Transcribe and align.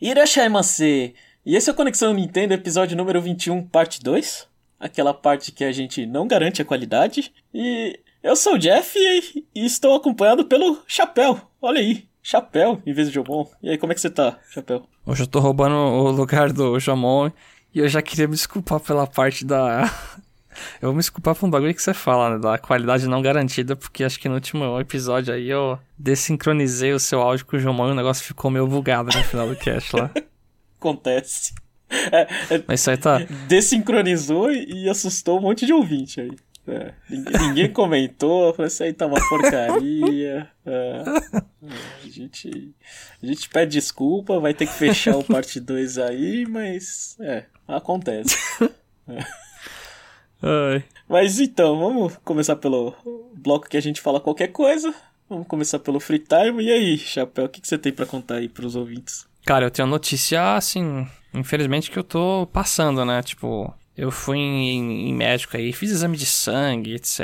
Irashaimase! 0.00 1.12
E 1.44 1.56
esse 1.56 1.68
é 1.68 1.72
o 1.72 1.76
Conexão 1.76 2.14
Nintendo, 2.14 2.54
episódio 2.54 2.96
número 2.96 3.20
21, 3.20 3.66
parte 3.66 4.00
2. 4.00 4.46
Aquela 4.78 5.12
parte 5.12 5.50
que 5.50 5.64
a 5.64 5.72
gente 5.72 6.06
não 6.06 6.28
garante 6.28 6.62
a 6.62 6.64
qualidade. 6.64 7.32
E 7.52 7.98
eu 8.22 8.36
sou 8.36 8.54
o 8.54 8.58
Jeff 8.58 8.96
e, 8.96 9.44
e 9.52 9.66
estou 9.66 9.96
acompanhado 9.96 10.44
pelo 10.44 10.80
Chapéu. 10.86 11.40
Olha 11.60 11.80
aí, 11.80 12.06
Chapéu 12.22 12.80
em 12.86 12.92
vez 12.92 13.08
de 13.08 13.14
Jomon. 13.14 13.44
E 13.60 13.70
aí, 13.70 13.76
como 13.76 13.90
é 13.90 13.94
que 13.94 14.00
você 14.00 14.08
tá, 14.08 14.38
Chapéu? 14.50 14.86
Hoje 15.04 15.24
eu 15.24 15.26
tô 15.26 15.40
roubando 15.40 15.74
o 15.74 16.12
lugar 16.12 16.52
do 16.52 16.78
Jomon 16.78 17.32
e 17.74 17.80
eu 17.80 17.88
já 17.88 18.00
queria 18.00 18.28
me 18.28 18.34
desculpar 18.34 18.78
pela 18.78 19.04
parte 19.04 19.44
da. 19.44 19.92
Eu 20.80 20.88
vou 20.88 20.92
me 20.92 20.98
desculpar 20.98 21.34
por 21.34 21.46
um 21.46 21.50
bagulho 21.50 21.74
que 21.74 21.82
você 21.82 21.94
fala, 21.94 22.30
né? 22.30 22.38
Da 22.38 22.58
qualidade 22.58 23.06
não 23.06 23.22
garantida, 23.22 23.76
porque 23.76 24.04
acho 24.04 24.18
que 24.18 24.28
no 24.28 24.34
último 24.34 24.78
episódio 24.80 25.32
aí 25.32 25.48
eu 25.48 25.78
desincronizei 25.96 26.92
o 26.92 26.98
seu 26.98 27.20
áudio 27.20 27.46
com 27.46 27.56
o 27.56 27.60
Jomon 27.60 27.88
e 27.88 27.92
o 27.92 27.94
negócio 27.94 28.24
ficou 28.24 28.50
meio 28.50 28.66
bugado 28.66 29.16
no 29.16 29.24
final 29.24 29.48
do 29.48 29.56
cast 29.56 29.94
lá. 29.94 30.10
Acontece. 30.78 31.54
É, 31.90 32.54
é, 32.54 32.62
Mas 32.66 32.80
isso 32.80 32.90
aí 32.90 32.96
tá. 32.96 33.18
Desincronizou 33.48 34.50
e 34.52 34.88
assustou 34.88 35.38
um 35.38 35.42
monte 35.42 35.66
de 35.66 35.72
ouvinte 35.72 36.20
aí. 36.20 36.30
É, 36.68 36.92
ninguém, 37.08 37.68
comentou, 37.72 38.52
falou 38.52 38.66
isso 38.66 38.82
aí 38.82 38.92
tá 38.92 39.06
uma 39.06 39.18
porcaria. 39.28 40.48
É, 40.66 41.02
a, 42.04 42.08
gente, 42.08 42.74
a 43.22 43.26
gente 43.26 43.48
pede 43.48 43.72
desculpa, 43.72 44.38
vai 44.38 44.52
ter 44.52 44.66
que 44.66 44.74
fechar 44.74 45.16
o 45.16 45.24
parte 45.24 45.58
2 45.58 45.96
aí, 45.98 46.46
mas 46.46 47.16
é, 47.20 47.44
acontece. 47.66 48.36
Ai. 50.42 50.84
Mas 51.08 51.40
então, 51.40 51.78
vamos 51.78 52.16
começar 52.24 52.56
pelo 52.56 52.94
bloco 53.34 53.68
que 53.68 53.76
a 53.76 53.80
gente 53.82 54.00
fala 54.00 54.20
qualquer 54.20 54.48
coisa. 54.48 54.94
Vamos 55.28 55.46
começar 55.46 55.78
pelo 55.78 56.00
free 56.00 56.18
time. 56.20 56.62
E 56.64 56.70
aí, 56.72 56.98
Chapéu, 56.98 57.46
o 57.46 57.48
que, 57.48 57.60
que 57.60 57.68
você 57.68 57.76
tem 57.78 57.92
para 57.92 58.06
contar 58.06 58.36
aí 58.36 58.48
pros 58.48 58.76
ouvintes? 58.76 59.26
Cara, 59.44 59.66
eu 59.66 59.70
tenho 59.70 59.88
notícia, 59.88 60.54
assim, 60.56 61.06
infelizmente 61.34 61.90
que 61.90 61.98
eu 61.98 62.04
tô 62.04 62.46
passando, 62.52 63.04
né? 63.04 63.22
Tipo, 63.22 63.72
eu 63.96 64.10
fui 64.10 64.38
em, 64.38 65.08
em 65.08 65.14
médico 65.14 65.56
aí, 65.56 65.72
fiz 65.72 65.90
exame 65.90 66.16
de 66.16 66.26
sangue, 66.26 66.94
etc. 66.94 67.20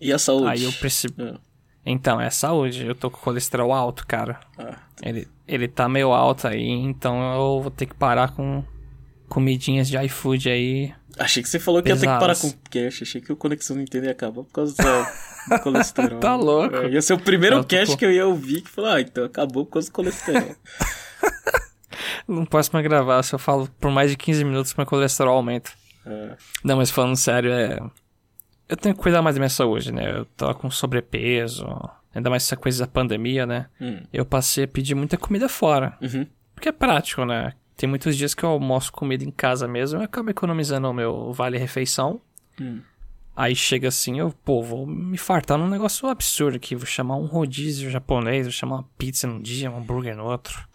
E 0.00 0.12
a 0.12 0.18
saúde? 0.18 0.46
Aí 0.48 0.64
eu 0.64 0.72
percebi. 0.72 1.14
Ah, 1.22 1.38
Então, 1.86 2.20
é 2.20 2.30
saúde. 2.30 2.84
Eu 2.86 2.94
tô 2.94 3.10
com 3.10 3.18
colesterol 3.18 3.72
alto, 3.72 4.06
cara. 4.06 4.40
ah, 4.58 4.76
Ele, 5.02 5.26
ele 5.46 5.66
tá 5.68 5.88
meio 5.88 6.12
alto 6.12 6.46
aí, 6.48 6.68
então 6.68 7.20
eu 7.34 7.62
vou 7.62 7.70
ter 7.70 7.86
que 7.86 7.94
parar 7.94 8.32
com 8.32 8.62
comidinhas 9.28 9.88
de 9.88 9.96
iFood 10.04 10.48
aí. 10.50 10.94
Achei 11.18 11.42
que 11.42 11.48
você 11.48 11.58
falou 11.58 11.82
que 11.82 11.88
ia 11.88 11.94
ter 11.94 12.00
que 12.00 12.06
parar 12.06 12.36
com 12.36 12.48
o 12.48 12.54
cash. 12.70 13.02
Achei 13.02 13.20
que 13.20 13.32
o 13.32 13.36
Conexão 13.36 13.76
Nintendo 13.76 14.06
ia 14.06 14.12
acabar 14.12 14.42
por 14.42 14.52
causa 14.52 14.74
do, 14.76 15.58
colesterol. 15.62 16.18
Tá 16.20 16.34
louco. 16.36 16.74
É, 16.76 16.90
ia 16.90 17.02
ser 17.02 17.12
o 17.14 17.18
primeiro 17.18 17.58
tô 17.62 17.64
cash 17.68 17.90
com- 17.90 17.96
que 17.96 18.04
eu 18.04 18.12
ia 18.12 18.26
ouvir 18.26 18.62
que 18.62 18.70
falou, 18.70 18.90
ah, 18.90 19.00
então 19.00 19.24
acabou 19.24 19.64
por 19.64 19.72
causa 19.74 19.88
do 19.88 19.92
colesterol. 19.92 20.54
Não 22.26 22.44
posso 22.44 22.70
mais 22.72 22.84
gravar 22.84 23.22
se 23.22 23.34
eu 23.34 23.38
falo 23.38 23.68
por 23.78 23.90
mais 23.90 24.10
de 24.10 24.16
15 24.16 24.44
minutos 24.44 24.74
meu 24.74 24.86
colesterol 24.86 25.36
aumenta. 25.36 25.70
É, 26.06 26.36
Não, 26.62 26.76
mas 26.76 26.90
falando 26.90 27.16
sério, 27.16 27.52
é. 27.52 27.78
Eu 28.68 28.76
tenho 28.76 28.94
que 28.94 29.00
cuidar 29.00 29.20
mais 29.22 29.36
da 29.36 29.40
minha 29.40 29.48
saúde, 29.50 29.92
né? 29.92 30.10
Eu 30.18 30.24
tô 30.24 30.52
com 30.54 30.70
sobrepeso, 30.70 31.66
ainda 32.14 32.30
mais 32.30 32.44
essa 32.44 32.56
coisa 32.56 32.84
da 32.86 32.90
pandemia, 32.90 33.44
né? 33.46 33.66
hum, 33.80 34.02
Eu 34.12 34.24
passei 34.24 34.64
a 34.64 34.68
pedir 34.68 34.94
muita 34.94 35.16
comida 35.18 35.48
fora. 35.48 35.96
uhum, 36.00 36.26
Porque 36.54 36.70
é 36.70 36.72
prático, 36.72 37.24
né? 37.26 37.52
Tem 37.76 37.88
muitos 37.88 38.16
dias 38.16 38.34
que 38.34 38.44
eu 38.44 38.50
almoço 38.50 38.92
comida 38.92 39.24
em 39.24 39.30
casa 39.30 39.66
mesmo, 39.66 39.98
eu 39.98 40.04
acabo 40.04 40.30
economizando 40.30 40.88
o 40.88 40.92
meu 40.92 41.32
vale-refeição. 41.32 42.20
hum. 42.60 42.80
Aí 43.36 43.54
chega 43.56 43.88
assim, 43.88 44.20
eu, 44.20 44.32
pô, 44.44 44.62
vou 44.62 44.86
me 44.86 45.18
fartar 45.18 45.58
num 45.58 45.68
negócio 45.68 46.08
absurdo 46.08 46.56
aqui. 46.56 46.76
Vou 46.76 46.86
chamar 46.86 47.16
um 47.16 47.26
rodízio 47.26 47.90
japonês, 47.90 48.46
vou 48.46 48.52
chamar 48.52 48.76
uma 48.76 48.88
pizza 48.96 49.26
num 49.26 49.42
dia, 49.42 49.68
um 49.70 49.78
hambúrguer 49.78 50.16
no 50.16 50.24
outro. 50.24 50.68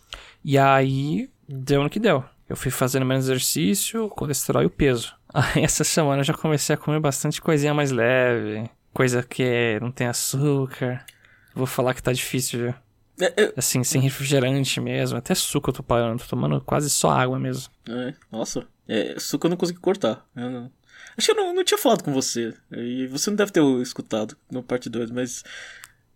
E 0.44 0.58
aí, 0.58 1.30
deu 1.48 1.82
no 1.82 1.90
que 1.90 2.00
deu. 2.00 2.24
Eu 2.50 2.58
fui 2.58 2.70
fazendo 2.70 3.06
menos 3.06 3.26
exercício, 3.26 4.06
o 4.06 4.10
colesterol 4.10 4.64
e 4.64 4.66
o 4.66 4.70
peso. 4.70 5.16
Aí 5.32 5.64
essa 5.64 5.84
semana 5.84 6.22
eu 6.22 6.24
já 6.24 6.34
comecei 6.34 6.74
a 6.74 6.78
comer 6.78 7.00
bastante 7.00 7.40
coisinha 7.40 7.74
mais 7.74 7.92
leve, 7.92 8.68
coisa 8.92 9.22
que 9.22 9.78
não 9.80 9.92
tem 9.92 10.08
açúcar. 10.08 11.06
Vou 11.54 11.68
falar 11.68 11.94
que 11.94 12.02
tá 12.02 12.12
difícil, 12.12 12.60
viu? 12.60 12.74
É, 13.20 13.44
é, 13.44 13.54
Assim, 13.58 13.84
sem 13.84 14.02
refrigerante 14.02 14.80
mesmo. 14.80 15.18
Até 15.18 15.36
suco 15.36 15.70
eu 15.70 15.74
tô 15.74 15.84
parando, 15.84 16.22
tô 16.24 16.30
tomando 16.30 16.62
quase 16.62 16.90
só 16.90 17.10
água 17.12 17.38
mesmo. 17.40 17.72
é, 17.88 18.14
nossa, 18.32 18.66
é, 18.88 19.20
suco 19.20 19.46
eu 19.48 19.50
não 19.50 19.58
consegui 19.58 19.80
cortar. 19.80 20.26
Não- 20.34 20.72
Acho 21.18 21.26
que 21.28 21.32
eu 21.32 21.36
não, 21.36 21.54
não 21.54 21.64
tinha 21.66 21.78
falado 21.78 22.04
com 22.04 22.14
você. 22.14 22.54
E 22.72 23.06
você 23.08 23.30
não 23.30 23.36
deve 23.36 23.52
ter 23.52 23.62
escutado 23.82 24.38
no 24.50 24.64
parte 24.64 24.90
2, 24.90 25.12
mas 25.12 25.44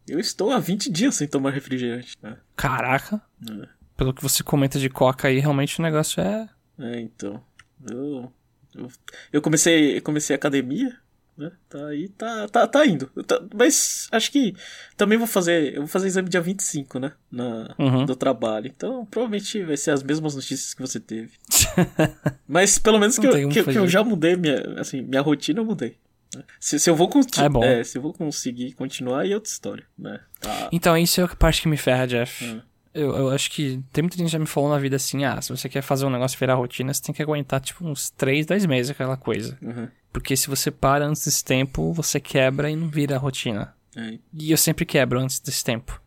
eu 0.07 0.17
estou 0.19 0.51
há 0.51 0.59
20 0.59 0.89
dias 0.89 1.15
sem 1.15 1.27
tomar 1.27 1.49
refrigerante. 1.51 2.15
né? 2.21 2.37
Caraca, 2.55 3.21
É. 3.49 3.67
pelo 3.97 4.13
que 4.13 4.21
você 4.23 4.41
comenta 4.43 4.79
de 4.79 4.89
coca 4.89 5.27
aí, 5.27 5.39
realmente 5.39 5.77
o 5.79 5.83
negócio 5.83 6.21
é. 6.21 6.47
É, 6.79 6.99
então. 7.01 7.43
Eu, 7.89 8.31
eu, 8.73 8.87
eu 9.33 9.41
comecei, 9.41 9.97
eu 9.97 10.01
comecei 10.01 10.33
a 10.35 10.37
academia, 10.37 10.97
né? 11.37 11.51
Tá 11.69 11.87
aí, 11.87 12.09
tá, 12.09 12.47
tá, 12.47 12.67
tá 12.67 12.85
indo. 12.85 13.07
Tá- 13.25 13.41
mas 13.55 14.07
acho 14.11 14.31
que 14.31 14.53
também 14.95 15.17
vou 15.17 15.25
fazer. 15.27 15.73
Eu 15.73 15.81
vou 15.81 15.87
fazer 15.87 16.07
exame 16.07 16.29
dia 16.29 16.41
25, 16.41 16.99
né? 16.99 17.11
Na, 17.31 17.73
Uhum. 17.79 18.05
Do 18.05 18.15
trabalho. 18.15 18.67
Então, 18.67 19.05
provavelmente 19.05 19.63
vai 19.63 19.77
ser 19.77 19.91
as 19.91 20.03
mesmas 20.03 20.35
notícias 20.35 20.73
que 20.73 20.81
você 20.81 20.99
teve. 20.99 21.31
mas 22.47 22.77
pelo 22.77 22.99
menos 22.99 23.17
que 23.17 23.25
eu, 23.27 23.49
que, 23.49 23.63
que 23.63 23.77
eu 23.77 23.87
já 23.87 24.03
mudei 24.03 24.35
minha. 24.35 24.79
Assim, 24.79 25.01
minha 25.01 25.21
rotina 25.21 25.59
eu 25.59 25.65
mudei. 25.65 25.97
né? 26.35 26.43
Se, 26.59 26.79
se 26.79 26.89
eu 26.89 26.95
vou 26.95 27.07
conti- 27.09 27.41
É 27.41 27.49
bom. 27.49 27.61
se 27.83 27.97
eu 27.97 28.01
vou 28.01 28.13
conseguir 28.13 28.73
continuar, 28.73 29.27
é 29.27 29.33
outra 29.33 29.49
história, 29.51 29.83
né? 29.97 30.19
Tá. 30.39 30.69
Então, 30.71 30.97
isso 30.97 31.19
é 31.21 31.23
a 31.23 31.27
parte 31.29 31.61
que 31.61 31.67
me 31.67 31.77
ferra, 31.77 32.05
Jeff. 32.07 32.43
Hum. 32.45 32.61
Eu, 32.93 33.09
eu 33.15 33.29
acho 33.31 33.49
que 33.49 33.81
tem 33.91 34.03
muita 34.03 34.17
gente 34.17 34.27
que 34.27 34.33
já 34.33 34.37
me 34.39 34.45
falou 34.45 34.69
na 34.69 34.77
vida 34.77 34.95
assim: 34.97 35.25
ah, 35.25 35.41
se 35.41 35.49
você 35.49 35.67
quer 35.67 35.81
fazer 35.81 36.05
um 36.05 36.11
negócio 36.11 36.37
virar 36.37 36.53
rotina, 36.53 36.93
você 36.93 37.01
tem 37.01 37.15
que 37.15 37.23
aguentar 37.23 37.59
tipo 37.59 37.83
uns 37.83 38.11
3, 38.11 38.45
10 38.45 38.67
meses 38.67 38.91
aquela 38.91 39.17
coisa. 39.17 39.57
Uhum. 39.63 39.87
Porque 40.13 40.37
se 40.37 40.47
você 40.47 40.69
para 40.69 41.05
antes 41.05 41.25
desse 41.25 41.43
tempo, 41.43 41.91
você 41.91 42.19
quebra 42.19 42.69
e 42.69 42.75
não 42.75 42.87
vira 42.87 43.17
rotina. 43.17 43.75
É, 43.95 44.19
E 44.33 44.51
eu 44.51 44.57
sempre 44.57 44.85
quebro 44.85 45.19
antes 45.19 45.39
desse 45.39 45.63
tempo. 45.63 45.99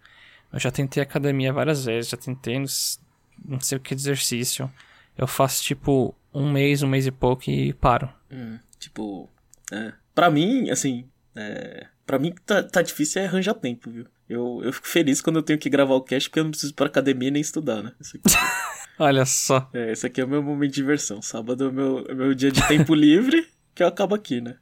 Eu 0.52 0.60
já 0.60 0.70
tentei 0.70 1.02
academia 1.02 1.52
várias 1.52 1.84
vezes, 1.84 2.10
já 2.10 2.16
tentei 2.16 2.56
não 2.58 3.60
sei 3.60 3.76
o 3.76 3.80
que 3.80 3.94
de 3.94 4.00
exercício. 4.00 4.72
Eu 5.18 5.26
faço 5.26 5.62
tipo 5.64 6.14
um 6.32 6.50
mês, 6.50 6.82
um 6.82 6.88
mês 6.88 7.06
e 7.06 7.10
pouco 7.10 7.50
e 7.50 7.72
paro. 7.74 8.08
Hum, 8.30 8.58
tipo, 8.78 9.28
é. 9.72 9.92
Pra 10.14 10.30
mim, 10.30 10.70
assim, 10.70 11.04
é, 11.34 11.86
pra 12.06 12.18
mim 12.18 12.32
tá, 12.46 12.62
tá 12.62 12.82
difícil 12.82 13.22
é 13.22 13.26
arranjar 13.26 13.54
tempo, 13.54 13.90
viu? 13.90 14.06
Eu, 14.28 14.60
eu 14.62 14.72
fico 14.72 14.88
feliz 14.88 15.20
quando 15.20 15.36
eu 15.36 15.42
tenho 15.42 15.58
que 15.58 15.68
gravar 15.68 15.94
o 15.94 16.00
cast 16.00 16.28
porque 16.28 16.40
eu 16.40 16.44
não 16.44 16.50
preciso 16.50 16.72
ir 16.72 16.76
pra 16.76 16.86
academia 16.86 17.30
nem 17.30 17.40
estudar, 17.42 17.82
né? 17.82 17.92
Olha 18.98 19.26
só. 19.26 19.68
é, 19.74 19.92
esse 19.92 20.06
aqui 20.06 20.20
é 20.20 20.24
o 20.24 20.28
meu 20.28 20.42
momento 20.42 20.70
de 20.70 20.76
diversão. 20.76 21.20
Sábado 21.20 21.64
é 21.64 21.68
o 21.68 21.72
meu, 21.72 22.06
é 22.08 22.12
o 22.12 22.16
meu 22.16 22.34
dia 22.34 22.50
de 22.50 22.66
tempo 22.66 22.94
livre 22.94 23.46
que 23.76 23.82
eu 23.82 23.86
acabo 23.86 24.14
aqui, 24.14 24.40
né? 24.40 24.56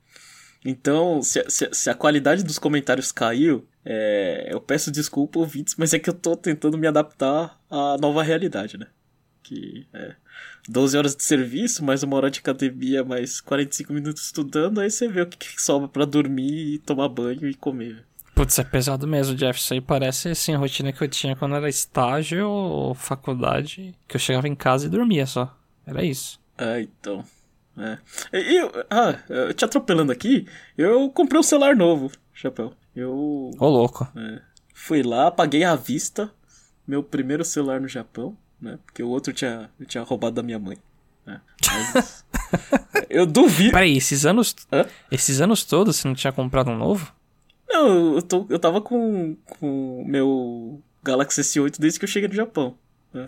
Então, 0.64 1.22
se, 1.22 1.40
a- 1.40 1.48
se, 1.48 1.68
se 1.72 1.90
a 1.90 1.94
qualidade 1.94 2.42
dos 2.42 2.58
comentários 2.58 3.12
caiu, 3.12 3.66
é, 3.84 4.48
eu 4.50 4.60
peço 4.60 4.90
desculpa, 4.90 5.38
ouvintes, 5.38 5.74
mas 5.78 5.94
é 5.94 5.98
que 5.98 6.08
eu 6.10 6.14
tô 6.14 6.36
tentando 6.36 6.76
me 6.76 6.86
adaptar 6.86 7.58
à 7.70 7.96
nova 7.98 8.22
realidade, 8.22 8.76
né? 8.78 8.86
Que 9.42 9.86
é 9.92 10.14
12 10.68 10.96
horas 10.96 11.14
de 11.14 11.22
serviço, 11.22 11.84
mais 11.84 12.02
uma 12.02 12.16
hora 12.16 12.30
de 12.30 12.40
academia, 12.40 13.04
mais 13.04 13.40
45 13.42 13.92
minutos 13.92 14.24
estudando, 14.24 14.80
aí 14.80 14.90
você 14.90 15.06
vê 15.06 15.20
o 15.20 15.26
que, 15.26 15.36
que 15.36 15.62
sobra 15.62 15.86
pra 15.86 16.04
dormir, 16.06 16.74
e 16.74 16.78
tomar 16.78 17.08
banho 17.10 17.46
e 17.46 17.54
comer. 17.54 18.02
Putz, 18.34 18.58
é 18.58 18.64
pesado 18.64 19.06
mesmo, 19.06 19.36
Jeff. 19.36 19.60
Isso 19.60 19.74
aí 19.74 19.80
parece 19.80 20.30
assim 20.30 20.54
a 20.54 20.58
rotina 20.58 20.92
que 20.92 21.04
eu 21.04 21.08
tinha 21.08 21.36
quando 21.36 21.54
era 21.54 21.68
estágio 21.68 22.48
ou 22.48 22.94
faculdade, 22.94 23.94
que 24.08 24.16
eu 24.16 24.20
chegava 24.20 24.48
em 24.48 24.54
casa 24.56 24.86
e 24.86 24.90
dormia 24.90 25.24
só. 25.26 25.54
Era 25.86 26.02
isso. 26.02 26.40
Ah, 26.58 26.80
então. 26.80 27.22
É. 27.76 27.98
E 28.32 28.56
eu, 28.60 28.70
ah, 28.88 29.18
eu 29.28 29.52
te 29.52 29.64
atropelando 29.64 30.12
aqui, 30.12 30.46
eu 30.78 31.10
comprei 31.10 31.38
um 31.40 31.42
celular 31.42 31.74
novo, 31.74 32.10
Chapéu. 32.32 32.72
Eu 32.94 33.50
Ô, 33.58 33.68
louco. 33.68 34.06
é, 34.16 34.40
fui 34.72 35.02
lá, 35.02 35.30
paguei 35.30 35.64
à 35.64 35.74
vista 35.74 36.30
meu 36.86 37.02
primeiro 37.02 37.44
celular 37.44 37.80
no 37.80 37.88
Japão, 37.88 38.36
né? 38.60 38.78
Porque 38.86 39.02
o 39.02 39.08
outro 39.08 39.30
eu 39.32 39.34
tinha, 39.34 39.70
eu 39.80 39.86
tinha 39.86 40.04
roubado 40.04 40.36
da 40.36 40.42
minha 40.42 40.58
mãe. 40.58 40.76
né? 41.26 41.40
Mas, 41.94 42.24
eu 43.10 43.26
duvido. 43.26 43.72
Peraí, 43.72 43.96
esses 43.96 44.24
anos. 44.24 44.54
Hã? 44.72 44.86
Esses 45.10 45.40
anos 45.40 45.64
todos 45.64 45.96
você 45.96 46.06
não 46.06 46.14
tinha 46.14 46.32
comprado 46.32 46.70
um 46.70 46.76
novo? 46.76 47.12
Não, 47.68 48.14
eu, 48.14 48.22
tô, 48.22 48.46
eu 48.50 48.58
tava 48.58 48.80
com 48.80 49.36
com 49.58 50.02
o 50.02 50.06
meu 50.06 50.80
Galaxy 51.02 51.40
S8 51.40 51.80
desde 51.80 51.98
que 51.98 52.04
eu 52.04 52.08
cheguei 52.08 52.28
no 52.28 52.34
Japão. 52.34 52.76
né? 53.12 53.24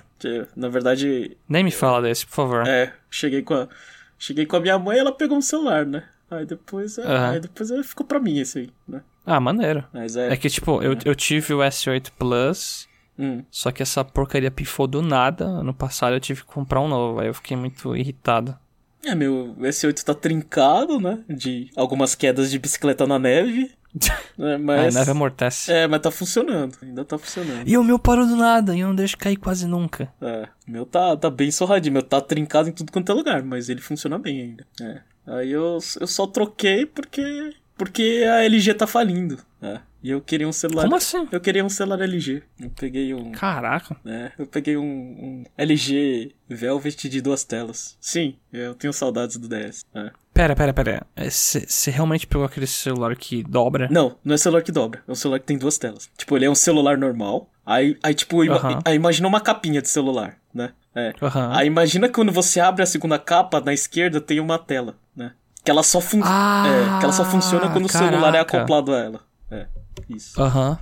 Na 0.55 0.69
verdade, 0.69 1.37
Nem 1.49 1.65
me 1.65 1.71
fala 1.73 2.01
desse, 2.03 2.25
por 2.27 2.35
favor. 2.35 2.67
é, 2.69 2.93
cheguei 3.11 3.43
com 3.43 3.55
a, 3.55 3.69
cheguei 4.19 4.47
com 4.47 4.57
a 4.57 4.61
minha 4.61 4.79
mãe 4.79 4.99
ela 4.99 5.13
pegou 5.13 5.37
um 5.39 5.43
celular, 5.43 5.85
né? 5.87 6.05
Aí 6.31 6.45
depois, 6.45 6.99
é, 6.99 7.03
Aham. 7.05 7.31
aí 7.33 7.41
depois 7.41 7.71
é, 7.71 7.83
ficou 7.83 8.05
pra 8.07 8.19
mim 8.19 8.39
esse 8.39 8.59
aí, 8.59 8.71
né? 8.89 9.03
Ah, 9.25 9.41
maneiro. 9.41 9.85
É. 9.95 10.33
É 10.33 10.37
que, 10.37 10.49
tipo, 10.49 10.83
eu, 10.83 10.97
eu 11.05 11.15
tive 11.15 11.53
o 11.55 11.59
S8 11.59 12.11
Plus, 12.19 12.89
hum, 13.19 13.43
só 13.51 13.71
que 13.73 13.83
essa 13.83 14.05
porcaria 14.05 14.51
pifou 14.51 14.87
do 14.87 15.03
nada. 15.03 15.45
Ano 15.45 15.75
passado 15.75 16.15
eu 16.15 16.21
tive 16.21 16.41
que 16.43 16.47
comprar 16.47 16.81
um 16.81 16.89
novo, 16.89 17.21
aí 17.21 17.27
eu 17.29 17.35
fiquei 17.35 17.57
muito 17.57 17.97
irritado. 17.97 18.57
é, 19.05 19.15
meu 19.15 19.55
S8 19.61 20.03
tá 20.03 20.15
trincado, 20.15 21.01
né? 21.01 21.25
De 21.29 21.71
algumas 21.77 22.15
quedas 22.15 22.51
de 22.51 22.59
bicicleta 22.59 23.07
na 23.07 23.19
neve. 23.19 23.71
É, 24.39 24.55
A 24.55 24.59
mas, 24.59 24.95
neve 24.95 25.11
amortece. 25.13 25.73
é, 25.73 25.87
mas 25.87 25.99
tá 26.01 26.11
funcionando. 26.11 26.77
Ainda 26.83 27.07
tá 27.07 27.17
funcionando. 27.17 27.67
E 27.67 27.79
o 27.79 27.83
meu 27.83 27.99
parou 27.99 28.27
do 28.27 28.37
nada 28.37 28.77
e 28.77 28.81
eu 28.81 28.89
não 28.89 28.95
deixo 28.95 29.17
cair 29.17 29.37
quase 29.37 29.67
nunca. 29.67 30.13
É, 30.21 30.47
o 30.69 30.71
meu 30.71 30.85
tá, 30.85 31.17
tá 31.17 31.31
bem 31.31 31.51
sorradinho. 31.51 31.95
Meu 31.95 32.03
tá 32.03 32.21
trincado 32.21 32.69
em 32.69 32.73
tudo 32.73 32.93
quanto 32.93 33.11
é 33.11 33.15
lugar, 33.15 33.43
mas 33.43 33.71
ele 33.71 33.81
funciona 33.81 34.19
bem 34.19 34.43
ainda. 34.43 34.67
É. 34.83 35.01
Aí 35.27 35.51
eu, 35.51 35.79
eu 36.01 36.07
só 36.07 36.27
troquei 36.27 36.85
porque. 36.85 37.55
Porque 37.79 38.25
a 38.31 38.45
LG 38.45 38.75
tá 38.75 38.87
falindo. 38.87 39.39
É. 39.61 39.81
E 40.03 40.11
eu 40.11 40.21
queria 40.21 40.47
um 40.47 40.53
celular. 40.53 40.83
Como 40.85 40.97
assim? 40.97 41.27
Eu 41.33 41.41
queria 41.41 41.65
um 41.65 41.69
celular 41.69 42.01
LG. 42.03 42.43
Eu 42.61 42.71
peguei 42.71 43.13
um. 43.15 43.33
Caraca. 43.33 43.97
É, 44.05 44.33
eu 44.39 44.47
peguei 44.47 44.77
um, 44.77 44.83
um 44.85 45.45
LG 45.59 46.35
Velvet 46.49 47.09
de 47.09 47.21
duas 47.21 47.43
telas. 47.43 47.97
Sim, 48.01 48.37
eu 48.53 48.75
tenho 48.75 48.93
saudades 48.93 49.37
do 49.37 49.49
DS. 49.49 49.85
É. 49.95 50.11
Pera, 50.37 50.55
pera, 50.55 50.73
pera. 50.75 51.07
Você 51.31 51.91
realmente 51.91 52.27
pegou 52.27 52.45
aquele 52.45 52.67
celular 52.67 53.17
que 53.17 53.43
dobra? 53.43 53.89
Não, 53.91 54.17
não 54.23 54.35
é 54.35 54.37
celular 54.39 54.63
que 54.63 54.71
dobra. 54.71 55.03
É 55.09 55.11
um 55.11 55.15
celular 55.15 55.41
que 55.41 55.47
tem 55.47 55.57
duas 55.57 55.79
telas. 55.79 56.11
Tipo, 56.19 56.37
ele 56.37 56.45
é 56.45 56.51
um 56.51 56.55
celular 56.55 56.99
normal. 56.99 57.49
Aí, 57.65 57.97
aí 58.03 58.13
tipo, 58.15 58.45
ima 58.45 58.57
Aham. 58.57 58.81
aí 58.85 58.95
imagina 58.95 59.27
uma 59.27 59.41
capinha 59.41 59.81
de 59.81 59.89
celular, 59.89 60.37
né? 60.53 60.73
É. 60.95 61.15
Aham. 61.23 61.51
Aí 61.57 61.67
imagina 61.67 62.07
que 62.07 62.15
quando 62.15 62.31
você 62.33 62.61
abre 62.61 62.83
a 62.83 62.87
segunda 62.87 63.19
capa, 63.19 63.61
na 63.61 63.73
esquerda 63.73 64.21
tem 64.21 64.39
uma 64.39 64.59
tela, 64.59 64.95
né? 65.17 65.33
Que 65.65 65.71
ela 65.71 65.83
só, 65.83 66.01
fun 66.01 66.21
Ah, 66.23 66.65
é, 66.67 66.99
que 66.99 67.05
ela 67.05 67.13
só 67.15 67.25
funciona 67.25 67.71
quando 67.71 67.87
o 67.87 67.89
celular 67.89 68.29
é 68.29 68.33
caraca. 68.45 68.59
acoplado 68.59 68.95
a 68.95 68.99
ela. 68.99 69.21
É, 69.51 69.67
isso. 70.09 70.41
Aham. 70.41 70.79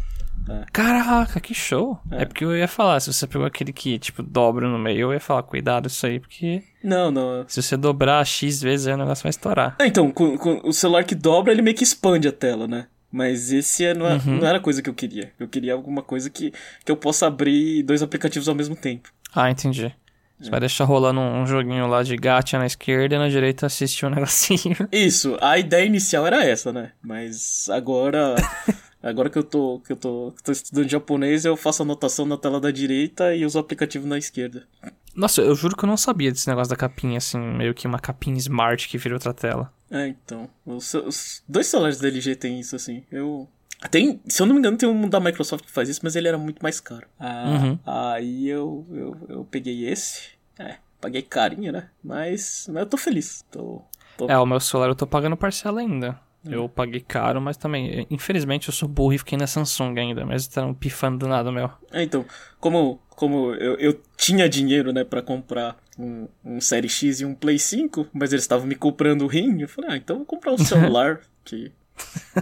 É. 0.49 0.65
Caraca, 0.73 1.41
que 1.41 1.55
show. 1.55 1.99
É. 2.11 2.23
É. 2.23 2.25
porque 2.27 2.45
eu 2.45 2.57
ia 2.57 2.69
falar, 2.69 3.01
se 3.01 3.13
você 3.13 3.27
pegou 3.27 3.47
aquele 3.47 3.73
que, 3.73 3.99
tipo, 3.99 4.23
dobra 4.23 4.69
no 4.69 4.79
meio, 4.79 5.01
eu 5.01 5.13
ia 5.13 5.21
falar, 5.21 5.43
cuidado 5.43 5.87
isso 5.89 6.05
aí, 6.07 6.21
porque 6.21 6.63
Não, 6.83 7.11
não. 7.11 7.45
se 7.49 7.63
você 7.63 7.77
dobrar 7.77 8.25
X 8.27 8.61
vezes, 8.61 8.87
aí 8.87 8.95
o 8.95 8.99
negócio 8.99 9.23
vai 9.23 9.31
estourar. 9.31 9.75
É, 9.79 9.87
então, 9.87 10.11
com, 10.11 10.37
com 10.37 10.61
o 10.65 10.73
celular 10.73 11.03
que 11.05 11.15
dobra, 11.15 11.53
ele 11.53 11.63
meio 11.63 11.77
que 11.77 11.83
expande 11.85 12.29
a 12.29 12.33
tela, 12.33 12.67
né? 12.69 12.87
Mas 13.11 13.53
esse 13.53 13.85
é, 13.85 13.95
não, 13.95 14.07
é- 14.07 14.15
Uhum. 14.17 14.39
não 14.41 14.47
era 14.47 14.59
a 14.59 14.61
coisa 14.61 14.83
que 14.83 14.91
eu 14.91 14.95
queria. 14.95 15.33
Eu 15.39 15.49
queria 15.49 15.73
alguma 15.73 16.03
coisa 16.03 16.29
que, 16.29 16.53
que 16.85 16.91
eu 16.93 16.97
possa 16.97 17.27
abrir 17.27 17.83
dois 17.85 18.03
aplicativos 18.03 18.49
ao 18.49 18.55
mesmo 18.55 18.75
tempo. 18.77 19.09
Ah, 19.35 19.51
entendi. 19.51 19.95
Você 20.41 20.51
vai 20.51 20.59
deixar 20.61 20.85
rolando 20.85 21.21
um, 21.21 21.43
um 21.43 21.47
joguinho 21.47 21.87
lá 21.87 22.03
de 22.03 22.17
gacha 22.17 22.59
na 22.59 22.67
esquerda 22.67 23.15
e 23.15 23.19
na 23.19 23.29
direita 23.29 23.67
assistir 23.67 24.05
um 24.05 24.11
negocinho. 24.15 24.77
Isso, 24.93 25.39
a 25.41 25.57
ideia 25.59 25.87
inicial 25.87 26.27
era 26.27 26.45
essa, 26.45 26.73
né? 26.73 26.91
Mas 27.03 27.67
agora. 27.71 28.35
agora 29.09 29.31
que 29.31 29.39
eu 29.39 29.45
tô, 29.45 29.81
que 29.81 29.93
eu 29.93 29.97
tô, 29.97 30.33
que 30.37 30.43
tô 30.43 30.53
estudando 30.53 30.89
japonês, 30.89 31.45
eu 31.45 31.57
faço 31.57 31.83
anotação 31.83 32.27
na 32.27 32.37
tela 32.37 32.61
da 32.61 32.71
direita 32.71 33.35
e 33.35 33.45
uso 33.45 33.59
o 33.59 33.61
aplicativo 33.61 34.07
na 34.07 34.19
esquerda. 34.19 34.67
Nossa, 35.15 35.41
eu 35.43 35.55
juro 35.55 35.77
que 35.77 35.85
eu 35.85 35.89
não 35.89 35.97
sabia 35.97 36.33
desse 36.33 36.49
negócio 36.49 36.71
da 36.71 36.77
capinha, 36.77 37.19
assim, 37.19 37.39
meio 37.39 37.73
que 37.73 37.87
uma 37.87 38.01
capinha 38.01 38.37
smart 38.39 38.89
que 38.89 38.99
vira 38.99 39.15
outra 39.15 39.33
tela. 39.33 39.73
É, 39.91 40.09
então. 40.09 40.49
Os, 40.67 40.93
os 40.95 41.43
dois 41.49 41.67
celulares 41.67 42.01
da 42.01 42.09
LG 42.09 42.35
tem 42.35 42.59
isso, 42.59 42.75
assim. 42.75 43.05
Eu. 43.13 43.49
Tem, 43.91 44.21
se 44.27 44.41
eu 44.41 44.47
não 44.47 44.55
me 44.55 44.59
engano, 44.59 44.77
tem 44.77 44.89
um 44.89 45.09
da 45.09 45.21
Microsoft 45.21 45.67
que 45.67 45.71
faz 45.71 45.89
isso, 45.89 46.01
mas 46.03 46.17
ele 46.17 46.27
era 46.27 46.39
muito 46.39 46.63
mais 46.63 46.81
caro. 46.81 47.07
Ah, 47.19 47.45
Uhum. 47.47 47.79
Aí 47.85 48.49
eu, 48.49 48.87
eu, 48.91 49.17
eu 49.29 49.45
peguei 49.45 49.87
esse. 49.87 50.31
É, 50.59 50.77
paguei 51.01 51.23
carinho, 51.23 51.71
né? 51.71 51.89
Mas, 52.03 52.67
mas 52.69 52.83
eu 52.83 52.87
tô 52.87 52.97
feliz. 52.97 53.45
Tô, 53.51 53.83
tô... 54.17 54.29
É, 54.29 54.39
o 54.39 54.47
meu 54.47 54.59
celular 54.59 54.89
eu 54.89 54.95
tô 54.95 55.07
pagando 55.07 55.37
parcela 55.37 55.81
ainda. 55.81 56.19
Eu 56.47 56.69
paguei 56.69 57.01
caro, 57.01 57.41
mas 57.41 57.57
também, 57.57 58.07
infelizmente, 58.11 58.69
eu 58.69 58.75
sou 58.75 58.89
burro 58.89 59.13
e 59.15 59.19
fiquei 59.19 59.39
na 59.39 59.47
Samsung 59.47 59.99
ainda, 59.99 60.25
mas 60.27 60.47
tá 60.47 60.73
pifando 60.75 61.19
do 61.19 61.29
nada, 61.29 61.51
meu. 61.51 61.71
É, 61.91 62.03
então, 62.03 62.25
como, 62.61 63.01
como 63.11 63.55
eu, 63.55 63.77
eu 63.77 64.01
tinha 64.17 64.49
dinheiro, 64.49 64.93
né, 64.93 65.05
pra 65.05 65.23
comprar 65.23 65.77
um, 65.99 66.29
um 66.45 66.61
Série 66.61 66.89
X 66.89 67.21
e 67.21 67.25
um 67.25 67.35
Play 67.35 67.59
5, 67.59 68.09
mas 68.13 68.33
eles 68.33 68.45
estavam 68.45 68.67
me 68.67 68.75
comprando 68.75 69.23
o 69.23 69.27
rim, 69.27 69.61
eu 69.63 69.69
falei, 69.69 69.91
ah, 69.93 69.97
então 69.97 70.15
eu 70.17 70.19
vou 70.19 70.27
comprar 70.27 70.53
um 70.53 70.59
celular, 70.99 71.21
que, 71.45 71.73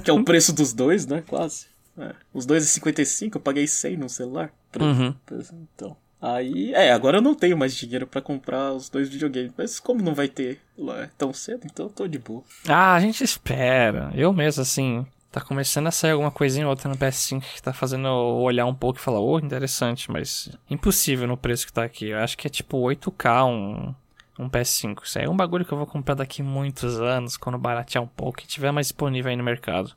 que 0.02 0.10
é 0.10 0.12
o 0.12 0.24
preço 0.24 0.52
dos 0.52 0.72
dois, 0.72 1.06
né, 1.06 1.22
quase. 1.26 1.66
É, 1.98 2.14
os 2.32 2.46
dois 2.46 2.64
é 2.64 2.66
55, 2.66 3.36
eu 3.36 3.42
paguei 3.42 3.66
100 3.66 3.98
no 3.98 4.08
celular. 4.08 4.50
Pra- 4.70 4.84
Uhum. 4.84 5.14
pra- 5.26 5.38
Então, 5.74 5.96
aí, 6.22 6.72
é, 6.72 6.92
agora 6.92 7.18
eu 7.18 7.22
não 7.22 7.34
tenho 7.34 7.58
mais 7.58 7.74
dinheiro 7.74 8.06
pra 8.06 8.22
comprar 8.22 8.72
os 8.72 8.88
dois 8.88 9.08
videogames, 9.08 9.52
mas 9.58 9.80
como 9.80 10.02
não 10.02 10.14
vai 10.14 10.28
ter 10.28 10.60
lá 10.78 11.08
tão 11.18 11.32
cedo, 11.32 11.62
então 11.64 11.86
eu 11.86 11.90
tô 11.90 12.06
de 12.06 12.18
boa. 12.18 12.42
Ah, 12.68 12.94
a 12.94 13.00
gente 13.00 13.24
espera. 13.24 14.10
Eu 14.14 14.32
mesmo, 14.32 14.62
assim, 14.62 15.04
tá 15.32 15.40
começando 15.40 15.86
a 15.86 15.90
sair 15.90 16.12
alguma 16.12 16.30
coisinha 16.30 16.66
ou 16.66 16.70
outra 16.70 16.88
no 16.88 16.96
PS5 16.96 17.40
que 17.54 17.62
tá 17.62 17.72
fazendo 17.72 18.06
eu 18.06 18.42
olhar 18.42 18.66
um 18.66 18.74
pouco 18.74 18.98
e 18.98 19.02
falar, 19.02 19.18
ô, 19.18 19.38
interessante, 19.38 20.10
mas 20.10 20.50
impossível 20.70 21.26
no 21.26 21.36
preço 21.36 21.66
que 21.66 21.72
tá 21.72 21.82
aqui. 21.82 22.08
Eu 22.08 22.18
acho 22.18 22.36
que 22.36 22.46
é 22.46 22.50
tipo 22.50 22.76
8K 22.76 23.46
um, 23.46 23.94
um 24.38 24.48
PS5. 24.48 25.02
Isso 25.04 25.18
aí 25.18 25.24
é 25.24 25.30
um 25.30 25.36
bagulho 25.36 25.64
que 25.64 25.72
eu 25.72 25.78
vou 25.78 25.86
comprar 25.86 26.14
daqui 26.14 26.42
muitos 26.42 27.00
anos, 27.00 27.36
quando 27.36 27.58
baratear 27.58 28.04
um 28.04 28.08
pouco 28.08 28.40
e 28.42 28.46
tiver 28.46 28.70
mais 28.70 28.88
disponível 28.88 29.30
aí 29.30 29.36
no 29.36 29.42
mercado. 29.42 29.92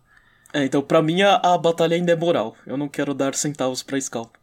É, 0.53 0.63
então 0.63 0.81
pra 0.81 1.01
mim 1.01 1.21
a, 1.21 1.35
a 1.35 1.57
batalha 1.57 1.95
ainda 1.95 2.13
é 2.13 2.15
moral, 2.15 2.55
eu 2.65 2.77
não 2.77 2.87
quero 2.87 3.13
dar 3.13 3.35
centavos 3.35 3.83
pra 3.83 3.99
Scalp. 3.99 4.33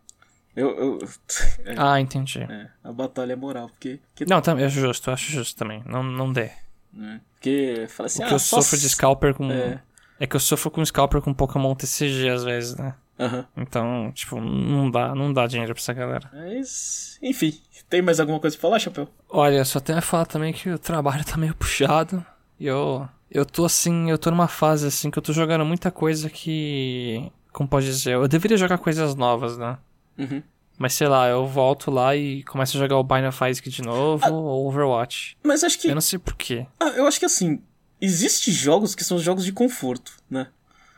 Eu, 0.54 0.68
eu, 0.76 0.98
é, 1.64 1.74
Ah, 1.76 2.00
entendi. 2.00 2.40
É, 2.40 2.68
a 2.84 2.92
batalha 2.92 3.32
é 3.32 3.36
moral, 3.36 3.68
porque. 3.68 4.00
porque 4.14 4.24
Não, 4.30 4.40
também 4.40 4.64
é 4.64 4.68
justo, 4.68 5.10
eu 5.10 5.14
acho 5.14 5.30
justo 5.30 5.56
também. 5.56 5.82
Não, 5.86 6.02
não 6.02 6.32
dê. 6.32 6.50
né? 6.92 7.20
Porque 7.34 7.86
fala 7.88 8.06
assim, 8.06 8.22
O 8.22 8.26
que 8.26 8.32
ah, 8.32 8.36
eu 8.36 8.38
sofro 8.38 8.78
de 8.78 8.88
scalper 8.88 9.34
com. 9.34 9.50
É. 9.50 9.82
É. 10.20 10.26
que 10.26 10.36
eu 10.36 10.40
sofro 10.40 10.70
com 10.70 10.84
scalper 10.84 11.20
com 11.20 11.34
Pokémon 11.34 11.74
TCG 11.74 12.28
às 12.28 12.44
vezes, 12.44 12.76
né? 12.76 12.94
Aham. 13.18 13.46
Então, 13.56 14.10
tipo, 14.14 14.40
não 14.40 14.90
dá, 14.90 15.14
não 15.14 15.32
dá 15.32 15.46
dinheiro 15.46 15.74
pra 15.74 15.80
essa 15.80 15.92
galera. 15.92 16.30
Mas. 16.32 17.18
Enfim, 17.22 17.58
tem 17.88 18.00
mais 18.02 18.20
alguma 18.20 18.38
coisa 18.40 18.56
pra 18.56 18.62
falar, 18.62 18.78
Chapéu? 18.78 19.08
Olha, 19.28 19.64
só 19.64 19.80
tenho 19.80 19.98
a 19.98 20.02
falar 20.02 20.26
também 20.26 20.52
que 20.52 20.68
o 20.70 20.78
trabalho 20.78 21.24
tá 21.26 21.36
meio 21.36 21.54
puxado. 21.54 22.24
E 22.58 22.66
eu. 22.66 23.08
Eu 23.30 23.46
tô 23.46 23.64
assim, 23.64 24.10
eu 24.10 24.18
tô 24.18 24.30
numa 24.30 24.46
fase 24.46 24.86
assim 24.86 25.10
que 25.10 25.18
eu 25.18 25.22
tô 25.22 25.32
jogando 25.32 25.64
muita 25.64 25.90
coisa 25.90 26.28
que. 26.28 27.30
Como 27.50 27.68
pode 27.68 27.86
dizer? 27.86 28.12
Eu 28.14 28.28
deveria 28.28 28.56
jogar 28.58 28.78
coisas 28.78 29.14
novas, 29.14 29.56
né? 29.56 29.78
Uhum. 30.18 30.42
Mas 30.78 30.94
sei 30.94 31.06
lá, 31.06 31.28
eu 31.28 31.46
volto 31.46 31.90
lá 31.90 32.16
e 32.16 32.42
começo 32.44 32.76
a 32.76 32.80
jogar 32.80 32.96
o 32.96 33.28
of 33.28 33.50
Isaac 33.50 33.70
de 33.70 33.82
novo 33.82 34.32
ou 34.32 34.66
Overwatch. 34.68 35.36
Mas 35.42 35.62
acho 35.62 35.78
que. 35.78 35.88
Eu 35.88 35.94
não 35.94 36.00
sei 36.00 36.18
porquê. 36.18 36.66
Ah, 36.80 36.88
eu 36.96 37.06
acho 37.06 37.18
que 37.18 37.26
assim. 37.26 37.62
Existem 38.00 38.52
jogos 38.52 38.96
que 38.96 39.04
são 39.04 39.16
jogos 39.16 39.44
de 39.44 39.52
conforto, 39.52 40.12
né? 40.28 40.48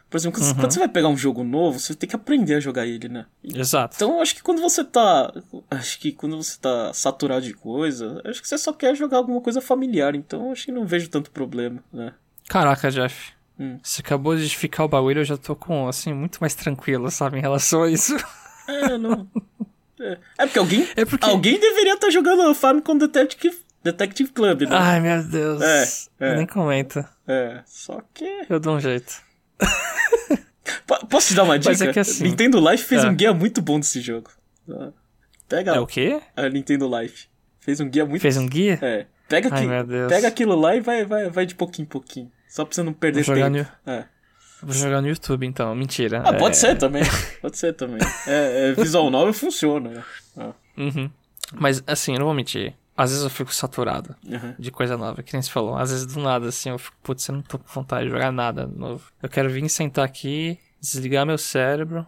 Por 0.09 0.17
exemplo, 0.17 0.41
quando, 0.41 0.57
Uhum. 0.63 0.71
você 0.71 0.79
vai 0.79 0.89
pegar 0.89 1.09
um 1.09 1.17
jogo 1.17 1.45
novo, 1.45 1.79
você 1.79 1.95
tem 1.95 2.09
que 2.09 2.17
aprender 2.17 2.55
a 2.55 2.61
jogar 2.61 2.87
ele, 2.87 3.09
né? 3.09 3.27
Exato. 3.43 3.97
Então 3.97 4.15
eu 4.15 4.23
acho 4.23 4.35
que 4.35 4.43
quando 4.43 4.63
você 4.63 4.83
tá. 4.85 5.31
Acho 5.71 5.99
que 5.99 6.13
quando 6.13 6.37
você 6.37 6.57
tá 6.59 6.93
saturado 6.95 7.45
de 7.45 7.53
coisa, 7.53 8.23
acho 8.25 8.41
que 8.41 8.49
você 8.49 8.57
só 8.57 8.73
quer 8.73 8.95
jogar 8.97 9.19
alguma 9.19 9.41
coisa 9.41 9.61
familiar. 9.61 10.15
Então 10.15 10.47
eu 10.47 10.53
acho 10.53 10.65
que 10.67 10.73
não 10.73 10.87
vejo 10.87 11.11
tanto 11.11 11.31
problema, 11.31 11.83
né? 11.93 12.15
Caraca, 12.49 12.91
Jeff. 12.91 13.33
Hum. 13.59 13.79
Você 13.83 14.01
acabou 14.01 14.35
de 14.35 14.43
justificar 14.43 14.87
o 14.87 14.89
bagulho, 14.89 15.21
eu 15.21 15.25
já 15.25 15.37
tô 15.37 15.55
com, 15.55 15.89
assim, 15.89 16.13
muito 16.13 16.39
mais 16.41 16.55
tranquilo, 16.55 17.11
sabe, 17.11 17.39
em 17.39 17.41
relação 17.43 17.83
a 17.83 17.91
isso. 17.91 18.17
É, 18.69 18.99
não. 18.99 19.29
É, 20.01 20.19
é 20.39 20.47
porque 20.47 20.59
alguém. 20.59 20.89
É 20.97 21.05
porque. 21.05 21.29
Alguém 21.29 21.59
deveria 21.59 21.95
estar 21.95 22.11
jogando 22.11 22.53
Famicom 22.55 22.97
Detective, 22.99 23.57
Detective 23.83 24.31
Club, 24.33 24.63
né? 24.63 24.69
Ai, 24.73 25.01
meu 25.01 25.23
Deus. 25.23 25.63
É, 25.63 25.85
é. 26.21 26.37
Nem 26.37 26.47
comenta. 26.47 27.09
É, 27.27 27.63
só 27.67 28.01
que. 28.13 28.47
Eu 28.49 28.59
dou 28.59 28.77
um 28.77 28.81
jeito. 28.81 29.13
Po- 30.87 31.07
Posso 31.07 31.29
te 31.29 31.35
dar 31.35 31.45
uma 31.45 31.59
dica? 31.59 31.71
Mas 31.71 31.81
é 31.83 31.93
que 31.93 32.01
assim- 32.01 32.25
Nintendo 32.25 32.59
Life 32.71 32.85
fez 32.85 33.05
É. 33.05 33.09
um 33.09 33.15
guia 33.15 33.33
muito 33.33 33.61
bom 33.63 33.79
desse 33.79 34.01
jogo. 34.01 34.31
Ah, 34.71 34.91
Pega 35.49 35.73
É 35.75 35.81
o 35.81 35.87
quê? 35.87 36.21
a 36.37 36.49
Nintendo 36.49 36.89
Life. 36.99 37.27
Fez 37.61 37.81
um 37.81 37.89
guia 37.89 38.05
muito. 38.05 38.21
Fez 38.23 38.37
um 38.37 38.47
guia? 38.49 38.79
É. 38.83 39.07
Pega, 39.29 39.49
Ai, 39.53 39.67
pega 40.09 40.29
aquilo 40.29 40.55
lá 40.55 40.77
e 40.77 40.81
vai, 40.81 41.05
vai, 41.05 41.31
vai 41.31 41.47
de 41.47 41.55
pouquinho 41.55 41.85
em 41.87 41.89
pouquinho. 41.89 42.31
Só 42.49 42.65
pra 42.65 42.75
você 42.75 42.83
não 42.83 42.93
perder 42.93 43.23
Vou 43.25 43.35
jogar 43.35 43.51
tempo. 43.51 43.71
É. 43.87 44.05
Vou 44.65 44.75
jogar 44.75 45.01
no 45.01 45.09
YouTube, 45.09 45.47
então. 45.47 45.75
Mentira. 45.75 46.23
Ah, 46.25 46.33
pode 46.35 46.57
É, 46.57 46.59
ser 46.61 46.77
também. 46.79 47.03
Pode 47.43 47.59
ser 47.59 47.73
também. 47.75 47.99
É, 48.27 48.71
é, 48.71 48.73
visual 48.73 49.11
novel 49.11 49.33
funciona. 49.35 49.91
né? 49.91 50.05
Ah, 50.37 50.53
Uhum. 50.77 51.11
Mas, 51.55 51.83
assim, 51.87 52.13
eu 52.15 52.19
não 52.19 52.27
vou 52.27 52.35
mentir. 52.35 52.75
Às 52.97 53.11
vezes 53.11 53.25
eu 53.25 53.31
fico 53.31 53.53
saturado 53.55 54.15
aham. 54.33 54.55
de 54.59 54.71
coisa 54.71 54.97
nova, 54.97 55.23
que 55.23 55.33
nem 55.33 55.43
você 55.43 55.51
falou. 55.51 55.77
Às 55.77 55.91
vezes 55.91 56.07
do 56.07 56.21
nada, 56.21 56.49
assim, 56.49 56.71
eu 56.71 56.79
fico, 56.79 56.97
putz, 57.03 57.27
eu 57.29 57.35
não 57.35 57.43
tô 57.43 57.59
com 57.59 57.67
vontade 57.69 58.05
de 58.07 58.11
jogar 58.11 58.31
nada 58.33 58.67
novo. 58.67 59.05
Eu 59.23 59.29
quero 59.29 59.51
vir 59.51 59.69
sentar 59.69 60.05
aqui, 60.05 60.59
desligar 60.81 61.27
meu 61.27 61.37
cérebro, 61.37 62.07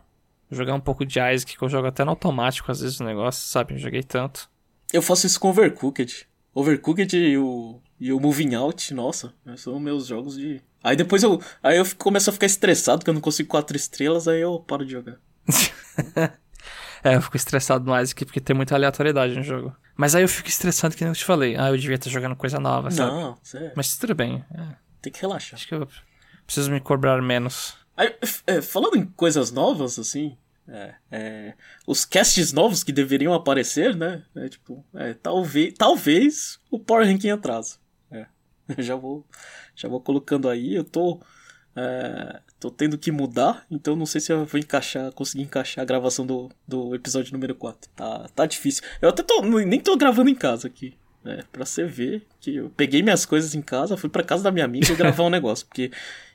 jogar 0.51 0.75
um 0.75 0.81
pouco 0.81 1.05
de 1.05 1.19
Isaac, 1.19 1.57
que 1.57 1.63
eu 1.63 1.69
jogo 1.69 1.89
até 1.89 2.05
no 2.05 2.11
automático, 2.11 2.71
às 2.71 2.81
vezes, 2.81 3.01
o 3.01 3.05
negócio, 3.05 3.47
sabe? 3.49 3.75
Eu 3.75 3.79
joguei 3.79 4.03
tanto. 4.03 4.49
Eu 4.93 5.03
faço 5.03 5.27
isso 5.27 5.39
com 5.41 5.49
Overcooked. 5.51 6.27
Overcooked 6.55 7.17
e 7.17 7.37
o, 7.37 7.81
e 8.01 8.13
o 8.13 8.21
Moving 8.21 8.55
Out, 8.55 8.95
nossa, 8.95 9.35
são 9.57 9.79
meus 9.81 10.07
jogos 10.07 10.37
de. 10.37 10.63
Aí 10.87 10.97
depois 10.97 11.23
eu. 11.23 11.41
Aí 11.63 11.77
eu 11.77 11.85
fico- 11.85 12.05
começo 12.05 12.31
a 12.31 12.33
ficar 12.33 12.47
estressado 12.47 13.03
que 13.05 13.11
eu 13.11 13.15
não 13.15 13.21
consigo 13.21 13.49
quatro 13.49 13.77
estrelas, 13.77 14.29
aí 14.29 14.41
eu 14.41 14.59
paro 14.61 14.85
de 14.85 14.93
jogar. 14.93 15.17
É, 17.05 17.15
eu 17.15 17.23
fico 17.23 17.37
estressado 17.37 17.85
no 17.85 17.97
Isaac 18.01 18.25
porque 18.25 18.41
tem 18.41 18.57
muita 18.57 18.75
aleatoriedade 18.75 19.37
no 19.37 19.43
jogo. 19.43 19.77
Mas 19.97 20.15
aí 20.17 20.23
eu 20.25 20.29
fico 20.29 20.49
estressado 20.49 20.97
que 20.97 21.05
nem 21.05 21.11
eu 21.11 21.15
te 21.17 21.25
falei. 21.25 21.55
Ah, 21.57 21.69
eu 21.69 21.77
devia 21.77 21.95
estar 21.95 22.11
jogando 22.11 22.35
coisa 22.35 22.59
nova, 22.59 22.91
sabe? 22.91 23.13
Não, 23.13 23.39
sério. 23.45 23.73
Mas 23.77 23.97
tudo 23.97 24.13
bem. 24.15 24.45
é, 24.53 24.63
Tem 25.01 25.13
que 25.13 25.21
relaxar. 25.21 25.55
acho 25.55 25.69
que 25.69 25.75
eu 25.75 25.87
preciso 26.45 26.69
me 26.71 26.81
cobrar 26.81 27.21
menos. 27.23 27.75
Aí, 27.97 28.13
é, 28.47 28.61
falando 28.61 28.97
em 28.97 29.05
coisas 29.05 29.53
novas, 29.53 29.99
assim. 30.01 30.37
É, 30.69 30.95
é, 31.13 31.55
os 31.87 32.05
casts 32.05 32.53
novos 32.53 32.83
que 32.83 32.91
deveriam 32.91 33.33
aparecer, 33.33 33.95
né? 33.95 34.25
É 34.35 34.49
tipo, 34.49 34.85
é, 34.95 35.15
talvez, 35.15 35.75
talvez 35.79 36.59
o 36.73 36.79
Power 36.81 37.07
Ranking 37.07 37.31
atrasa. 37.31 37.77
Eu 38.69 38.83
já 38.83 38.97
vou, 38.97 39.25
já 39.75 39.89
vou 39.89 40.01
colocando 40.01 40.49
aí. 40.49 40.75
Eu 40.75 40.85
tô, 40.85 41.21
é, 41.75 42.41
tô 42.59 42.71
tendo 42.71 42.99
que 42.99 43.11
mudar, 43.11 43.65
então 43.71 43.95
não 43.95 44.07
sei 44.07 44.21
se 44.21 44.33
eu 44.33 44.45
vou 44.45 44.59
encaixar, 44.59 45.13
conseguir 45.13 45.43
encaixar 45.43 45.83
a 45.83 45.87
gravação 45.87 46.27
do, 46.27 46.51
do 46.67 46.95
episódio 46.95 47.33
número 47.33 47.55
4. 47.55 47.91
Tá, 47.95 48.29
tá 48.35 48.47
difícil. 48.47 48.83
Eu 49.01 49.09
até 49.09 49.23
tô, 49.23 49.43
nem 49.43 49.81
tô 49.81 49.97
gravando 49.97 50.31
em 50.31 50.35
casa 50.35 50.67
aqui. 50.67 50.95
É, 51.25 51.43
pra 51.51 51.65
você 51.65 51.85
ver 51.85 52.25
que 52.41 52.55
eu 52.55 52.71
peguei 52.77 53.03
minhas 53.03 53.27
coisas 53.27 53.53
em 53.53 53.61
casa, 53.61 53.97
fui 53.97 54.09
pra 54.09 54.23
casa 54.23 54.45
da 54.45 54.53
minha 54.53 54.65
amiga 54.65 54.87
e 54.93 54.97
gravar 54.97 55.25
um 55.25 55.31
negócio. 55.31 55.67
Porque 55.67 55.91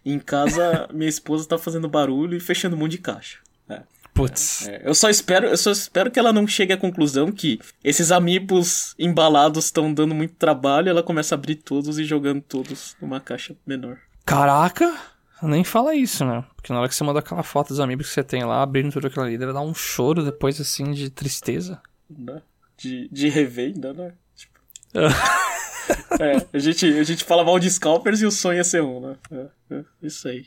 em 0.05 0.19
casa 0.19 0.87
minha 0.93 1.09
esposa 1.09 1.47
tá 1.47 1.57
fazendo 1.57 1.87
barulho 1.87 2.35
e 2.35 2.39
fechando 2.39 2.75
um 2.75 2.79
monte 2.79 2.91
de 2.91 2.97
caixa. 2.97 3.39
É. 3.69 3.81
Putz. 4.13 4.67
É, 4.67 4.81
eu 4.83 4.93
só 4.93 5.09
espero, 5.09 5.47
eu 5.47 5.57
só 5.57 5.71
espero 5.71 6.11
que 6.11 6.19
ela 6.19 6.33
não 6.33 6.45
chegue 6.45 6.73
à 6.73 6.77
conclusão 6.77 7.31
que 7.31 7.59
esses 7.83 8.11
amigos 8.11 8.93
embalados 8.99 9.65
estão 9.65 9.93
dando 9.93 10.13
muito 10.13 10.35
trabalho, 10.35 10.89
ela 10.89 11.01
começa 11.01 11.33
a 11.33 11.37
abrir 11.37 11.55
todos 11.55 11.97
e 11.97 12.03
jogando 12.03 12.41
todos 12.41 12.95
numa 13.01 13.19
caixa 13.19 13.55
menor. 13.65 13.97
Caraca! 14.25 14.93
Nem 15.41 15.63
fala 15.63 15.95
isso, 15.95 16.23
né? 16.23 16.43
Porque 16.55 16.71
na 16.71 16.79
hora 16.79 16.87
que 16.87 16.93
você 16.93 17.03
manda 17.03 17.19
aquela 17.19 17.41
foto 17.41 17.69
dos 17.69 17.79
amigos 17.79 18.07
que 18.07 18.13
você 18.13 18.23
tem 18.23 18.43
lá, 18.43 18.61
abrindo 18.61 18.91
tudo 18.91 19.07
aquilo 19.07 19.25
ali, 19.25 19.37
deve 19.37 19.53
dar 19.53 19.61
um 19.61 19.73
choro 19.73 20.23
depois, 20.23 20.61
assim, 20.61 20.91
de 20.91 21.09
tristeza. 21.09 21.81
Né? 22.09 22.41
De, 22.77 23.09
de 23.09 23.27
rever 23.27 23.73
ainda, 23.73 23.93
né? 23.93 24.13
Tipo... 24.35 24.59
é, 26.21 26.47
a 26.53 26.59
gente, 26.59 26.85
a 26.85 27.03
gente 27.03 27.23
fala 27.23 27.43
mal 27.43 27.57
de 27.57 27.71
scalpers 27.71 28.21
e 28.21 28.25
o 28.25 28.31
sonho 28.31 28.59
é 28.59 28.63
ser 28.63 28.83
um, 28.83 28.99
né? 28.99 29.15
É, 29.31 29.75
é, 29.75 29.83
isso 30.03 30.27
aí. 30.27 30.45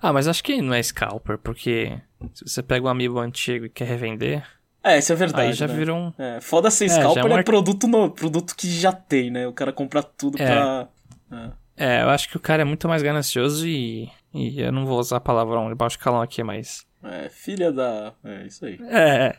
Ah, 0.00 0.12
mas 0.12 0.28
acho 0.28 0.44
que 0.44 0.62
não 0.62 0.74
é 0.74 0.82
scalper, 0.82 1.36
porque 1.38 2.00
se 2.34 2.46
você 2.46 2.62
pega 2.62 2.86
um 2.86 2.90
amigo 2.90 3.18
antigo 3.18 3.66
e 3.66 3.70
quer 3.70 3.86
revender. 3.86 4.44
É, 4.82 4.98
isso 4.98 5.12
é 5.12 5.16
verdade. 5.16 5.48
Aí 5.48 5.52
já 5.52 5.66
né? 5.66 5.74
virou 5.74 5.96
um. 5.98 6.12
É, 6.18 6.40
foda 6.40 6.70
ser 6.70 6.86
É, 6.86 6.88
scalper 6.88 7.22
já 7.22 7.28
é 7.28 7.32
um 7.32 7.36
é, 7.36 7.38
ar- 7.38 7.44
produto, 7.44 7.86
no, 7.86 8.10
produto 8.10 8.56
que 8.56 8.68
já 8.70 8.92
tem, 8.92 9.30
né? 9.30 9.46
O 9.46 9.52
cara 9.52 9.72
compra 9.72 10.02
tudo 10.02 10.40
É. 10.40 10.46
pra. 10.46 10.88
É. 11.32 11.60
É, 11.76 12.02
eu 12.02 12.10
acho 12.10 12.28
que 12.28 12.36
o 12.36 12.40
cara 12.40 12.62
é 12.62 12.64
muito 12.64 12.88
mais 12.88 13.02
ganancioso 13.02 13.66
e. 13.66 14.10
E 14.32 14.60
eu 14.60 14.70
não 14.70 14.86
vou 14.86 14.98
usar 14.98 15.18
palavrão 15.20 15.68
de 15.68 15.74
baixo 15.74 15.98
calão 15.98 16.22
aqui, 16.22 16.42
mas. 16.42 16.86
É, 17.02 17.28
filha 17.28 17.72
da. 17.72 18.12
É 18.24 18.46
isso 18.46 18.64
aí. 18.64 18.78
É. 18.88 19.36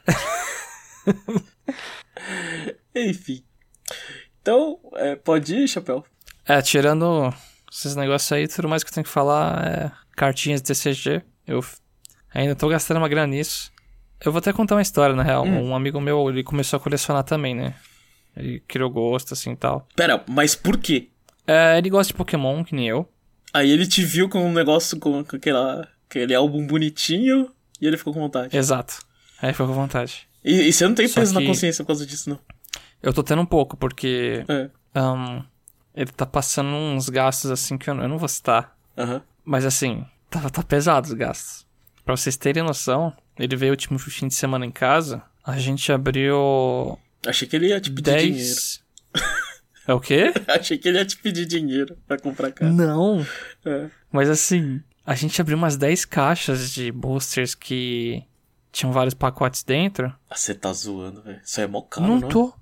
Enfim. 2.95 3.43
Então, 4.41 4.79
é, 4.95 5.15
pode 5.15 5.55
ir, 5.55 5.67
Chapéu? 5.67 6.03
É, 6.45 6.61
tirando 6.61 7.33
esses 7.71 7.95
negócios 7.95 8.31
aí, 8.31 8.47
tudo 8.47 8.67
mais 8.67 8.83
que 8.83 8.89
eu 8.89 8.93
tenho 8.93 9.03
que 9.05 9.09
falar 9.09 9.65
é 9.67 9.91
cartinhas 10.15 10.61
de 10.61 10.67
TCG. 10.67 11.21
Eu 11.47 11.63
ainda 12.33 12.55
tô 12.55 12.67
gastando 12.69 12.97
uma 12.97 13.09
grana 13.09 13.27
nisso. 13.27 13.71
Eu 14.23 14.31
vou 14.31 14.39
até 14.39 14.53
contar 14.53 14.75
uma 14.75 14.81
história, 14.81 15.15
na 15.15 15.23
real. 15.23 15.43
Hum. 15.45 15.69
Um 15.69 15.75
amigo 15.75 15.99
meu, 15.99 16.29
ele 16.29 16.43
começou 16.43 16.77
a 16.77 16.79
colecionar 16.79 17.23
também, 17.23 17.55
né? 17.55 17.73
Ele 18.37 18.59
criou 18.67 18.89
gosto, 18.89 19.33
assim, 19.33 19.51
e 19.51 19.55
tal. 19.55 19.87
Pera, 19.95 20.23
mas 20.27 20.55
por 20.55 20.77
quê? 20.77 21.09
É, 21.47 21.77
ele 21.77 21.89
gosta 21.89 22.13
de 22.13 22.17
Pokémon, 22.17 22.63
que 22.63 22.75
nem 22.75 22.87
eu. 22.87 23.09
Aí 23.53 23.69
ele 23.69 23.85
te 23.87 24.03
viu 24.05 24.29
com 24.29 24.45
um 24.45 24.53
negócio 24.53 24.97
com, 24.99 25.23
com 25.23 25.35
aquela, 25.35 25.87
aquele 26.09 26.33
álbum 26.35 26.65
bonitinho 26.65 27.51
e 27.81 27.87
ele 27.87 27.97
ficou 27.97 28.13
com 28.13 28.19
vontade. 28.21 28.55
Exato. 28.55 28.99
Aí 29.41 29.51
ficou 29.51 29.67
com 29.67 29.73
vontade. 29.73 30.27
E, 30.45 30.53
e 30.67 30.71
você 30.71 30.87
não 30.87 30.95
tem 30.95 31.07
Só 31.07 31.19
peso 31.19 31.33
na 31.33 31.41
que- 31.41 31.47
consciência 31.47 31.83
por 31.83 31.87
causa 31.87 32.05
disso, 32.05 32.29
não? 32.29 32.39
Eu 33.01 33.11
tô 33.11 33.23
tendo 33.23 33.41
um 33.41 33.45
pouco, 33.45 33.75
porque 33.75 34.45
É. 34.47 34.69
ahn, 34.95 35.41
ele 35.95 36.11
tá 36.11 36.25
passando 36.25 36.69
uns 36.69 37.09
gastos, 37.09 37.49
assim, 37.51 37.77
que 37.77 37.89
eu 37.89 37.95
não, 37.95 38.03
eu 38.03 38.09
não 38.09 38.17
vou 38.19 38.29
citar. 38.29 38.77
Aham. 38.97 39.21
Mas, 39.43 39.65
assim, 39.65 40.05
tá, 40.29 40.47
tá 40.49 40.61
pesado 40.63 41.07
os 41.07 41.13
gastos. 41.13 41.65
Pra 42.03 42.15
vocês 42.15 42.35
terem 42.37 42.63
noção, 42.63 43.15
ele 43.37 43.55
veio 43.55 43.71
o 43.71 43.73
último 43.73 43.99
fim 43.99 44.27
de 44.27 44.33
semana 44.33 44.65
em 44.65 44.71
casa, 44.71 45.23
a 45.43 45.57
gente 45.57 45.91
abriu 45.91 46.97
Achei 47.25 47.47
que 47.47 47.55
ele 47.55 47.67
ia 47.67 47.79
te 47.79 47.91
pedir 47.91 48.17
dinheiro. 48.17 48.37
10... 48.37 48.83
É 49.87 49.93
o 49.93 49.99
quê? 49.99 50.31
Achei 50.47 50.77
que 50.77 50.87
ele 50.87 50.99
ia 50.99 51.05
te 51.05 51.17
pedir 51.17 51.45
dinheiro 51.45 51.97
pra 52.07 52.17
comprar 52.17 52.51
carro. 52.51 52.71
Não. 52.71 53.25
É. 53.65 53.89
Mas 54.11 54.29
assim, 54.29 54.81
a 55.05 55.15
gente 55.15 55.41
abriu 55.41 55.57
umas 55.57 55.75
10 55.75 56.05
caixas 56.05 56.71
de 56.71 56.91
boosters 56.91 57.55
que 57.55 58.23
tinham 58.71 58.93
vários 58.93 59.13
pacotes 59.13 59.63
dentro. 59.63 60.13
Ah, 60.29 60.35
Você 60.35 60.53
tá 60.53 60.71
zoando, 60.71 61.21
velho. 61.23 61.41
Isso 61.43 61.59
é 61.59 61.67
mó 61.67 61.81
caro, 61.81 62.07
não 62.07 62.19
não? 62.19 62.29
tô. 62.29 62.53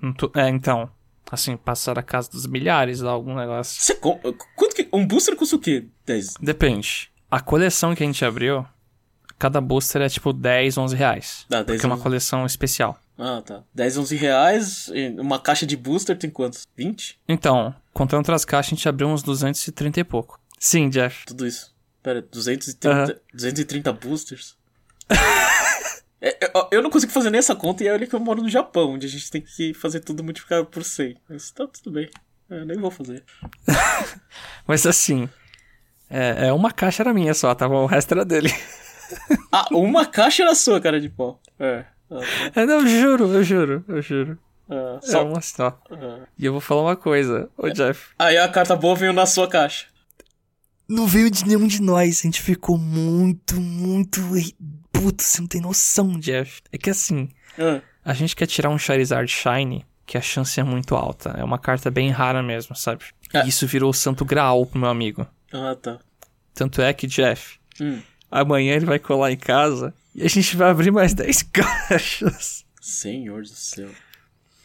Não 0.00 0.12
tô. 0.12 0.30
É, 0.34 0.48
então. 0.48 0.90
Assim, 1.30 1.56
passar 1.56 1.98
a 1.98 2.02
casa 2.02 2.30
dos 2.30 2.46
milhares 2.46 3.02
ou 3.02 3.08
algum 3.08 3.34
negócio. 3.34 3.80
Você 3.80 3.94
compra... 3.94 4.32
Quanto 4.56 4.74
que... 4.74 4.88
Um 4.92 5.06
booster 5.06 5.36
custa 5.36 5.56
o 5.56 5.58
quê? 5.58 5.86
10? 6.06 6.34
Depende. 6.40 7.10
A 7.30 7.40
coleção 7.40 7.94
que 7.94 8.02
a 8.02 8.06
gente 8.06 8.24
abriu, 8.24 8.64
cada 9.38 9.60
booster 9.60 10.02
é 10.02 10.08
tipo 10.08 10.32
10, 10.32 10.76
11 10.78 10.96
reais. 10.96 11.46
Dá 11.48 11.62
10 11.62 11.66
Porque 11.66 11.86
é 11.86 11.88
uma 11.88 11.94
11. 11.96 12.02
coleção 12.02 12.46
especial. 12.46 12.98
Ah, 13.16 13.42
tá. 13.44 13.62
10, 13.74 13.98
11 13.98 14.16
reais. 14.16 14.90
Uma 15.18 15.38
caixa 15.40 15.66
de 15.66 15.76
booster 15.76 16.16
tem 16.16 16.30
quantos? 16.30 16.66
20? 16.76 17.18
Então, 17.28 17.74
contando 17.92 18.18
outras 18.18 18.44
caixas, 18.44 18.72
a 18.72 18.76
gente 18.76 18.88
abriu 18.88 19.08
uns 19.08 19.22
230 19.22 20.00
e 20.00 20.04
pouco. 20.04 20.40
Sim, 20.58 20.88
Jeff. 20.88 21.24
Tudo 21.26 21.46
isso. 21.46 21.74
Pera, 22.02 22.22
230, 22.22 22.90
Aham. 22.90 23.14
230 23.34 23.92
boosters? 23.92 24.56
É, 26.20 26.36
eu- 26.52 26.68
eu 26.72 26.82
não 26.82 26.90
consigo 26.90 27.12
fazer 27.12 27.30
nem 27.30 27.38
essa 27.38 27.54
conta 27.54 27.84
e 27.84 27.88
olha 27.88 28.04
que 28.04 28.12
eu 28.12 28.18
moro 28.18 28.42
no 28.42 28.48
Japão, 28.48 28.94
onde 28.94 29.06
a 29.06 29.08
gente 29.08 29.30
tem 29.30 29.40
que 29.40 29.72
fazer 29.72 30.00
tudo 30.00 30.24
multiplicado 30.24 30.66
por 30.66 30.82
100. 30.82 31.16
Mas 31.28 31.52
tá 31.52 31.64
tudo 31.68 31.92
bem. 31.92 32.10
Eu 32.50 32.66
nem 32.66 32.76
vou 32.76 32.90
fazer. 32.90 33.22
Mas 34.66 34.84
assim. 34.84 35.28
É, 36.10 36.48
é 36.48 36.52
uma 36.52 36.72
caixa 36.72 37.04
era 37.04 37.14
minha 37.14 37.32
só, 37.34 37.54
tá 37.54 37.68
bom? 37.68 37.84
O 37.84 37.86
resto 37.86 38.12
era 38.14 38.24
dele. 38.24 38.52
Ah, 39.52 39.66
uma 39.72 40.04
caixa 40.06 40.42
era 40.42 40.54
sua, 40.54 40.80
cara 40.80 41.00
de 41.00 41.08
pau. 41.08 41.40
É. 41.58 41.84
Ah, 42.10 42.20
tá. 42.52 42.66
Não, 42.66 42.80
eu 42.80 42.86
juro, 42.86 43.32
eu 43.34 43.42
juro, 43.42 43.84
eu 43.88 44.02
juro. 44.02 44.38
Ah, 44.70 44.98
É 45.02 45.06
só- 45.06 45.24
uma 45.26 45.40
só. 45.40 45.78
ah. 45.90 46.26
E 46.38 46.44
eu 46.44 46.52
vou 46.52 46.60
falar 46.60 46.82
uma 46.82 46.96
coisa, 46.96 47.48
ô 47.56 47.68
Jeff. 47.70 48.10
Aí 48.18 48.36
a 48.36 48.48
carta 48.48 48.76
boa 48.76 48.94
veio 48.94 49.12
na 49.12 49.26
sua 49.26 49.48
caixa. 49.48 49.86
Não 50.88 51.06
veio 51.06 51.30
de 51.30 51.46
nenhum 51.46 51.66
de 51.66 51.82
nós, 51.82 52.20
a 52.20 52.22
gente 52.22 52.40
ficou 52.40 52.78
muito, 52.78 53.60
muito. 53.60 54.20
Puto, 54.92 55.22
você 55.22 55.40
não 55.40 55.48
tem 55.48 55.60
noção, 55.60 56.18
Jeff. 56.18 56.60
É 56.72 56.78
que 56.78 56.88
assim, 56.90 57.28
a 58.04 58.12
gente 58.14 58.34
quer 58.34 58.46
tirar 58.46 58.70
um 58.70 58.78
Charizard 58.78 59.30
Shine, 59.30 59.84
que 60.06 60.16
a 60.16 60.20
chance 60.22 60.58
é 60.58 60.62
muito 60.64 60.94
alta. 60.94 61.30
É 61.36 61.44
uma 61.44 61.58
carta 61.58 61.90
bem 61.90 62.10
rara 62.10 62.42
mesmo, 62.42 62.74
sabe? 62.74 63.04
É. 63.34 63.44
E 63.44 63.48
isso 63.48 63.66
virou 63.66 63.90
o 63.90 63.94
santo 63.94 64.24
graal 64.24 64.64
pro 64.64 64.78
meu 64.80 64.88
amigo. 64.88 65.26
ah 65.52 65.74
tá. 65.80 65.98
Tanto 66.54 66.80
é 66.82 66.92
que, 66.92 67.06
Jeff, 67.06 67.58
Hum. 67.80 68.00
Amanhã 68.30 68.74
ele 68.74 68.86
vai 68.86 68.98
colar 68.98 69.32
em 69.32 69.36
casa 69.36 69.94
e 70.14 70.22
a 70.22 70.28
gente 70.28 70.56
vai 70.56 70.70
abrir 70.70 70.90
mais 70.90 71.12
10 71.14 71.42
caixas. 71.44 72.64
Senhor 72.80 73.42
do 73.42 73.48
céu. 73.48 73.90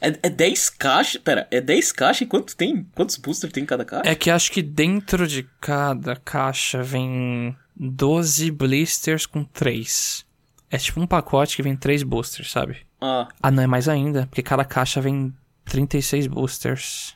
É, 0.01 0.07
é 0.23 0.29
10 0.29 0.69
caixas? 0.71 1.21
Pera, 1.21 1.47
é 1.49 1.61
10 1.61 1.91
caixas 1.93 2.21
e 2.21 2.25
quanto 2.25 2.55
tem? 2.55 2.83
Quantos 2.95 3.15
boosters 3.17 3.53
tem 3.53 3.63
em 3.63 3.65
cada 3.65 3.85
caixa? 3.85 4.09
É 4.09 4.15
que 4.15 4.29
acho 4.29 4.51
que 4.51 4.61
dentro 4.61 5.27
de 5.27 5.43
cada 5.61 6.15
caixa 6.17 6.83
vem 6.83 7.55
12 7.75 8.51
blisters 8.51 9.25
com 9.25 9.43
3. 9.43 10.25
É 10.69 10.77
tipo 10.77 10.99
um 10.99 11.07
pacote 11.07 11.55
que 11.55 11.63
vem 11.63 11.75
3 11.75 12.03
boosters, 12.03 12.51
sabe? 12.51 12.77
Ah, 12.99 13.27
Ah, 13.41 13.51
não, 13.51 13.63
é 13.63 13.67
mais 13.67 13.87
ainda, 13.87 14.25
porque 14.27 14.41
cada 14.43 14.65
caixa 14.65 14.99
vem 14.99 15.33
36 15.65 16.27
boosters. 16.27 17.15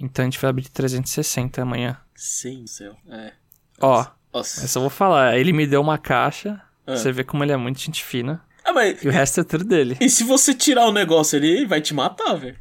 Então 0.00 0.24
a 0.24 0.26
gente 0.26 0.40
vai 0.40 0.50
abrir 0.50 0.68
360 0.68 1.62
amanhã. 1.62 1.96
sim 2.16 2.62
do 2.64 2.68
céu. 2.70 2.96
É. 3.10 3.32
Ó, 3.80 4.04
Nossa. 4.34 4.64
eu 4.64 4.68
só 4.68 4.80
vou 4.80 4.90
falar, 4.90 5.38
ele 5.38 5.52
me 5.52 5.66
deu 5.66 5.80
uma 5.80 5.96
caixa, 5.96 6.60
Ah. 6.86 6.96
você 6.96 7.12
vê 7.12 7.22
como 7.24 7.44
ele 7.44 7.52
é 7.52 7.56
muito 7.56 7.78
gente 7.80 8.02
fina, 8.04 8.42
Ah, 8.64 8.72
mas. 8.72 9.02
e 9.02 9.08
o 9.08 9.10
resto 9.12 9.40
é 9.40 9.44
tudo 9.44 9.64
dele. 9.64 9.96
E 10.00 10.10
se 10.10 10.24
você 10.24 10.52
tirar 10.52 10.86
o 10.86 10.92
negócio 10.92 11.38
ali, 11.38 11.48
ele 11.48 11.66
vai 11.66 11.80
te 11.80 11.94
matar, 11.94 12.34
velho. 12.34 12.58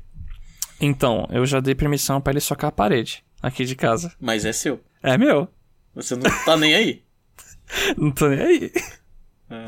Então, 0.79 1.27
eu 1.31 1.45
já 1.45 1.59
dei 1.59 1.73
permissão 1.73 2.21
pra 2.21 2.31
ele 2.31 2.39
socar 2.41 2.67
a 2.69 2.71
parede 2.71 3.23
aqui 3.41 3.65
de 3.65 3.75
casa. 3.75 4.13
Mas 4.19 4.45
é 4.45 4.53
seu. 4.53 4.79
É 5.01 5.17
meu, 5.17 5.47
Você 5.95 6.15
não 6.15 6.23
tá 6.45 6.55
nem 6.57 6.75
aí. 6.75 7.03
não 7.97 8.11
tô 8.11 8.27
nem 8.29 8.39
aí. 8.39 8.71
Ah, 9.49 9.65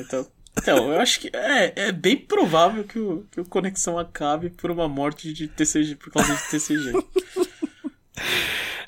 então. 0.00 0.26
Então, 0.58 0.92
eu 0.92 1.00
acho 1.00 1.20
que 1.20 1.30
é, 1.32 1.72
é 1.88 1.92
bem 1.92 2.16
provável 2.16 2.82
que 2.84 2.98
o, 2.98 3.24
que 3.30 3.40
o 3.40 3.44
Conexão 3.44 3.98
acabe 3.98 4.50
por 4.50 4.70
uma 4.70 4.88
morte 4.88 5.32
de 5.32 5.46
TCG, 5.48 5.94
por 5.94 6.12
causa 6.12 6.34
de 6.34 6.42
TCG. 6.50 6.92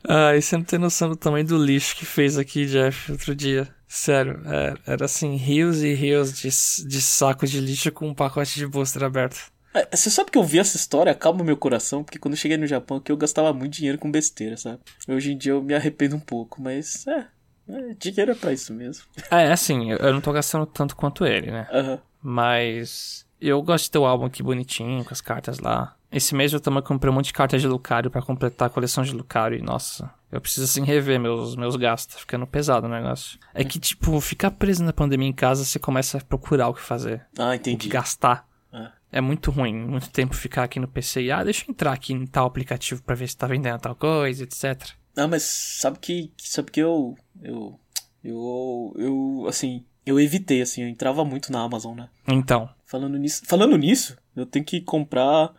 Ai, 0.09 0.40
você 0.40 0.56
não 0.56 0.64
tem 0.64 0.78
noção 0.78 1.09
do 1.09 1.16
tamanho 1.16 1.47
do 1.47 1.56
lixo 1.62 1.94
que 1.97 2.04
fez 2.04 2.37
aqui, 2.37 2.66
Jeff, 2.66 3.12
outro 3.12 3.35
dia. 3.35 3.68
Sério, 3.87 4.40
é- 4.47 4.75
era 4.92 5.04
assim, 5.04 5.37
rios 5.37 5.82
e 5.82 5.92
rios 5.94 6.32
de, 6.32 6.49
de 6.88 7.02
saco 7.02 7.47
de 7.47 7.61
lixo 7.61 7.92
com 7.92 8.09
um 8.09 8.14
pacote 8.14 8.54
de 8.54 8.66
booster 8.66 9.02
aberto. 9.04 9.52
É, 9.75 9.97
Você 9.97 10.11
sabe 10.11 10.30
que 10.30 10.38
eu 10.38 10.44
vi 10.44 10.59
essa 10.59 10.76
história, 10.76 11.12
acalma 11.12 11.44
meu 11.44 11.56
coração, 11.56 12.02
porque 12.02 12.18
quando 12.18 12.35
eu 12.35 12.38
cheguei 12.40 12.56
no 12.56 12.66
Japão 12.66 12.97
aqui 12.99 13.12
eu 13.12 13.16
gastava 13.16 13.52
muito 13.52 13.73
dinheiro 13.75 13.99
com 13.99 14.11
besteira, 14.11 14.56
sabe? 14.56 14.80
Hoje 15.09 15.32
em 15.32 15.37
dia 15.38 15.52
eu 15.52 15.62
me 15.62 15.75
arrependo 15.75 16.16
um 16.16 16.21
pouco, 16.21 16.61
mas 16.61 17.06
é, 17.06 17.26
é 17.68 17.94
dinheiro 17.99 18.32
é 18.32 18.35
pra 18.35 18.52
isso 18.52 18.73
mesmo. 18.75 19.04
É, 19.30 19.52
assim, 19.52 19.92
eu- 19.92 20.12
não 20.12 20.21
tô 20.21 20.32
gastando 20.32 20.66
tanto 20.66 20.97
quanto 20.97 21.25
ele, 21.26 21.50
né? 21.50 21.66
Aham. 21.71 22.00
Mas 22.23 23.26
eu 23.40 23.61
gosto 23.62 23.85
de 23.85 23.90
ter 23.90 23.99
o 23.99 24.06
álbum 24.06 24.25
aqui 24.26 24.42
bonitinho, 24.42 25.04
com 25.04 25.12
as 25.12 25.21
cartas 25.21 25.59
lá. 25.59 25.97
Esse 26.12 26.35
mês 26.35 26.52
eu 26.52 26.61
também 26.61 26.83
comprei 26.83 27.11
um 27.11 27.14
monte 27.14 27.26
de 27.26 27.33
cartas 27.33 27.61
de 27.62 27.66
Lucario 27.66 28.11
pra 28.11 28.21
completar 28.21 28.66
a 28.66 28.71
coleção 28.71 29.02
de 29.02 29.12
Lucario. 29.12 29.59
E, 29.59 29.62
nossa, 29.62 30.12
eu 30.31 30.40
preciso 30.40 30.64
assim 30.64 30.85
rever 30.85 31.19
meus, 31.19 31.57
meus 31.57 31.75
gastos. 31.76 32.14
Tá 32.14 32.21
ficando 32.21 32.47
pesado 32.47 32.87
o 32.87 32.90
negócio. 32.90 33.38
É 33.54 33.64
que, 33.64 33.78
tipo, 33.81 34.21
ficar 34.21 34.50
preso 34.50 34.85
na 34.85 34.92
pandemia 34.92 35.28
em 35.28 35.33
casa, 35.33 35.64
você 35.64 35.78
começa 35.78 36.19
a 36.19 36.21
procurar 36.21 36.69
o 36.69 36.75
que 36.75 36.81
fazer. 36.83 37.25
Ah, 37.38 37.49
O 37.50 37.54
entendi. 37.54 37.78
que 37.78 37.88
gastar. 37.88 38.47
Ah. 38.73 38.92
É 39.11 39.21
muito 39.21 39.50
ruim, 39.50 39.75
muito 39.75 40.11
tempo 40.11 40.35
ficar 40.35 40.64
aqui 40.64 40.78
no 40.81 40.88
PC 40.88 41.23
e, 41.23 41.31
ah, 41.33 41.42
deixa 41.45 41.64
eu 41.66 41.71
entrar 41.73 41.92
aqui 41.92 42.12
em 42.12 42.26
tal 42.26 42.47
aplicativo 42.47 43.02
pra 43.02 43.14
ver 43.14 43.28
se 43.28 43.37
tá 43.37 43.47
vendendo 43.47 43.78
tal 43.81 43.95
coisa, 43.95 44.45
etc. 44.45 44.90
Ah, 45.16 45.26
mas 45.28 45.42
sabe 45.42 45.99
que. 45.99 46.31
que- 46.37 46.49
Sabe 46.49 46.71
que 46.71 46.81
eu. 46.81 47.16
Eu. 47.42 47.78
Eu, 48.25 48.95
eu, 48.99 49.47
assim, 49.49 49.85
eu 50.07 50.19
evitei, 50.21 50.62
assim, 50.62 50.83
eu 50.83 50.88
entrava 50.88 51.25
muito 51.25 51.50
na 51.50 51.61
Amazon, 51.62 51.97
né? 51.97 52.09
Então. 52.28 52.69
Falando 52.87 53.19
nisso, 53.19 53.42
falando 53.47 53.76
nisso 53.76 54.16
eu 54.37 54.47
tenho 54.47 54.64
que 54.64 54.81
comprar, 54.81 55.50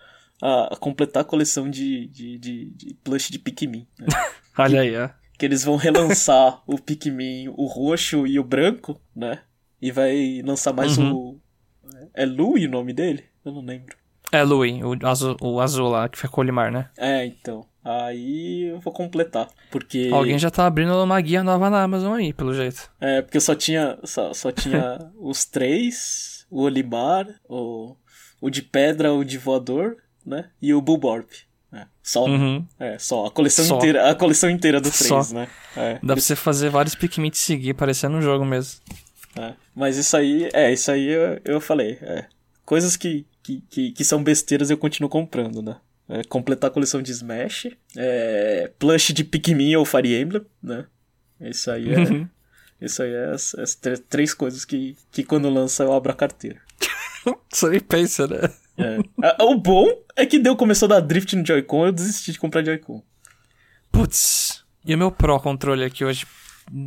a, 0.45 0.73
a 0.73 0.75
completar 0.75 1.21
a 1.21 1.25
coleção 1.25 1.69
de, 1.69 2.07
de, 2.07 2.37
de, 2.37 2.65
de 2.71 2.93
plush 3.01 3.29
de 3.31 3.39
Pikmin. 3.39 3.87
Né? 3.97 4.07
Olha 4.59 4.81
aí, 4.81 4.97
ó. 4.97 5.09
Que 5.39 5.45
eles 5.45 5.63
vão 5.63 5.77
relançar 5.77 6.61
o 6.67 6.77
Pikmin, 6.77 7.47
o 7.55 7.65
roxo 7.65 8.27
e 8.27 8.37
o 8.37 8.43
branco, 8.43 8.99
né? 9.15 9.39
E 9.81 9.89
vai 9.89 10.41
lançar 10.45 10.73
mais 10.73 10.97
Uhum. 10.97 11.13
o. 11.13 11.39
É 12.13 12.25
Louie 12.25 12.67
o 12.67 12.69
nome 12.69 12.91
dele? 12.93 13.23
Eu 13.45 13.53
não 13.53 13.61
lembro. 13.61 13.95
É, 14.31 14.43
Louis, 14.43 14.81
o 14.83 15.07
azul, 15.07 15.37
o 15.41 15.59
azul 15.61 15.89
lá, 15.89 16.09
que 16.09 16.17
ficou 16.17 16.41
Olimar, 16.43 16.71
né? 16.71 16.89
É, 16.97 17.25
então. 17.25 17.65
Aí 17.83 18.63
eu 18.71 18.79
vou 18.79 18.91
completar. 18.93 19.47
Porque. 19.71 20.09
Alguém 20.11 20.37
já 20.39 20.49
tá 20.49 20.65
abrindo 20.65 20.93
uma 21.01 21.19
guia 21.21 21.43
nova 21.43 21.69
na 21.69 21.83
Amazon 21.83 22.13
aí, 22.13 22.33
pelo 22.33 22.53
jeito. 22.53 22.89
É, 22.99 23.21
porque 23.21 23.39
só 23.39 23.53
tinha, 23.55 23.97
só, 24.03 24.33
só 24.33 24.51
tinha 24.51 24.99
os 25.19 25.45
três, 25.45 26.45
o 26.49 26.61
Olimar, 26.63 27.27
o, 27.47 27.95
o 28.41 28.49
de 28.49 28.61
pedra, 28.61 29.13
o 29.13 29.23
de 29.23 29.37
voador, 29.37 29.97
né? 30.25 30.49
E 30.61 30.73
o 30.73 30.81
Bulborb. 30.81 31.25
É, 31.71 31.85
só, 32.03 32.25
Uhum. 32.25 32.65
é, 32.79 32.99
só. 32.99 33.25
A 33.25 33.31
coleção 33.31 33.65
Só. 33.65 33.77
inteira, 33.77 34.09
a 34.09 34.13
coleção 34.15 34.49
inteira 34.49 34.79
do 34.79 34.91
Só. 34.91 35.15
três, 35.15 35.31
né? 35.31 35.47
É, 35.75 35.93
Dá 36.03 36.13
pra 36.13 36.21
você 36.21 36.35
fazer 36.35 36.69
vários 36.69 36.93
Pikmin 36.93 37.31
te 37.31 37.37
seguir, 37.39 37.73
parecendo 37.73 38.15
um 38.17 38.21
jogo 38.21 38.45
mesmo. 38.45 38.79
é. 39.35 39.53
Mas 39.75 39.97
isso 39.97 40.15
aí, 40.15 40.49
é, 40.53 40.71
isso 40.71 40.91
aí 40.91 41.07
eu, 41.07 41.41
eu 41.43 41.59
falei, 41.59 41.97
é. 42.01 42.25
Coisas 42.63 42.95
que, 42.95 43.25
que, 43.41 43.61
que, 43.69 43.91
que 43.91 44.05
são 44.05 44.23
besteiras 44.23 44.69
eu 44.69 44.77
continuo 44.77 45.09
comprando, 45.09 45.63
né? 45.63 45.77
É, 46.07 46.23
completar 46.25 46.69
a 46.69 46.73
coleção 46.73 47.01
de 47.01 47.11
Smash, 47.11 47.69
é, 47.97 48.71
plush 48.77 49.11
de 49.13 49.23
Pikmin 49.23 49.75
ou 49.75 49.83
Fire 49.85 50.15
Emblem, 50.15 50.45
né? 50.61 50.85
Isso 51.41 51.71
aí 51.71 51.91
é, 51.91 51.97
Uhum. 51.97 52.27
isso 52.79 53.01
aí 53.01 53.11
é 53.11 53.25
as, 53.31 53.55
as 53.55 53.73
tr- 53.73 53.97
três 54.07 54.33
coisas 54.35 54.63
que, 54.63 54.95
que 55.11 55.23
quando 55.23 55.49
lança 55.49 55.83
eu 55.83 55.91
abro 55.91 56.11
a 56.11 56.15
carteira. 56.15 56.61
Você 57.51 57.67
nem 57.69 57.79
pensa, 57.79 58.27
né? 58.27 58.49
É. 58.77 58.97
O 59.43 59.55
bom 59.57 59.87
é 60.15 60.25
que 60.25 60.39
deu 60.39 60.55
começou 60.55 60.87
a 60.87 60.89
dar 60.89 60.99
drift 60.99 61.35
no 61.35 61.45
Joy-Con, 61.45 61.85
eu 61.85 61.91
desisti 61.91 62.31
de 62.31 62.39
comprar 62.39 62.63
Joy-Con. 62.63 63.03
Putz. 63.91 64.63
E 64.85 64.93
o 64.93 64.97
meu 64.97 65.11
Pro 65.11 65.39
controle 65.39 65.83
aqui 65.83 66.03
hoje 66.03 66.25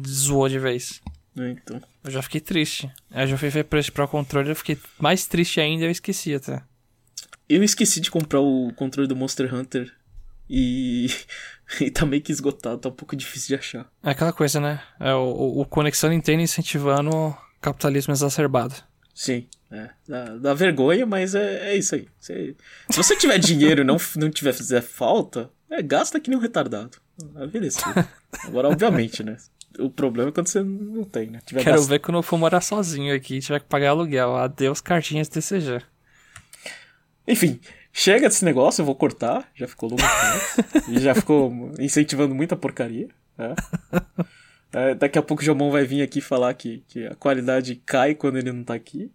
zoou 0.07 0.49
de 0.49 0.59
vez. 0.59 1.01
né, 1.35 1.51
Então. 1.51 1.81
Eu 2.05 2.11
já 2.11 2.23
fiquei 2.23 2.41
triste. 2.41 2.91
Aí 3.11 3.25
eu 3.25 3.29
já 3.29 3.39
fui 3.39 3.49
ver 3.49 3.65
preço 3.65 3.93
Pro 3.93 4.09
controle, 4.09 4.51
eu 4.51 4.57
fiquei 4.57 4.79
mais 4.99 5.27
triste 5.27 5.61
ainda 5.61 5.85
eu 5.85 5.91
esqueci 5.91 6.35
até. 6.35 6.63
Eu 7.49 7.63
esqueci 7.63 8.01
de 8.01 8.11
comprar 8.11 8.41
o 8.41 8.73
controle 8.75 9.09
do 9.09 9.15
Monster 9.15 9.55
Hunter 9.55 9.93
e, 10.51 11.07
e 11.81 11.91
tá 11.91 12.05
meio 12.05 12.23
que 12.23 12.33
esgotado, 12.33 12.79
tá 12.79 12.89
um 12.89 12.93
pouco 12.93 13.15
difícil 13.15 13.49
de 13.49 13.61
achar. 13.61 13.87
É 14.03 14.11
aquela 14.11 14.33
coisa, 14.33 14.61
né? 14.61 14.83
É 14.99 15.15
o, 15.15 15.25
o, 15.25 15.61
o 15.61 15.65
Conexão 15.65 16.11
Nintendo 16.11 16.43
incentivando 16.43 17.11
o 17.15 17.37
capitalismo 17.61 18.13
exacerbado. 18.13 18.75
Sim, 19.19 19.47
é. 19.73 19.89
Dá, 20.07 20.25
dá 20.37 20.53
vergonha, 20.55 21.07
mas 21.07 21.35
é, 21.35 21.71
é 21.71 21.77
isso 21.77 21.95
aí. 21.95 22.07
Você- 22.21 22.55
se 22.91 22.97
você 22.99 23.17
tiver 23.17 23.39
dinheiro 23.39 23.81
e 23.81 23.85
não, 23.85 23.97
não 24.17 24.29
tiver 24.31 24.53
fizer 24.53 24.83
falta, 24.83 25.49
é, 25.71 25.81
gasta 25.83 26.21
que 26.21 26.29
nem 26.29 26.39
um 26.39 26.43
retardado. 26.43 26.99
É 27.37 27.47
beleza. 27.47 27.81
Agora, 28.45 28.69
obviamente, 28.69 29.23
né? 29.25 29.39
O 29.79 29.89
problema 29.89 30.29
é 30.29 30.33
quando 30.33 30.49
você 30.49 30.63
não 30.63 31.03
tem, 31.05 31.31
né? 31.31 31.41
Tiver 31.47 31.63
Quero 31.65 31.77
gast- 31.77 31.89
ver 31.89 31.99
quando 32.01 32.19
eu 32.19 32.23
for 32.23 32.37
morar 32.37 32.61
sozinho 32.61 33.15
aqui 33.17 33.37
e 33.37 33.41
tiver 33.41 33.61
que 33.61 33.67
pagar 33.67 33.89
aluguel. 33.91 34.37
Adeus 34.37 34.83
cartinhas 34.83 35.29
TCG. 35.29 35.81
Enfim, 37.27 37.59
chega 37.93 38.29
desse 38.29 38.45
negócio, 38.45 38.83
eu 38.83 38.87
vou 38.87 38.95
cortar. 38.95 39.49
Já 39.55 39.67
ficou 39.67 39.89
longo 39.89 40.03
demais. 40.03 40.89
e 40.89 41.01
já 41.01 41.15
ficou 41.15 41.73
incentivando 41.81 42.35
muita 42.35 42.55
porcaria. 42.55 43.09
né? 43.39 43.55
É, 44.77 44.95
daqui 44.95 45.19
a 45.19 45.23
pouco 45.23 45.43
o 45.43 45.47
Jomon 45.47 45.71
vai 45.71 45.85
vir 45.85 46.03
aqui 46.03 46.21
falar 46.21 46.53
que, 46.53 46.85
que 46.87 47.07
a 47.07 47.15
qualidade 47.15 47.77
cai 47.77 48.15
quando 48.15 48.37
ele 48.37 48.53
não 48.53 48.63
tá 48.63 48.75
aqui. 48.75 49.11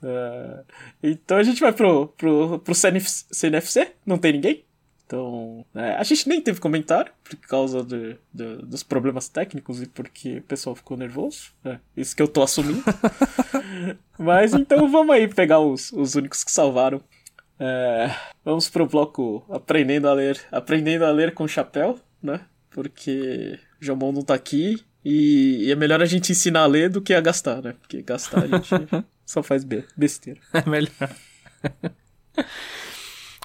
É, 0.00 0.64
então 1.02 1.36
a 1.36 1.42
gente 1.42 1.60
vai 1.60 1.72
pro, 1.72 2.06
pro, 2.16 2.60
pro 2.60 2.74
CNF 2.76 3.08
CNFC, 3.32 3.92
não 4.06 4.16
tem 4.16 4.34
ninguém. 4.34 4.64
Então, 5.04 5.64
é, 5.74 5.94
a 5.96 6.02
gente 6.04 6.28
nem 6.28 6.40
teve 6.40 6.60
comentário 6.60 7.10
por 7.24 7.34
causa 7.48 7.82
de, 7.82 8.16
de- 8.32 8.58
dos 8.58 8.84
problemas 8.84 9.28
técnicos 9.28 9.82
e 9.82 9.86
porque 9.86 10.36
o 10.36 10.42
pessoal 10.42 10.76
ficou 10.76 10.96
nervoso. 10.96 11.50
É, 11.64 11.78
isso 11.96 12.14
que 12.14 12.22
eu 12.22 12.28
tô 12.28 12.42
assumindo. 12.42 12.84
Mas 14.16 14.52
então 14.54 14.88
vamos 14.88 15.12
aí 15.16 15.26
pegar 15.26 15.58
os, 15.58 15.90
os 15.92 16.14
únicos 16.14 16.44
que 16.44 16.52
salvaram. 16.52 17.00
É, 17.58 18.14
vamos 18.44 18.68
pro 18.68 18.86
bloco 18.86 19.44
aprendendo 19.50 20.06
a 20.08 20.12
ler, 20.12 20.40
aprendendo 20.52 21.04
a 21.04 21.10
ler 21.10 21.34
com 21.34 21.48
chapéu, 21.48 21.98
né? 22.22 22.42
Porque 22.70 23.58
Jomon 23.80 24.12
não 24.12 24.22
tá 24.22 24.34
aqui 24.34 24.82
e, 25.04 25.64
e 25.66 25.70
é 25.70 25.74
melhor 25.76 26.02
a 26.02 26.06
gente 26.06 26.32
ensinar 26.32 26.62
a 26.62 26.66
ler 26.66 26.90
do 26.90 27.00
que 27.00 27.14
a 27.14 27.20
gastar, 27.20 27.62
né? 27.62 27.74
Porque 27.80 28.02
gastar 28.02 28.44
a 28.44 28.46
gente 28.58 28.68
só 29.24 29.42
faz 29.42 29.64
be- 29.64 29.84
besteira. 29.96 30.40
É 30.52 30.68
melhor. 30.68 30.90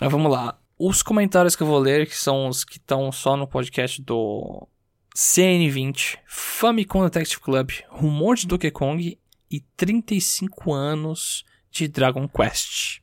Mas 0.02 0.12
vamos 0.12 0.32
lá. 0.32 0.60
Os 0.78 1.02
comentários 1.04 1.56
que 1.56 1.64
eu 1.64 1.68
vou 1.68 1.80
ler, 1.80 2.08
que 2.08 2.18
são 2.18 2.48
os 2.48 2.64
que 2.64 2.78
estão 2.78 3.12
só 3.12 3.38
no 3.38 3.48
podcast 3.48 4.02
do 4.02 4.68
CN20, 5.16 6.18
Famicom 6.28 7.04
Detective 7.04 7.40
Club, 7.40 7.72
Rumor 7.90 8.36
de 8.36 8.48
Donkey 8.48 8.72
Kong 8.72 9.20
e 9.50 9.60
35 9.78 10.74
anos 10.74 11.46
de 11.72 11.88
Dragon 11.88 12.28
Quest. 12.28 13.02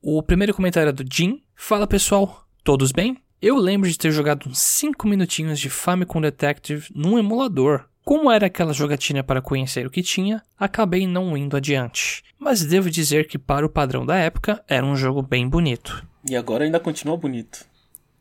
O 0.00 0.22
primeiro 0.22 0.54
comentário 0.54 0.88
é 0.88 0.92
do 0.92 1.04
Jim. 1.10 1.42
Fala 1.54 1.86
pessoal, 1.86 2.46
todos 2.64 2.90
bem? 2.90 3.16
Eu 3.42 3.56
lembro 3.56 3.90
de 3.90 3.98
ter 3.98 4.12
jogado 4.12 4.48
uns 4.48 4.60
5 4.60 5.08
minutinhos 5.08 5.58
de 5.58 5.68
Famicom 5.68 6.20
Detective 6.20 6.86
num 6.94 7.18
emulador. 7.18 7.86
Como 8.04 8.30
era 8.30 8.46
aquela 8.46 8.72
jogatina 8.72 9.24
para 9.24 9.42
conhecer 9.42 9.84
o 9.84 9.90
que 9.90 10.00
tinha, 10.00 10.40
acabei 10.56 11.08
não 11.08 11.36
indo 11.36 11.56
adiante. 11.56 12.22
Mas 12.38 12.64
devo 12.64 12.88
dizer 12.88 13.26
que 13.26 13.36
para 13.36 13.66
o 13.66 13.68
padrão 13.68 14.06
da 14.06 14.14
época, 14.14 14.62
era 14.68 14.86
um 14.86 14.94
jogo 14.94 15.22
bem 15.22 15.48
bonito. 15.48 16.06
E 16.30 16.36
agora 16.36 16.62
ainda 16.62 16.78
continua 16.78 17.16
bonito. 17.16 17.66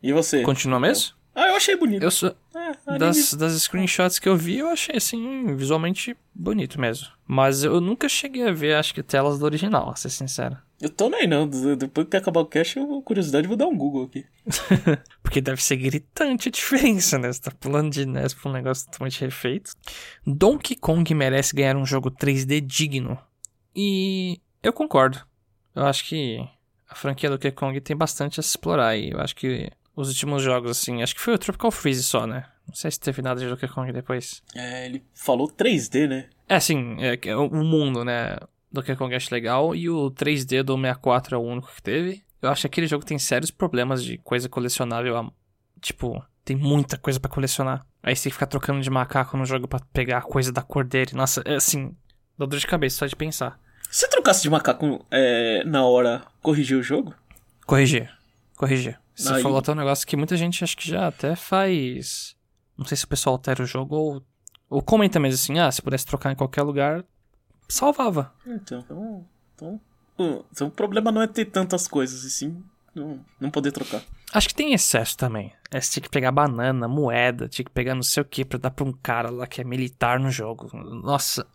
E 0.01 0.12
você? 0.12 0.41
Continua 0.41 0.79
mesmo? 0.79 1.13
Ah, 1.34 1.48
eu 1.48 1.56
achei 1.56 1.76
bonito. 1.76 2.04
Eu 2.04 2.12
sou... 2.12 2.36
É, 2.54 2.98
Das, 2.98 3.34
das 3.34 3.54
screenshots 3.62 4.20
que 4.20 4.28
eu 4.28 4.36
vi, 4.36 4.58
eu 4.60 4.67
achei 4.67 4.98
assim, 4.98 5.56
visualmente 5.56 6.15
bonito 6.34 6.80
mesmo. 6.80 7.08
Mas 7.26 7.63
eu 7.63 7.80
nunca 7.80 8.10
cheguei 8.10 8.48
a 8.48 8.52
ver, 8.52 8.76
acho 8.76 8.94
que 8.94 9.02
telas 9.02 9.39
do 9.39 9.46
original, 9.46 9.89
a 9.89 9.96
ser 9.96 10.10
sincero. 10.10 10.58
Eu 10.82 10.89
tô 10.89 11.10
nem 11.10 11.28
não. 11.28 11.48
Depois 11.48 12.08
que 12.08 12.17
acabar 12.17 12.41
o 12.41 12.46
cast, 12.46 12.78
eu, 12.78 13.02
curiosidade, 13.04 13.48
vou 13.48 13.56
dar 13.56 13.67
um 13.67 13.78
Google 13.78 14.06
aqui. 14.06 14.26
Porque 15.22 15.39
deve 15.39 15.62
ser 15.62 15.78
gritante 15.78 16.50
a 16.50 16.52
diferença, 16.52 17.20
né? 17.20 17.32
Você 17.32 17.39
tá 17.39 17.52
pulando 17.52 17.91
de 17.91 18.06
NES 18.06 18.34
pra 18.34 18.50
um 18.50 18.54
negócio 18.54 18.88
totalmente 18.88 19.22
refeito. 19.22 19.74
Donkey 20.26 20.76
Kong 20.76 21.13
merece 21.13 21.56
ganhar 21.56 21.78
um 21.78 21.86
jogo 21.86 22.10
3D 22.10 22.60
digno. 22.62 23.17
E 23.76 24.41
eu 24.63 24.74
concordo. 24.74 25.20
Eu 25.76 25.86
acho 25.86 26.04
que 26.06 26.44
a 26.89 26.96
franquia 26.96 27.30
Donkey 27.30 27.52
Kong 27.52 27.80
tem 27.80 27.96
bastante 27.96 28.39
a 28.39 28.44
se 28.44 28.50
explorar. 28.50 28.98
E 28.98 29.12
eu 29.12 29.22
acho 29.22 29.36
que 29.36 29.70
os 29.95 30.08
últimos 30.10 30.41
jogos, 30.41 30.71
assim, 30.71 31.01
acho 31.01 31.15
que 31.15 31.21
foi 31.21 31.34
o 31.34 31.38
Tropical 31.38 31.71
Freeze 31.71 32.04
só, 32.04 32.25
né? 32.25 32.45
Não 32.67 32.75
sei 32.75 32.89
se 32.89 32.99
teve 32.99 33.21
nada 33.21 33.39
de 33.39 33.47
Donkey 33.47 33.67
Kong 33.67 33.91
depois. 33.91 34.41
É, 34.56 34.86
ele 34.86 35.04
falou 35.13 35.47
3D, 35.47 36.08
né? 36.08 36.30
É, 36.47 36.56
assim, 36.56 36.95
é, 36.99 37.19
é 37.25 37.36
o 37.36 37.49
mundo, 37.49 38.06
né? 38.06 38.38
Donkey 38.71 38.95
Kong 38.95 39.13
acho 39.13 39.34
legal. 39.34 39.75
E 39.75 39.89
o 39.89 40.10
3D 40.12 40.63
do 40.63 40.75
64 40.75 41.36
é 41.36 41.38
o 41.38 41.41
único 41.41 41.73
que 41.75 41.82
teve. 41.82 42.23
Eu 42.41 42.49
acho 42.49 42.62
que 42.62 42.67
aquele 42.67 42.88
jogo 42.88 43.06
tem 43.06 43.19
sérios 43.19 43.51
problemas 43.51 44.04
de 44.04 44.17
coisa 44.17 44.47
colecionável. 44.47 45.32
Tipo, 45.82 46.23
tem 46.45 46.56
muita 46.56 46.97
coisa 46.97 47.19
pra 47.19 47.30
colecionar. 47.30 47.86
Aí 48.01 48.15
você 48.15 48.23
tem 48.23 48.30
que 48.30 48.36
ficar 48.36 48.47
trocando 48.47 48.82
de 48.82 48.89
macaco 48.89 49.38
no 49.38 49.45
jogo 49.45 49.67
pra 49.67 49.80
pegar 49.91 50.19
a 50.19 50.21
coisa 50.21 50.51
da 50.51 50.62
cor 50.62 50.86
dele. 50.86 51.12
Nossa, 51.13 51.41
é 51.45 51.56
assim, 51.56 51.95
dá 52.38 52.45
dor 52.45 52.60
de 52.60 52.65
cabeça 52.65 52.97
só 52.97 53.06
de 53.06 53.15
pensar. 53.15 53.60
Se 53.91 54.10
trocasse 54.10 54.41
de 54.41 54.49
macaco 54.49 55.06
é, 55.12 55.63
na 55.65 55.86
hora, 55.86 56.23
corrigir 56.41 56.77
o 56.77 56.84
jogo? 56.84 57.13
Corrigir. 57.65 58.10
Corrigir. 58.56 58.97
Você 59.15 59.34
Aí- 59.34 59.41
falou 59.43 59.58
até 59.60 59.71
um 59.71 59.76
negócio 59.76 60.06
que 60.08 60.15
muita 60.17 60.36
gente 60.38 60.63
acho 60.63 60.76
que 60.78 60.88
já 60.89 61.08
até 61.08 61.36
faz. 61.36 62.36
Não 62.78 62.86
sei 62.86 62.97
se 62.97 63.06
o 63.06 63.08
pessoal 63.08 63.36
altera 63.36 63.62
o 63.63 63.65
jogo 63.65 63.95
ou. 63.95 64.24
Ou 64.69 64.82
comenta 64.82 65.19
mesmo 65.19 65.36
assim, 65.36 65.60
ah, 65.60 65.69
se 65.69 65.82
pudesse 65.82 66.06
trocar 66.06 66.32
em 66.32 66.36
qualquer 66.36 66.62
lugar, 66.62 67.04
salvava. 67.67 68.34
Então, 68.47 68.80
então, 68.80 69.26
então, 69.54 69.82
o- 70.17 70.45
então 70.50 70.67
o 70.67 70.71
problema 70.71 71.12
não 71.12 71.21
é 71.21 71.28
ter 71.28 71.43
tantas 71.45 71.88
coisas, 71.89 72.24
e 72.24 72.30
sim 72.32 72.63
não, 72.95 73.19
não 73.39 73.52
poder 73.52 73.74
trocar. 73.74 74.02
Acho 74.34 74.48
que 74.48 74.56
tem 74.56 74.74
excesso 74.74 75.17
também. 75.17 75.52
É, 75.72 75.80
você 75.80 75.91
tinha 75.94 76.04
que 76.04 76.10
pegar 76.10 76.32
banana, 76.32 76.88
moeda, 76.88 77.48
tinha 77.48 77.65
que 77.65 77.72
pegar 77.72 77.96
não 77.96 78.04
sei 78.04 78.22
o 78.22 78.26
que 78.26 78.44
pra 78.46 78.58
dar 78.58 78.72
pra 78.72 78.86
um 78.86 78.91
cara 78.94 79.30
lá 79.30 79.48
que 79.48 79.62
é 79.62 79.63
militar 79.63 80.20
no 80.20 80.30
jogo. 80.32 80.70
Nossa, 81.04 81.46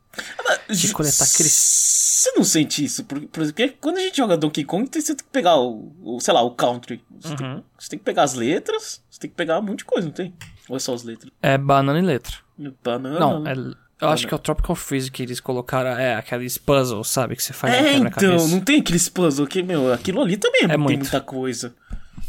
De 0.69 0.93
coletar 0.93 1.25
aqueles- 1.25 1.53
Você 1.53 2.33
não 2.33 2.43
sente 2.45 2.83
isso? 2.85 3.05
Por- 3.05 3.21
Porque 3.29 3.69
quando 3.81 3.99
a 3.99 4.01
gente 4.01 4.17
joga 4.17 4.37
Donkey 4.37 4.65
Kong, 4.65 4.89
você 4.93 5.15
tem 5.15 5.17
que 5.17 5.25
pegar 5.31 5.57
o, 5.57 5.93
o, 6.03 6.19
sei 6.21 6.33
lá, 6.33 6.41
o 6.43 6.51
country. 6.53 7.03
Você, 7.21 7.37
tem, 7.37 7.47
Uhum. 7.47 7.62
você 7.79 7.89
tem 7.91 7.99
que 7.99 8.05
pegar 8.05 8.23
as 8.23 8.33
letras, 8.35 9.03
você 9.11 9.21
tem 9.21 9.31
que 9.31 9.37
pegar 9.37 9.59
um 9.59 9.62
monte 9.62 9.79
de 9.81 9.85
coisa, 9.85 10.07
não 10.07 10.15
tem? 10.15 10.33
Ou 10.69 10.77
é 10.77 10.81
só 10.81 10.95
as 10.95 11.03
letras? 11.05 11.31
é 11.43 11.57
banana 11.59 11.99
e 11.99 12.03
letra. 12.03 12.35
Banana. 12.83 13.21
Não, 13.21 13.47
é, 13.47 13.53
eu 14.01 14.09
acho 14.09 14.27
que 14.27 14.33
é 14.33 14.37
o 14.37 14.41
Tropical 14.41 14.75
Freeze 14.75 15.11
que 15.11 15.23
eles 15.23 15.39
colocaram, 15.41 15.91
é, 15.91 16.15
aqueles 16.17 16.57
puzzles, 16.59 17.09
sabe, 17.09 17.37
que 17.37 17.43
você 17.43 17.53
faz 17.53 17.75
É, 17.75 17.93
quebra-cabeça. 17.93 18.35
então, 18.35 18.49
não 18.49 18.61
tem 18.61 18.81
aqueles 18.81 19.09
puzzles 19.11 19.49
que, 19.49 19.62
meu, 19.62 19.93
aquilo 19.93 20.23
ali 20.23 20.37
também 20.39 20.65
é, 20.65 20.69
tem 20.69 20.79
muito. 20.79 21.01
muita 21.01 21.21
coisa. 21.21 21.75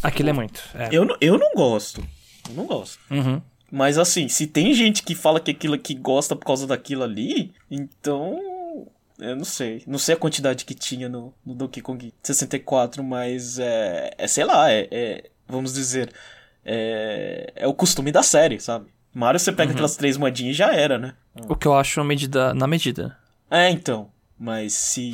Aquilo 0.02 0.30
é 0.30 0.34
muito, 0.34 0.62
é. 0.76 0.90
Eu, 0.92 1.06
não- 1.06 1.18
eu 1.20 1.38
não 1.38 1.52
gosto. 1.54 2.02
Eu 2.50 2.56
não 2.56 2.66
gosto. 2.66 3.00
Uhum. 3.10 3.42
Mas 3.72 3.98
assim, 3.98 4.28
se 4.30 4.48
tem 4.48 4.74
gente 4.74 5.04
que 5.04 5.14
fala 5.14 5.40
que 5.40 5.52
aquilo 5.52 5.78
que 5.78 5.94
gosta 5.94 6.36
por 6.36 6.46
causa 6.46 6.66
daquilo 6.66 7.04
ali, 7.04 7.54
então. 7.70 8.40
Eu 9.20 9.36
não 9.36 9.44
sei. 9.44 9.84
Não 9.88 9.98
sei 9.98 10.14
a 10.14 10.18
quantidade 10.18 10.64
que 10.64 10.76
tinha 10.76 11.10
no, 11.10 11.34
no 11.46 11.56
Donkey 11.56 11.82
Kong 11.82 12.14
64, 12.22 13.04
mas 13.04 13.60
é. 13.60 14.14
É, 14.18 14.28
sei 14.28 14.46
lá, 14.46 14.72
é. 14.72 14.88
é 14.92 15.30
vamos 15.48 15.74
dizer. 15.74 16.12
É, 16.64 17.52
é 17.56 17.68
o 17.68 17.74
costume 17.74 18.12
da 18.12 18.22
série, 18.22 18.60
sabe? 18.60 18.88
Mario 19.14 19.40
você 19.40 19.52
pega 19.52 19.70
uhum. 19.70 19.74
aquelas 19.74 19.96
três 19.96 20.16
moedinhas 20.18 20.54
e 20.54 20.58
já 20.58 20.74
era, 20.74 20.98
né? 20.98 21.14
O 21.50 21.56
que 21.56 21.68
eu 21.68 21.74
acho 21.74 22.04
medida, 22.04 22.54
na 22.54 22.68
medida. 22.68 23.18
É, 23.50 23.70
então. 23.70 24.10
Mas 24.38 24.74
se. 24.74 25.14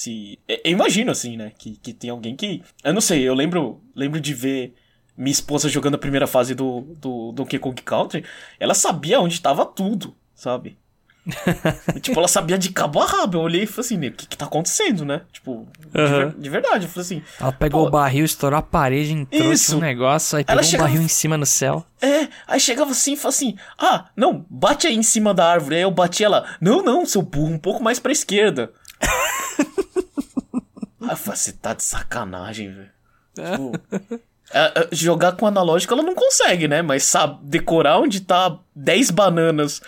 Se. 0.00 0.38
Eu 0.48 0.72
imagino, 0.72 1.12
assim, 1.12 1.36
né? 1.36 1.52
Que, 1.58 1.76
que 1.76 1.92
tem 1.92 2.08
alguém 2.08 2.34
que. 2.34 2.62
Eu 2.82 2.94
não 2.94 3.02
sei, 3.02 3.20
eu 3.20 3.34
lembro, 3.34 3.82
lembro 3.94 4.18
de 4.18 4.32
ver 4.32 4.74
minha 5.14 5.30
esposa 5.30 5.68
jogando 5.68 5.96
a 5.96 5.98
primeira 5.98 6.26
fase 6.26 6.54
do, 6.54 6.96
do 6.98 7.32
Donkey 7.32 7.58
Kong 7.58 7.82
Country. 7.82 8.24
Ela 8.58 8.72
sabia 8.72 9.20
onde 9.20 9.34
estava 9.34 9.66
tudo, 9.66 10.16
sabe? 10.34 10.78
tipo, 12.00 12.18
ela 12.18 12.28
sabia 12.28 12.56
de 12.56 12.70
cabo 12.70 12.98
a 13.02 13.04
rabo. 13.04 13.36
Eu 13.36 13.42
olhei 13.42 13.64
e 13.64 13.66
falei 13.66 13.80
assim, 13.80 14.08
o 14.08 14.12
que 14.12 14.26
que 14.26 14.38
tá 14.38 14.46
acontecendo, 14.46 15.04
né? 15.04 15.20
Tipo, 15.30 15.68
uhum. 15.94 16.30
de, 16.30 16.40
de, 16.40 16.48
verdade. 16.48 16.86
Eu 16.86 16.90
falei 16.90 17.04
assim. 17.04 17.22
Ela 17.38 17.52
pegou 17.52 17.86
o 17.86 17.90
barril, 17.90 18.24
estourou 18.24 18.58
a 18.58 18.62
parede, 18.62 19.12
entrou 19.12 19.52
isso. 19.52 19.76
um 19.76 19.80
negócio, 19.80 20.38
aí 20.38 20.44
pegou 20.46 20.62
chegava... 20.62 20.88
um 20.88 20.92
barril 20.92 21.04
em 21.04 21.08
cima 21.08 21.36
no 21.36 21.44
céu. 21.44 21.84
É, 22.00 22.26
aí 22.48 22.58
chegava 22.58 22.92
assim 22.92 23.12
e 23.12 23.16
falava 23.18 23.36
assim: 23.36 23.54
Ah, 23.78 24.06
não, 24.16 24.46
bate 24.48 24.86
aí 24.86 24.96
em 24.96 25.02
cima 25.02 25.34
da 25.34 25.46
árvore. 25.46 25.76
Aí 25.76 25.82
eu 25.82 25.90
bati 25.90 26.24
ela. 26.24 26.46
Não, 26.58 26.82
não, 26.82 27.04
seu 27.04 27.20
burro, 27.20 27.52
um 27.52 27.58
pouco 27.58 27.82
mais 27.82 27.98
pra 27.98 28.10
esquerda. 28.10 28.72
Falei, 31.16 31.38
você 31.38 31.52
tá 31.52 31.74
de 31.74 31.82
sacanagem, 31.82 32.72
velho. 32.72 32.90
Tipo. 33.34 33.72
É, 34.52 34.80
é, 34.80 34.88
jogar 34.90 35.32
com 35.32 35.46
analógico 35.46 35.94
ela 35.94 36.02
não 36.02 36.14
consegue, 36.14 36.66
né? 36.66 36.82
Mas 36.82 37.04
sabe, 37.04 37.38
decorar 37.44 37.98
onde 37.98 38.20
tá 38.20 38.58
10 38.74 39.12
bananas 39.12 39.80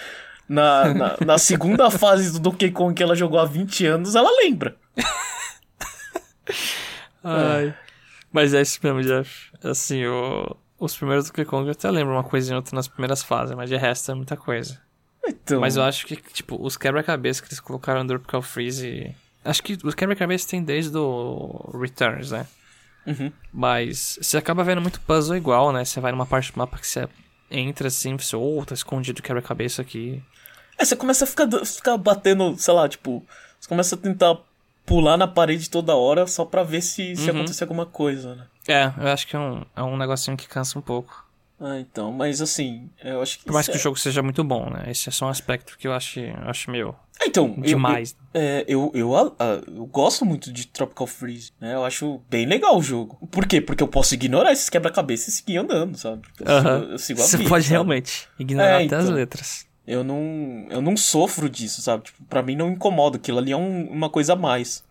na, 0.48 0.94
na, 0.94 1.16
na, 1.26 1.38
segunda 1.38 1.90
fase 1.90 2.32
do 2.32 2.38
Donkey 2.38 2.70
Kong 2.70 2.94
que 2.94 3.02
ela 3.02 3.16
jogou 3.16 3.40
há 3.40 3.44
20 3.44 3.86
anos, 3.86 4.14
ela 4.14 4.30
lembra. 4.42 4.76
Ai. 7.24 7.68
É. 7.68 7.74
Mas 8.30 8.54
é 8.54 8.62
isso 8.62 8.78
mesmo, 8.82 9.02
Jeff. 9.02 9.50
Assim, 9.64 10.06
o, 10.06 10.56
os 10.78 10.96
primeiros 10.96 11.26
Donkey 11.26 11.44
Kong 11.44 11.66
eu 11.66 11.72
até 11.72 11.90
lembro 11.90 12.14
uma 12.14 12.24
coisinha 12.24 12.56
outra 12.56 12.76
nas 12.76 12.86
primeiras 12.86 13.22
fases, 13.22 13.56
mas 13.56 13.68
de 13.68 13.76
resto 13.76 14.12
é 14.12 14.14
muita 14.14 14.36
coisa. 14.36 14.80
Então... 15.24 15.60
Mas 15.60 15.76
eu 15.76 15.82
acho 15.82 16.06
que, 16.06 16.16
tipo, 16.16 16.60
os 16.60 16.76
quebra-cabeça 16.76 17.42
que 17.42 17.48
eles 17.48 17.60
colocaram 17.60 18.02
no 18.02 18.08
Tropical 18.08 18.42
Freeze. 18.42 19.14
Acho 19.44 19.62
que 19.62 19.78
os 19.82 19.94
quebra-cabeça 19.94 20.48
tem 20.48 20.62
desde 20.62 20.96
o 20.96 21.70
Returns, 21.80 22.30
né? 22.30 22.46
Uhum. 23.06 23.32
Mas 23.52 24.18
você 24.20 24.36
acaba 24.36 24.62
vendo 24.62 24.80
muito 24.80 25.00
puzzle 25.00 25.36
igual, 25.36 25.72
né? 25.72 25.84
Você 25.84 26.00
vai 26.00 26.12
numa 26.12 26.26
parte 26.26 26.52
do 26.52 26.58
mapa 26.58 26.78
que 26.78 26.86
você 26.86 27.08
entra 27.50 27.88
assim, 27.88 28.16
você, 28.16 28.36
oh, 28.36 28.64
tá 28.64 28.74
escondido 28.74 29.22
quebra-cabeça 29.22 29.82
aqui. 29.82 30.22
É, 30.78 30.84
você 30.84 30.96
começa 30.96 31.24
a 31.24 31.26
ficar, 31.26 31.48
ficar 31.64 31.96
batendo, 31.96 32.56
sei 32.56 32.72
lá, 32.72 32.88
tipo, 32.88 33.24
você 33.58 33.68
começa 33.68 33.94
a 33.94 33.98
tentar 33.98 34.38
pular 34.86 35.16
na 35.16 35.28
parede 35.28 35.68
toda 35.68 35.94
hora 35.94 36.26
só 36.26 36.44
pra 36.44 36.62
ver 36.62 36.80
se, 36.80 37.14
se 37.16 37.30
uhum. 37.30 37.36
acontecer 37.36 37.64
alguma 37.64 37.86
coisa, 37.86 38.34
né? 38.34 38.46
É, 38.68 38.92
eu 38.96 39.08
acho 39.08 39.26
que 39.26 39.36
é 39.36 39.38
um, 39.38 39.64
é 39.76 39.82
um 39.82 39.96
negocinho 39.96 40.36
que 40.36 40.48
cansa 40.48 40.78
um 40.78 40.82
pouco. 40.82 41.26
Ah, 41.64 41.78
então, 41.78 42.10
mas 42.10 42.42
assim, 42.42 42.90
eu 43.04 43.22
acho 43.22 43.38
que. 43.38 43.44
Por 43.44 43.52
mais 43.52 43.66
que 43.66 43.74
é... 43.74 43.76
o 43.76 43.78
jogo 43.78 43.96
seja 43.96 44.20
muito 44.20 44.42
bom, 44.42 44.68
né? 44.68 44.90
Esse 44.90 45.08
é 45.08 45.12
só 45.12 45.26
um 45.26 45.28
aspecto 45.28 45.78
que 45.78 45.86
eu 45.86 45.92
acho, 45.92 46.18
eu 46.18 46.34
acho 46.48 46.68
meio. 46.72 46.92
É, 47.20 47.28
então, 47.28 47.54
demais. 47.56 48.16
Eu, 48.34 48.40
eu, 48.40 48.46
é, 48.46 48.64
eu, 48.66 48.92
eu, 48.94 49.36
eu, 49.38 49.74
eu, 49.76 49.86
gosto 49.86 50.24
muito 50.24 50.52
de 50.52 50.66
Tropical 50.66 51.06
Freeze, 51.06 51.52
né? 51.60 51.74
Eu 51.74 51.84
acho 51.84 52.20
bem 52.28 52.46
legal 52.46 52.76
o 52.76 52.82
jogo. 52.82 53.16
Por 53.30 53.46
quê? 53.46 53.60
Porque 53.60 53.80
eu 53.80 53.86
posso 53.86 54.12
ignorar 54.14 54.50
esses 54.50 54.68
quebra-cabeça 54.68 55.30
e 55.30 55.32
seguir 55.32 55.58
andando, 55.58 55.96
sabe? 55.96 56.22
Eu, 56.40 56.46
uh 56.46 56.62
-huh. 56.64 56.90
eu 56.90 56.98
sigo 56.98 57.20
a 57.20 57.24
Você 57.24 57.36
vida, 57.36 57.48
pode 57.48 57.64
sabe? 57.64 57.72
realmente 57.74 58.28
ignorar 58.40 58.68
é, 58.68 58.74
até 58.74 58.84
então, 58.84 58.98
as 58.98 59.08
letras. 59.08 59.66
Eu 59.86 60.02
não, 60.02 60.66
eu 60.68 60.82
não 60.82 60.96
sofro 60.96 61.48
disso, 61.48 61.80
sabe? 61.80 62.04
Tipo, 62.04 62.24
pra 62.24 62.42
mim 62.42 62.56
não 62.56 62.70
incomoda. 62.70 63.18
Aquilo 63.18 63.38
ali 63.38 63.52
é 63.52 63.56
um, 63.56 63.88
uma 63.88 64.10
coisa 64.10 64.32
a 64.32 64.36
mais. 64.36 64.82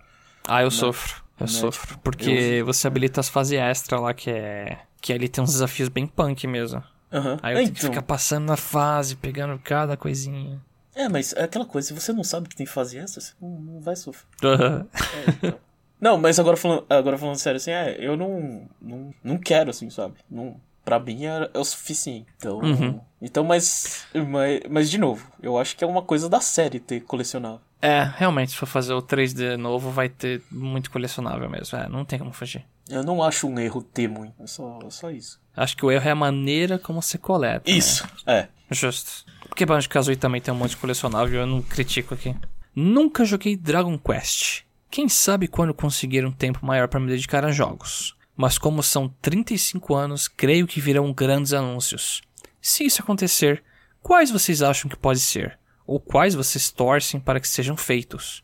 Ah, 0.48 0.62
eu 0.62 0.66
né? 0.66 0.72
sofro. 0.72 1.22
Eu 1.38 1.48
né? 1.48 1.52
sofro. 1.52 1.88
Tipo, 1.88 2.00
porque 2.00 2.64
você 2.64 2.88
habilita 2.88 3.20
as 3.20 3.28
fases 3.28 3.60
extra 3.60 4.00
lá, 4.00 4.14
que 4.14 4.30
é. 4.30 4.80
Que 5.02 5.12
ali 5.12 5.28
tem 5.28 5.44
uns 5.44 5.54
desafios 5.54 5.90
bem 5.90 6.06
punk 6.06 6.46
mesmo. 6.48 6.84
Uhum. 7.12 7.38
Aí 7.42 7.54
eu 7.54 7.58
é, 7.58 7.62
tenho 7.64 7.70
então... 7.70 7.74
que 7.74 7.82
ficar 7.82 8.02
passando 8.04 8.46
na 8.46 8.56
fase, 8.56 9.16
pegando 9.16 9.60
cada 9.60 9.98
coisinha. 9.98 10.62
É, 10.96 11.10
mas 11.10 11.34
é 11.34 11.44
aquela 11.44 11.66
coisa, 11.66 11.88
se 11.88 11.94
você 11.94 12.14
não 12.14 12.24
sabe 12.24 12.50
que 12.50 12.56
tem 12.56 12.66
fase 12.66 12.98
extra, 12.98 13.22
você 13.22 13.34
não, 13.42 13.80
vai 13.80 13.96
sofrer. 13.96 14.28
Uhum. 14.44 14.80
É, 14.80 15.30
então. 15.30 15.60
Não, 16.00 16.18
mas 16.18 16.40
agora 16.40 16.58
falando, 16.58 16.84
agora 16.90 17.18
falando 17.18 17.36
sério, 17.36 17.58
assim, 17.58 17.70
é, 17.70 17.96
eu 18.00 18.18
não, 18.18 18.68
não, 18.82 19.14
não 19.24 19.38
quero, 19.38 19.70
assim, 19.70 19.88
sabe? 19.92 20.16
Não, 20.30 20.60
pra 20.84 21.00
mim 21.00 21.26
é, 21.26 21.50
é 21.54 21.60
o 21.60 21.64
suficiente. 21.64 22.26
Então, 22.38 22.58
uhum. 22.58 23.00
então 23.22 23.44
mas, 23.44 24.08
mas, 24.28 24.62
mas, 24.68 24.90
de 24.90 24.98
novo, 24.98 25.32
eu 25.42 25.60
acho 25.60 25.76
que 25.76 25.84
é 25.84 25.88
uma 25.88 26.02
coisa 26.02 26.28
da 26.28 26.42
série 26.42 26.80
ter 26.80 27.02
colecionável. 27.02 27.62
É, 27.80 28.04
realmente, 28.18 28.52
se 28.52 28.58
for 28.58 28.66
fazer 28.66 28.94
o 28.94 29.02
3D 29.02 29.58
novo, 29.58 29.92
vai 29.92 30.10
ter 30.10 30.42
muito 30.52 30.90
colecionável 30.90 31.48
mesmo. 31.50 31.78
É, 31.78 31.88
não 31.88 32.04
tem 32.04 32.18
como 32.18 32.34
fugir. 32.34 32.66
Eu 32.92 33.04
não 33.04 33.24
acho 33.24 33.48
um 33.48 33.60
erro 33.60 33.82
ter 33.82 34.08
muito, 34.08 34.42
é 34.42 34.48
só, 34.48 34.80
é 34.86 34.90
só 34.90 35.10
isso. 35.10 35.40
Acho 35.56 35.76
que 35.76 35.86
o 35.86 35.92
erro 35.92 36.08
é 36.08 36.12
a 36.12 36.16
maneira 36.16 36.78
como 36.78 37.02
se 37.02 37.18
coleta. 37.18 37.70
Né? 37.70 37.78
Isso, 37.78 38.04
né? 38.26 38.34
é. 38.34 38.50
Justo. 38.74 39.26
Porque 39.48 39.66
Banjo 39.66 39.90
Kazooie 39.90 40.16
também 40.16 40.40
tem 40.40 40.54
um 40.54 40.58
monte 40.58 40.72
de 40.72 40.78
colecionável, 40.78 41.42
eu 41.42 41.48
não 41.48 41.62
critico 41.62 42.14
aqui. 42.14 42.36
Nunca 42.76 43.26
joguei 43.26 43.58
Dragon 43.58 43.98
Quest. 43.98 44.64
Quem 44.90 45.10
sabe 45.10 45.48
quando 45.48 45.74
conseguir 45.74 46.26
um 46.26 46.32
tempo 46.32 46.66
maior 46.66 46.88
para 46.88 47.00
me 47.00 47.08
dedicar 47.08 47.44
a 47.44 47.52
jogos. 47.52 48.16
Mas 48.36 48.58
como 48.58 48.82
são 48.82 49.10
35 49.22 49.94
anos, 49.94 50.28
creio 50.28 50.68
que 50.68 50.80
virão 50.80 51.14
grandes 51.14 51.54
anúncios. 51.54 52.22
Se 52.62 52.86
isso 52.86 53.02
acontecer, 53.02 53.64
quais 54.02 54.32
vocês 54.32 54.62
acham 54.62 54.90
que 54.90 54.96
pode 54.96 55.20
ser? 55.20 55.60
ou 55.92 56.00
quais 56.00 56.34
vocês 56.34 56.72
torcem 56.72 57.20
para 57.20 57.38
que 57.38 57.48
sejam 57.48 57.76
feitos. 57.76 58.44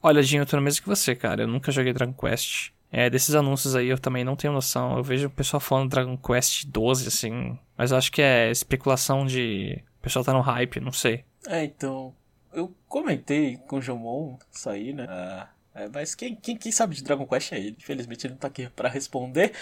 Olha, 0.00 0.22
Dinho, 0.22 0.42
eu 0.42 0.46
tô 0.46 0.56
na 0.56 0.62
mesma 0.62 0.80
que 0.80 0.88
você, 0.88 1.16
cara. 1.16 1.42
Eu 1.42 1.48
nunca 1.48 1.72
joguei 1.72 1.92
Dragon 1.92 2.12
Quest. 2.12 2.70
É, 2.92 3.08
desses 3.08 3.34
anúncios 3.34 3.76
aí 3.76 3.88
eu 3.88 3.98
também 3.98 4.24
não 4.24 4.36
tenho 4.36 4.52
noção. 4.52 4.96
Eu 4.96 5.02
vejo 5.02 5.28
o 5.28 5.30
pessoal 5.30 5.60
falando 5.60 5.90
Dragon 5.90 6.16
Quest 6.16 6.66
12, 6.66 7.08
assim. 7.08 7.58
Mas 7.76 7.92
eu 7.92 7.96
acho 7.96 8.10
que 8.10 8.20
é 8.20 8.50
especulação 8.50 9.24
de. 9.24 9.82
O 9.98 10.02
pessoal 10.02 10.24
tá 10.24 10.32
no 10.32 10.40
hype, 10.40 10.80
não 10.80 10.92
sei. 10.92 11.24
É, 11.46 11.64
então. 11.64 12.14
Eu 12.52 12.74
comentei 12.88 13.58
com 13.68 13.76
o 13.76 13.82
Jomon 13.82 14.36
sair, 14.50 14.92
né? 14.92 15.06
Ah, 15.08 15.48
é, 15.72 15.88
mas 15.88 16.16
quem, 16.16 16.34
quem, 16.34 16.56
quem, 16.56 16.72
sabe 16.72 16.96
de 16.96 17.04
Dragon 17.04 17.24
Quest 17.26 17.52
é 17.52 17.58
ele. 17.58 17.76
Infelizmente 17.78 18.26
ele 18.26 18.34
não 18.34 18.38
tá 18.38 18.48
aqui 18.48 18.68
para 18.74 18.88
responder. 18.88 19.52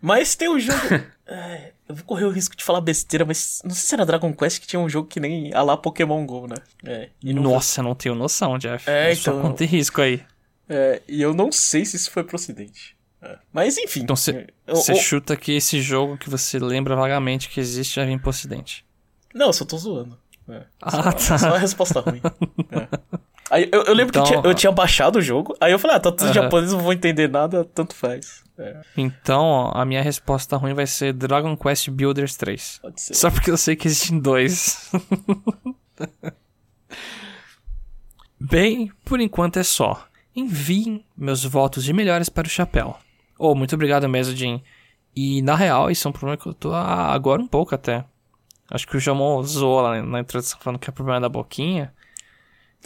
Mas 0.00 0.34
tem 0.34 0.48
um 0.48 0.58
jogo. 0.58 0.78
é, 1.28 1.72
eu 1.86 1.94
vou 1.94 2.04
correr 2.04 2.24
o 2.24 2.30
risco 2.30 2.56
de 2.56 2.64
falar 2.64 2.80
besteira, 2.80 3.26
mas 3.26 3.60
não 3.62 3.72
sei 3.72 3.88
se 3.88 3.94
era 3.94 4.06
Dragon 4.06 4.32
Quest 4.32 4.60
que 4.60 4.66
tinha 4.66 4.80
um 4.80 4.88
jogo 4.88 5.06
que 5.06 5.20
nem 5.20 5.52
a 5.52 5.62
lá 5.62 5.76
Pokémon 5.76 6.24
GO, 6.24 6.46
né? 6.46 6.56
É, 6.86 7.10
não 7.22 7.42
Nossa, 7.42 7.82
não 7.82 7.94
tenho 7.94 8.14
noção, 8.14 8.56
Jeff. 8.56 8.88
É, 8.88 9.12
então. 9.12 9.54
Só 9.56 9.64
risco 9.64 10.00
aí. 10.00 10.24
É, 10.70 11.02
e 11.08 11.20
eu 11.20 11.34
não 11.34 11.50
sei 11.50 11.84
se 11.84 11.96
isso 11.96 12.12
foi 12.12 12.22
procedente. 12.22 12.96
É. 13.20 13.36
Mas 13.52 13.76
enfim. 13.76 14.02
Então 14.02 14.14
você 14.14 14.46
é, 14.66 14.94
chuta 14.94 15.36
que 15.36 15.52
esse 15.52 15.82
jogo 15.82 16.16
que 16.16 16.30
você 16.30 16.60
lembra 16.60 16.94
vagamente 16.94 17.48
que 17.48 17.58
existe 17.58 17.96
já 17.96 18.04
vem 18.04 18.18
por 18.18 18.30
acidente. 18.30 18.86
Não, 19.34 19.46
eu 19.46 19.52
só 19.52 19.64
tô 19.64 19.76
zoando. 19.76 20.16
É, 20.48 20.62
ah, 20.80 20.90
só, 20.90 21.12
tá. 21.12 21.38
Só 21.38 21.54
a 21.54 21.58
resposta 21.58 22.00
ruim. 22.00 22.20
é. 22.70 22.88
Aí 23.50 23.68
eu, 23.72 23.82
eu 23.82 23.94
lembro 23.94 24.10
então, 24.10 24.22
que 24.22 24.30
tinha, 24.30 24.40
eu 24.44 24.54
tinha 24.54 24.70
baixado 24.70 25.18
o 25.18 25.22
jogo, 25.22 25.56
aí 25.60 25.72
eu 25.72 25.78
falei, 25.78 25.96
ah, 25.96 26.00
tá 26.00 26.12
tudo 26.12 26.28
uh 26.28 26.30
-huh. 26.30 26.34
japonês, 26.34 26.72
não 26.72 26.78
vou 26.78 26.92
entender 26.92 27.28
nada, 27.28 27.64
tanto 27.64 27.96
faz. 27.96 28.44
É. 28.56 28.80
Então, 28.96 29.42
ó, 29.42 29.72
a 29.74 29.84
minha 29.84 30.02
resposta 30.02 30.56
ruim 30.56 30.72
vai 30.72 30.86
ser 30.86 31.12
Dragon 31.12 31.56
Quest 31.56 31.90
Builders 31.90 32.36
3. 32.36 32.78
Pode 32.80 33.00
ser. 33.00 33.14
Só 33.14 33.28
porque 33.28 33.50
eu 33.50 33.56
sei 33.56 33.74
que 33.74 33.88
existem 33.88 34.20
dois. 34.20 34.88
Bem, 38.38 38.92
por 39.04 39.20
enquanto 39.20 39.58
é 39.58 39.64
só. 39.64 40.06
Enviem 40.40 41.04
meus 41.16 41.44
votos 41.44 41.84
de 41.84 41.92
melhores 41.92 42.28
para 42.28 42.46
o 42.46 42.50
chapéu. 42.50 42.96
Oh, 43.38 43.54
muito 43.54 43.74
obrigado 43.74 44.08
mesmo, 44.08 44.34
Jim. 44.34 44.62
E 45.14 45.42
na 45.42 45.54
real, 45.54 45.90
isso 45.90 46.06
é 46.06 46.08
um 46.08 46.12
problema 46.12 46.36
que 46.36 46.46
eu 46.46 46.54
tô 46.54 46.72
agora 46.72 47.42
um 47.42 47.46
pouco 47.46 47.74
até. 47.74 48.04
Acho 48.70 48.86
que 48.86 48.96
o 48.96 49.00
Jamon 49.00 49.42
zoou 49.42 49.80
lá 49.80 50.00
na 50.02 50.20
introdução 50.20 50.58
falando 50.60 50.78
que 50.78 50.88
é 50.88 50.92
problema 50.92 51.20
da 51.20 51.28
boquinha. 51.28 51.92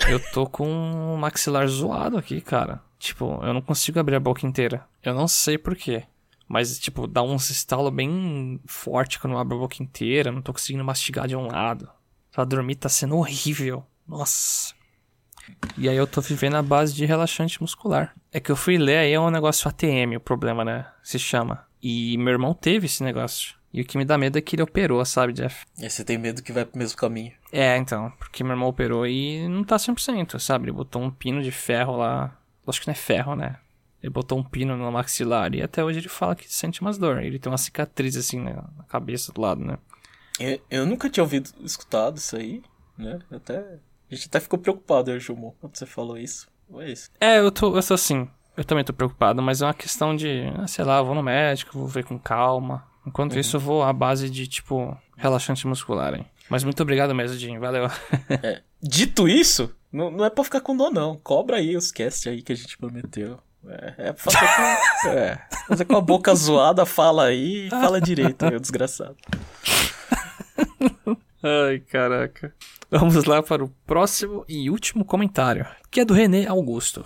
Eu 0.08 0.18
tô 0.32 0.46
com 0.50 0.66
um 0.66 1.16
maxilar 1.16 1.66
zoado 1.68 2.16
aqui, 2.16 2.40
cara. 2.40 2.82
Tipo, 2.98 3.38
eu 3.44 3.52
não 3.52 3.60
consigo 3.60 4.00
abrir 4.00 4.16
a 4.16 4.20
boca 4.20 4.46
inteira. 4.46 4.84
Eu 5.02 5.14
não 5.14 5.28
sei 5.28 5.56
porquê. 5.58 6.04
Mas, 6.48 6.78
tipo, 6.78 7.06
dá 7.06 7.22
uns 7.22 7.50
estalo 7.50 7.90
bem 7.90 8.60
forte 8.66 9.18
quando 9.18 9.34
eu 9.34 9.38
abro 9.38 9.56
a 9.56 9.60
boca 9.60 9.82
inteira. 9.82 10.32
Não 10.32 10.42
tô 10.42 10.52
conseguindo 10.52 10.84
mastigar 10.84 11.28
de 11.28 11.36
um 11.36 11.46
lado. 11.46 11.88
Pra 12.32 12.44
dormir 12.44 12.76
tá 12.76 12.88
sendo 12.88 13.16
horrível. 13.16 13.84
Nossa. 14.08 14.73
E 15.76 15.88
aí 15.88 15.96
eu 15.96 16.06
tô 16.06 16.20
vivendo 16.20 16.56
a 16.56 16.62
base 16.62 16.94
de 16.94 17.04
relaxante 17.04 17.60
muscular. 17.60 18.14
É 18.32 18.40
que 18.40 18.50
eu 18.50 18.56
fui 18.56 18.78
ler 18.78 18.98
aí 18.98 19.12
é 19.12 19.20
um 19.20 19.30
negócio 19.30 19.68
ATM, 19.68 20.16
o 20.16 20.20
problema, 20.20 20.64
né? 20.64 20.86
Se 21.02 21.18
chama. 21.18 21.66
E 21.82 22.16
meu 22.18 22.32
irmão 22.32 22.54
teve 22.54 22.86
esse 22.86 23.02
negócio. 23.02 23.54
E 23.72 23.80
o 23.80 23.84
que 23.84 23.98
me 23.98 24.04
dá 24.04 24.16
medo 24.16 24.38
é 24.38 24.40
que 24.40 24.54
ele 24.54 24.62
operou, 24.62 25.04
sabe, 25.04 25.32
Jeff? 25.32 25.66
E 25.76 25.90
você 25.90 26.04
tem 26.04 26.16
medo 26.16 26.42
que 26.42 26.52
vai 26.52 26.64
pro 26.64 26.78
mesmo 26.78 26.96
caminho. 26.96 27.32
É, 27.50 27.76
então. 27.76 28.12
Porque 28.18 28.44
meu 28.44 28.52
irmão 28.52 28.68
operou 28.68 29.04
e 29.06 29.48
não 29.48 29.64
tá 29.64 29.76
100%, 29.76 30.38
sabe? 30.38 30.66
Ele 30.66 30.72
botou 30.72 31.02
um 31.02 31.10
pino 31.10 31.42
de 31.42 31.50
ferro 31.50 31.96
lá. 31.96 32.38
Acho 32.66 32.80
que 32.80 32.86
não 32.86 32.92
é 32.92 32.96
ferro, 32.96 33.34
né? 33.34 33.56
Ele 34.00 34.10
botou 34.10 34.38
um 34.38 34.44
pino 34.44 34.76
no 34.76 34.92
maxilar 34.92 35.54
e 35.54 35.62
até 35.62 35.82
hoje 35.82 35.98
ele 35.98 36.08
fala 36.08 36.36
que 36.36 36.46
sente 36.46 36.82
umas 36.82 36.98
dor. 36.98 37.22
Ele 37.22 37.38
tem 37.38 37.50
uma 37.50 37.58
cicatriz 37.58 38.16
assim 38.16 38.38
na 38.38 38.62
cabeça 38.88 39.32
do 39.32 39.40
lado, 39.40 39.64
né? 39.64 39.76
Eu, 40.38 40.60
eu 40.70 40.86
nunca 40.86 41.08
tinha 41.08 41.24
ouvido, 41.24 41.50
escutado 41.60 42.18
isso 42.18 42.36
aí, 42.36 42.62
né? 42.98 43.18
Até, 43.30 43.78
a 44.14 44.16
gente 44.16 44.28
até 44.28 44.40
ficou 44.40 44.58
preocupado, 44.58 45.10
eu, 45.10 45.20
Jumo, 45.20 45.54
quando 45.60 45.76
você 45.76 45.86
falou 45.86 46.16
isso. 46.16 46.48
É 46.78 46.90
isso. 46.90 47.10
É, 47.20 47.38
eu 47.38 47.50
tô, 47.50 47.76
eu 47.76 47.82
tô 47.82 47.94
assim. 47.94 48.28
Eu 48.56 48.64
também 48.64 48.84
tô 48.84 48.92
preocupado, 48.92 49.42
mas 49.42 49.60
é 49.60 49.66
uma 49.66 49.74
questão 49.74 50.14
de, 50.14 50.44
ah, 50.56 50.66
sei 50.66 50.84
lá, 50.84 50.98
eu 50.98 51.04
vou 51.04 51.14
no 51.14 51.22
médico, 51.22 51.78
vou 51.78 51.88
ver 51.88 52.04
com 52.04 52.18
calma. 52.18 52.84
Enquanto 53.06 53.34
uhum. 53.34 53.40
isso, 53.40 53.56
eu 53.56 53.60
vou 53.60 53.82
à 53.82 53.92
base 53.92 54.30
de, 54.30 54.46
tipo, 54.46 54.96
relaxante 55.16 55.66
muscular, 55.66 56.14
hein? 56.14 56.24
Mas 56.48 56.62
muito 56.62 56.80
obrigado 56.82 57.14
mesmo, 57.14 57.36
Jim. 57.36 57.58
Valeu. 57.58 57.88
É, 58.42 58.62
dito 58.80 59.28
isso, 59.28 59.74
não, 59.92 60.10
não 60.10 60.24
é 60.24 60.30
pra 60.30 60.44
ficar 60.44 60.60
com 60.60 60.76
dor, 60.76 60.90
não. 60.90 61.16
Cobra 61.16 61.56
aí 61.56 61.76
os 61.76 61.90
cast 61.90 62.28
aí 62.28 62.42
que 62.42 62.52
a 62.52 62.56
gente 62.56 62.78
prometeu. 62.78 63.38
É, 63.66 64.08
é 64.08 64.12
fazer 64.12 64.38
com, 64.38 65.08
é, 65.08 65.46
fazer 65.68 65.84
com 65.84 65.96
a 65.96 66.00
boca 66.00 66.34
zoada, 66.34 66.84
fala 66.84 67.26
aí 67.26 67.66
e 67.66 67.70
fala 67.70 68.00
direito, 68.00 68.44
meu 68.46 68.60
desgraçado. 68.60 69.16
Ai, 71.46 71.78
caraca. 71.78 72.54
Vamos 72.90 73.26
lá 73.26 73.42
para 73.42 73.62
o 73.62 73.68
próximo 73.86 74.46
e 74.48 74.70
último 74.70 75.04
comentário, 75.04 75.66
que 75.90 76.00
é 76.00 76.04
do 76.04 76.14
René 76.14 76.46
Augusto. 76.46 77.04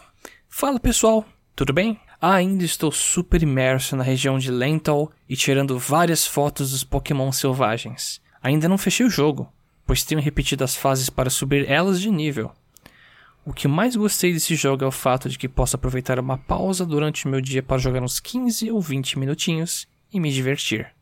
Fala 0.49 0.79
pessoal, 0.79 1.27
tudo 1.57 1.73
bem? 1.73 1.99
Ainda 2.23 2.65
estou 2.65 2.93
super 2.93 3.43
imerso 3.43 3.97
na 3.97 4.05
região 4.05 4.39
de 4.39 4.53
Lental 4.53 5.11
e 5.29 5.35
tirando 5.35 5.77
várias 5.77 6.25
fotos 6.25 6.71
dos 6.71 6.85
Pokémon 6.85 7.33
selvagens. 7.33 8.23
Ainda 8.41 8.69
não 8.69 8.79
fechei 8.79 9.05
o 9.05 9.11
jogo, 9.11 9.53
pois 9.85 10.05
tenho 10.05 10.21
repetido 10.21 10.63
as 10.63 10.77
fases 10.77 11.11
para 11.11 11.31
subir 11.31 11.69
elas 11.69 12.01
de 12.01 12.09
nível. 12.09 12.53
O 13.45 13.53
que 13.53 13.67
mais 13.67 13.97
gostei 13.97 14.33
desse 14.33 14.55
jogo 14.55 14.85
é 14.85 14.87
o 14.87 14.93
fato 14.93 15.29
de 15.29 15.37
que 15.37 15.49
posso 15.49 15.75
aproveitar 15.75 16.21
uma 16.21 16.39
pausa 16.39 16.87
durante 16.87 17.27
o 17.27 17.29
meu 17.29 17.41
dia 17.41 17.61
para 17.63 17.79
jogar 17.79 18.03
uns 18.05 18.21
15 18.21 18.71
ou 18.71 18.81
20 18.81 19.19
minutinhos 19.19 19.89
e 20.13 20.21
me 20.21 20.31
divertir. 20.31 20.95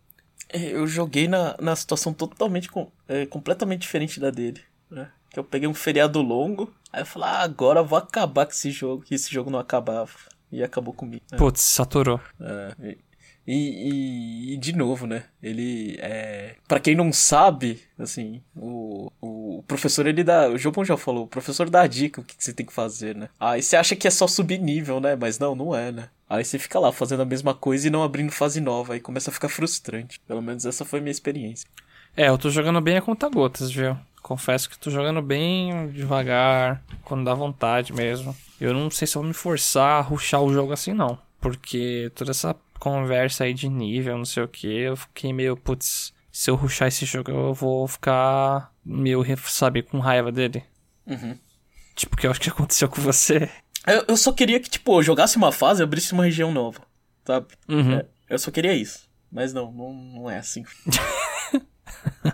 É, 0.48 0.72
eu 0.72 0.86
joguei 0.86 1.28
na, 1.28 1.56
na 1.60 1.74
situação 1.74 2.12
totalmente, 2.12 2.68
é, 3.08 3.26
completamente 3.26 3.82
diferente 3.82 4.20
da 4.20 4.30
dele. 4.30 4.60
Né? 4.90 5.10
Que 5.30 5.38
eu 5.38 5.44
peguei 5.44 5.68
um 5.68 5.74
feriado 5.74 6.20
longo, 6.22 6.72
aí 6.92 7.02
eu 7.02 7.06
falei, 7.06 7.28
ah, 7.28 7.42
agora 7.42 7.80
eu 7.80 7.84
vou 7.84 7.98
acabar 7.98 8.46
com 8.46 8.52
esse 8.52 8.70
jogo, 8.70 9.02
que 9.02 9.14
esse 9.14 9.32
jogo 9.32 9.50
não 9.50 9.58
acabava. 9.58 10.12
E 10.50 10.62
acabou 10.62 10.94
comigo. 10.94 11.24
Né? 11.30 11.38
Putz, 11.38 11.60
saturou. 11.60 12.20
É, 12.40 12.96
e, 13.46 13.54
e, 13.54 14.54
e, 14.54 14.56
de 14.56 14.74
novo, 14.74 15.06
né? 15.06 15.24
Ele 15.42 15.96
é. 16.00 16.56
Pra 16.66 16.80
quem 16.80 16.96
não 16.96 17.12
sabe, 17.12 17.80
assim, 17.98 18.42
o, 18.56 19.10
o 19.20 19.62
professor 19.68 20.06
ele 20.06 20.24
dá. 20.24 20.48
O 20.48 20.58
Jobon 20.58 20.84
já 20.84 20.96
falou, 20.96 21.24
o 21.24 21.28
professor 21.28 21.70
dá 21.70 21.82
a 21.82 21.86
dica 21.86 22.20
o 22.20 22.24
que, 22.24 22.36
que 22.36 22.42
você 22.44 22.52
tem 22.52 22.66
que 22.66 22.72
fazer, 22.72 23.14
né? 23.14 23.28
Aí 23.38 23.62
você 23.62 23.76
acha 23.76 23.94
que 23.94 24.08
é 24.08 24.10
só 24.10 24.26
subir 24.26 24.58
nível, 24.58 25.00
né? 25.00 25.14
Mas 25.14 25.38
não, 25.38 25.54
não 25.54 25.76
é, 25.76 25.92
né? 25.92 26.08
Aí 26.28 26.44
você 26.44 26.58
fica 26.58 26.78
lá 26.80 26.90
fazendo 26.90 27.22
a 27.22 27.26
mesma 27.26 27.54
coisa 27.54 27.86
e 27.86 27.90
não 27.90 28.02
abrindo 28.02 28.32
fase 28.32 28.60
nova. 28.60 28.94
Aí 28.94 29.00
começa 29.00 29.30
a 29.30 29.32
ficar 29.32 29.48
frustrante. 29.48 30.20
Pelo 30.26 30.42
menos 30.42 30.66
essa 30.66 30.84
foi 30.84 30.98
a 30.98 31.02
minha 31.02 31.12
experiência. 31.12 31.68
É, 32.16 32.28
eu 32.28 32.38
tô 32.38 32.50
jogando 32.50 32.80
bem 32.80 32.96
a 32.96 33.02
conta 33.02 33.28
gotas, 33.28 33.70
viu? 33.70 33.96
Confesso 34.22 34.68
que 34.68 34.76
tô 34.76 34.90
jogando 34.90 35.22
bem 35.22 35.88
devagar, 35.90 36.82
quando 37.04 37.24
dá 37.24 37.32
vontade 37.32 37.92
mesmo. 37.92 38.34
Eu 38.60 38.74
não 38.74 38.90
sei 38.90 39.06
se 39.06 39.16
eu 39.16 39.22
vou 39.22 39.28
me 39.28 39.34
forçar 39.34 39.98
a 39.98 40.00
ruxar 40.00 40.42
o 40.42 40.52
jogo 40.52 40.72
assim, 40.72 40.92
não. 40.92 41.16
Porque 41.40 42.10
toda 42.14 42.32
essa 42.32 42.56
conversa 42.78 43.44
aí 43.44 43.54
de 43.54 43.68
nível, 43.68 44.16
não 44.16 44.24
sei 44.24 44.42
o 44.42 44.48
que, 44.48 44.66
eu 44.66 44.96
fiquei 44.96 45.32
meio, 45.32 45.56
putz, 45.56 46.12
se 46.30 46.50
eu 46.50 46.54
ruxar 46.54 46.88
esse 46.88 47.06
jogo 47.06 47.30
eu 47.30 47.54
vou 47.54 47.86
ficar 47.88 48.72
meio, 48.84 49.24
sabe, 49.46 49.82
com 49.82 49.98
raiva 49.98 50.30
dele. 50.30 50.62
Uhum. 51.06 51.38
Tipo, 51.94 52.14
o 52.14 52.18
que 52.18 52.26
eu 52.26 52.30
acho 52.30 52.40
que 52.40 52.50
aconteceu 52.50 52.88
com 52.88 53.00
você. 53.00 53.50
Eu, 53.86 54.04
eu 54.08 54.16
só 54.16 54.32
queria 54.32 54.60
que, 54.60 54.68
tipo, 54.68 54.98
eu 54.98 55.02
jogasse 55.02 55.36
uma 55.36 55.50
fase 55.50 55.82
e 55.82 55.84
abrisse 55.84 56.12
uma 56.12 56.24
região 56.24 56.52
nova, 56.52 56.80
sabe? 57.24 57.46
Uhum. 57.68 57.94
É, 57.94 58.06
eu 58.28 58.38
só 58.38 58.50
queria 58.50 58.74
isso. 58.74 59.08
Mas 59.30 59.52
não, 59.52 59.72
não, 59.72 59.92
não 59.92 60.30
é 60.30 60.38
assim. 60.38 60.64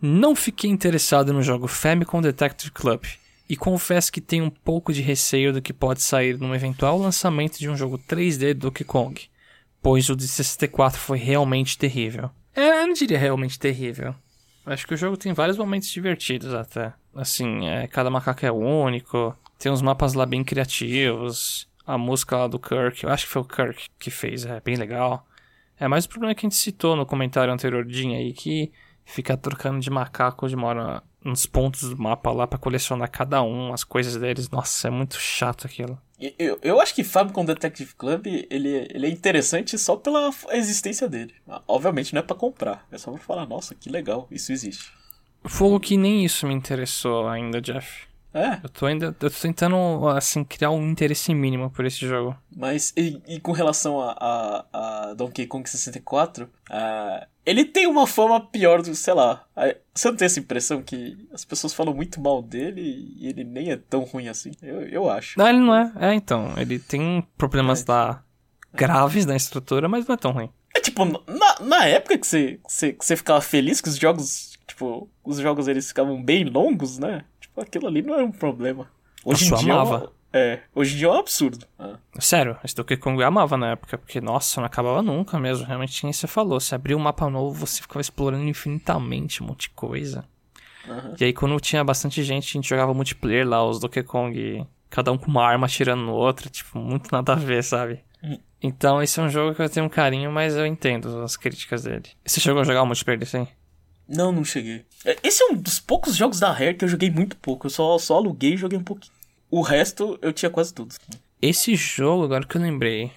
não 0.00 0.34
fiquei 0.34 0.70
interessado 0.70 1.32
no 1.32 1.42
jogo 1.42 1.66
Famicom 1.66 2.20
Detective 2.20 2.70
Club 2.70 3.04
e 3.48 3.56
confesso 3.56 4.12
que 4.12 4.20
tenho 4.20 4.44
um 4.44 4.50
pouco 4.50 4.92
de 4.92 5.02
receio 5.02 5.52
do 5.52 5.62
que 5.62 5.72
pode 5.72 6.02
sair 6.02 6.38
num 6.38 6.54
eventual 6.54 6.98
lançamento 6.98 7.58
de 7.58 7.68
um 7.68 7.76
jogo 7.76 7.98
3D 7.98 8.54
do 8.54 8.68
Donkey 8.68 8.84
Kong, 8.84 9.28
pois 9.86 10.10
o 10.10 10.16
de 10.16 10.26
64 10.26 10.98
foi 10.98 11.16
realmente 11.16 11.78
terrível. 11.78 12.28
É, 12.56 12.82
eu 12.82 12.88
não 12.88 12.92
diria 12.92 13.16
realmente 13.16 13.56
terrível. 13.56 14.16
Acho 14.66 14.84
que 14.84 14.94
o 14.94 14.96
jogo 14.96 15.16
tem 15.16 15.32
vários 15.32 15.56
momentos 15.56 15.88
divertidos 15.90 16.52
até. 16.52 16.92
Assim, 17.14 17.68
é, 17.68 17.86
cada 17.86 18.10
macaco 18.10 18.44
é 18.44 18.50
único, 18.50 19.32
tem 19.56 19.70
uns 19.70 19.80
mapas 19.80 20.14
lá 20.14 20.26
bem 20.26 20.42
criativos, 20.42 21.68
a 21.86 21.96
música 21.96 22.36
lá 22.36 22.48
do 22.48 22.58
Kirk, 22.58 23.04
eu 23.04 23.10
acho 23.10 23.26
que 23.26 23.32
foi 23.32 23.42
o 23.42 23.44
Kirk 23.44 23.86
que 23.96 24.10
fez, 24.10 24.44
é 24.44 24.58
bem 24.58 24.74
legal. 24.74 25.24
É 25.78 25.86
mais 25.86 26.04
o 26.04 26.08
problema 26.08 26.34
que 26.34 26.44
a 26.44 26.48
gente 26.48 26.56
citou 26.56 26.96
no 26.96 27.06
comentário 27.06 27.54
anterior, 27.54 27.86
Jim, 27.88 28.16
aí, 28.16 28.32
que 28.32 28.72
fica 29.06 29.36
trocando 29.36 29.80
de 29.80 29.88
macaco 29.88 30.48
de 30.48 30.56
mora 30.56 31.02
uns 31.24 31.46
pontos 31.46 31.88
do 31.90 31.96
mapa 31.96 32.30
lá 32.30 32.46
para 32.46 32.58
colecionar 32.58 33.10
cada 33.10 33.42
um, 33.42 33.72
as 33.72 33.82
coisas 33.82 34.16
deles. 34.16 34.50
Nossa, 34.50 34.88
é 34.88 34.90
muito 34.90 35.18
chato 35.18 35.66
aquilo. 35.66 35.98
Eu, 36.38 36.58
eu 36.62 36.80
acho 36.80 36.94
que 36.94 37.04
Famicom 37.04 37.44
Detective 37.44 37.94
Club 37.94 38.26
ele, 38.26 38.88
ele 38.90 39.06
é 39.06 39.10
interessante 39.10 39.78
só 39.78 39.96
pela 39.96 40.30
existência 40.50 41.08
dele. 41.08 41.34
Obviamente 41.68 42.14
não 42.14 42.20
é 42.20 42.22
para 42.22 42.36
comprar, 42.36 42.86
é 42.90 42.98
só 42.98 43.10
pra 43.10 43.20
falar, 43.20 43.46
nossa, 43.46 43.74
que 43.74 43.90
legal, 43.90 44.26
isso 44.30 44.52
existe. 44.52 44.92
Fogo 45.44 45.78
que 45.78 45.96
nem 45.96 46.24
isso 46.24 46.46
me 46.46 46.54
interessou 46.54 47.28
ainda, 47.28 47.60
Jeff. 47.60 48.06
É. 48.36 48.60
Eu 48.62 48.68
tô 48.68 48.84
ainda. 48.84 49.06
Eu 49.06 49.14
tô 49.14 49.30
tentando, 49.30 50.08
assim, 50.08 50.44
criar 50.44 50.70
um 50.70 50.90
interesse 50.90 51.32
mínimo 51.34 51.70
por 51.70 51.86
esse 51.86 52.06
jogo. 52.06 52.36
Mas, 52.54 52.92
e, 52.94 53.22
e 53.26 53.40
com 53.40 53.52
relação 53.52 53.98
a, 53.98 54.12
a, 54.12 54.64
a, 55.10 55.14
Donkey 55.14 55.46
Kong 55.46 55.68
64, 55.68 56.44
uh, 56.44 57.26
ele 57.46 57.64
tem 57.64 57.86
uma 57.86 58.06
fama 58.06 58.40
pior 58.40 58.82
do, 58.82 58.94
sei 58.94 59.14
lá. 59.14 59.46
Você 59.94 60.08
não 60.08 60.16
tem 60.16 60.26
essa 60.26 60.40
impressão 60.40 60.82
que 60.82 61.16
as 61.32 61.44
pessoas 61.44 61.72
falam 61.72 61.94
muito 61.94 62.20
mal 62.20 62.42
dele 62.42 63.14
e 63.16 63.28
ele 63.28 63.44
nem 63.44 63.70
é 63.70 63.76
tão 63.76 64.02
ruim 64.02 64.28
assim? 64.28 64.50
Eu, 64.60 64.82
eu 64.82 65.08
acho. 65.08 65.38
Não, 65.38 65.48
ele 65.48 65.60
não 65.60 65.74
é. 65.74 65.92
É, 66.00 66.14
então. 66.14 66.52
Ele 66.56 66.78
tem 66.78 67.24
problemas 67.38 67.82
é. 67.82 67.92
lá 67.92 68.24
graves 68.74 69.24
na 69.24 69.36
estrutura, 69.36 69.88
mas 69.88 70.06
não 70.06 70.14
é 70.14 70.18
tão 70.18 70.32
ruim. 70.32 70.50
É 70.74 70.80
tipo, 70.80 71.04
na, 71.04 71.60
na 71.60 71.86
época 71.86 72.18
que 72.18 72.26
você, 72.26 72.58
que 72.66 72.72
você, 72.72 72.92
que 72.92 73.04
você 73.04 73.16
ficava 73.16 73.40
feliz 73.40 73.80
que 73.80 73.88
os 73.88 73.96
jogos, 73.96 74.58
tipo, 74.66 75.08
os 75.24 75.38
jogos 75.38 75.68
eles 75.68 75.88
ficavam 75.88 76.22
bem 76.22 76.44
longos, 76.44 76.98
né? 76.98 77.24
aquilo 77.56 77.86
ali 77.86 78.02
não 78.02 78.14
era 78.14 78.24
um 78.24 78.32
problema. 78.32 78.90
Hoje 79.24 79.48
Nossa, 79.48 79.62
em 79.62 79.64
dia. 79.64 79.74
Amava. 79.74 80.12
É, 80.36 80.60
hoje 80.74 80.94
em 80.94 80.98
dia 80.98 81.06
é 81.06 81.10
um 81.10 81.14
absurdo. 81.14 81.66
Ah. 81.78 81.96
Sério, 82.20 82.58
esse 82.62 82.74
Donkey 82.74 82.98
Kong 82.98 83.18
eu 83.18 83.26
amava 83.26 83.56
na 83.56 83.70
época, 83.70 83.96
porque, 83.96 84.20
nossa, 84.20 84.60
não 84.60 84.66
acabava 84.66 85.00
nunca 85.00 85.38
mesmo. 85.38 85.64
Realmente, 85.64 85.98
quem 85.98 86.12
você 86.12 86.26
falou, 86.26 86.60
se 86.60 86.74
abriu 86.74 86.98
um 86.98 87.00
mapa 87.00 87.30
novo, 87.30 87.66
você 87.66 87.80
ficava 87.80 88.02
explorando 88.02 88.44
infinitamente 88.44 89.42
um 89.42 89.46
monte 89.46 89.62
de 89.62 89.70
coisa. 89.70 90.26
Uhum. 90.86 91.14
E 91.18 91.24
aí, 91.24 91.32
quando 91.32 91.58
tinha 91.58 91.82
bastante 91.82 92.22
gente, 92.22 92.50
a 92.50 92.52
gente 92.52 92.68
jogava 92.68 92.92
multiplayer 92.92 93.48
lá, 93.48 93.66
os 93.66 93.80
Donkey 93.80 94.02
Kong, 94.02 94.66
cada 94.90 95.10
um 95.10 95.16
com 95.16 95.26
uma 95.26 95.42
arma 95.42 95.66
atirando 95.66 96.02
no 96.02 96.12
outro, 96.12 96.50
tipo, 96.50 96.78
muito 96.78 97.10
nada 97.10 97.32
a 97.32 97.36
ver, 97.36 97.64
sabe? 97.64 98.00
Uhum. 98.22 98.38
Então, 98.62 99.02
esse 99.02 99.18
é 99.18 99.22
um 99.22 99.30
jogo 99.30 99.54
que 99.54 99.62
eu 99.62 99.70
tenho 99.70 99.86
um 99.86 99.90
carinho, 99.90 100.30
mas 100.30 100.54
eu 100.54 100.66
entendo 100.66 101.22
as 101.22 101.34
críticas 101.34 101.84
dele. 101.84 102.10
Você 102.26 102.40
chegou 102.40 102.60
a 102.60 102.64
jogar 102.64 102.82
o 102.82 102.86
multiplayer 102.86 103.18
desse 103.18 103.38
aí? 103.38 103.48
Não, 104.06 104.30
não 104.30 104.44
cheguei. 104.44 104.84
É, 105.04 105.16
esse 105.22 105.42
é 105.42 105.46
um 105.46 105.54
dos 105.54 105.80
poucos 105.80 106.14
jogos 106.14 106.38
da 106.38 106.52
Rare 106.52 106.74
que 106.74 106.84
eu 106.84 106.88
joguei 106.88 107.10
muito 107.10 107.36
pouco. 107.36 107.66
Eu 107.66 107.70
só, 107.70 107.98
só 107.98 108.16
aluguei 108.16 108.54
e 108.54 108.56
joguei 108.56 108.78
um 108.78 108.84
pouquinho. 108.84 109.15
O 109.56 109.62
resto 109.62 110.18
eu 110.20 110.34
tinha 110.34 110.50
quase 110.50 110.74
tudo. 110.74 110.94
Esse 111.40 111.74
jogo, 111.76 112.24
agora 112.24 112.46
que 112.46 112.58
eu 112.58 112.60
lembrei, 112.60 113.10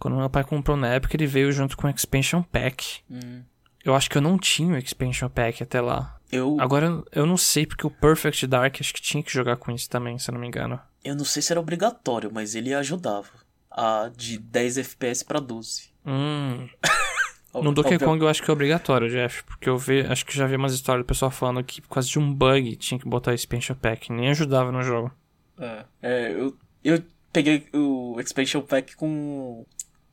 quando 0.00 0.16
meu 0.16 0.28
pai 0.28 0.42
comprou 0.42 0.76
na 0.76 0.88
época, 0.88 1.14
ele 1.14 1.28
veio 1.28 1.52
junto 1.52 1.76
com 1.76 1.86
o 1.86 1.90
Expansion 1.90 2.42
Pack. 2.42 3.04
Hum. 3.08 3.44
Eu 3.84 3.94
acho 3.94 4.10
que 4.10 4.18
eu 4.18 4.22
não 4.22 4.36
tinha 4.36 4.74
o 4.74 4.78
Expansion 4.78 5.28
Pack 5.28 5.62
até 5.62 5.80
lá. 5.80 6.18
Eu... 6.32 6.56
Agora 6.58 7.04
eu 7.12 7.24
não 7.24 7.36
sei, 7.36 7.66
porque 7.66 7.86
o 7.86 7.90
Perfect 7.90 8.48
Dark 8.48 8.78
acho 8.80 8.92
que 8.92 9.00
tinha 9.00 9.22
que 9.22 9.32
jogar 9.32 9.58
com 9.58 9.70
isso 9.70 9.88
também, 9.88 10.18
se 10.18 10.28
eu 10.28 10.32
não 10.32 10.40
me 10.40 10.48
engano. 10.48 10.80
Eu 11.04 11.14
não 11.14 11.24
sei 11.24 11.40
se 11.40 11.52
era 11.52 11.60
obrigatório, 11.60 12.32
mas 12.34 12.56
ele 12.56 12.74
ajudava. 12.74 13.28
A 13.70 14.10
de 14.12 14.38
10 14.38 14.78
FPS 14.78 15.24
para 15.24 15.38
12. 15.38 15.90
Hum. 16.04 16.68
No 17.54 17.72
Donkey 17.72 17.98
Kong 17.98 18.20
eu 18.20 18.28
acho 18.28 18.42
que 18.42 18.50
é 18.50 18.52
obrigatório, 18.52 19.08
Jeff, 19.08 19.42
porque 19.44 19.66
eu 19.66 19.78
vi, 19.78 20.00
acho 20.00 20.26
que 20.26 20.36
já 20.36 20.46
vi 20.46 20.56
umas 20.56 20.74
histórias 20.74 21.02
do 21.02 21.08
pessoal 21.08 21.30
falando 21.30 21.64
que 21.64 21.80
por 21.80 21.88
causa 21.88 22.06
de 22.06 22.18
um 22.18 22.34
bug 22.34 22.76
tinha 22.76 23.00
que 23.00 23.08
botar 23.08 23.32
Expansion 23.32 23.74
Pack, 23.74 24.12
nem 24.12 24.28
ajudava 24.28 24.70
no 24.70 24.82
jogo. 24.82 25.10
É, 25.58 25.84
é 26.02 26.32
eu, 26.32 26.56
eu 26.84 27.02
peguei 27.32 27.66
o 27.72 28.20
Expansion 28.20 28.62
Pack 28.62 28.96
com, 28.96 29.64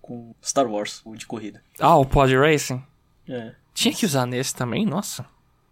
com 0.01 0.35
Star 0.43 0.67
Wars, 0.67 1.01
o 1.05 1.15
de 1.15 1.25
corrida. 1.25 1.61
Ah, 1.79 1.97
o 1.97 2.05
Pod 2.05 2.35
Racing? 2.35 2.83
É. 3.27 3.53
Tinha 3.73 3.93
que 3.93 4.05
usar 4.05 4.25
nesse 4.25 4.55
também? 4.55 4.85
Nossa. 4.85 5.25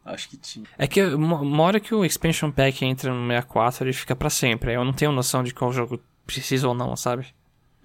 Acho 0.04 0.30
que 0.30 0.38
tinha. 0.38 0.66
É 0.78 0.88
que 0.88 1.04
uma 1.04 1.64
hora 1.64 1.80
que 1.80 1.94
o 1.94 2.04
Expansion 2.04 2.52
Pack 2.52 2.84
entra 2.84 3.14
no 3.14 3.28
64, 3.28 3.86
ele 3.86 3.94
fica 3.94 4.16
para 4.16 4.30
sempre. 4.30 4.74
Eu 4.74 4.84
não 4.84 4.94
tenho 4.94 5.12
noção 5.12 5.44
de 5.44 5.54
qual 5.54 5.72
jogo 5.72 6.02
precisa 6.26 6.68
ou 6.68 6.74
não, 6.74 6.96
sabe? 6.96 7.28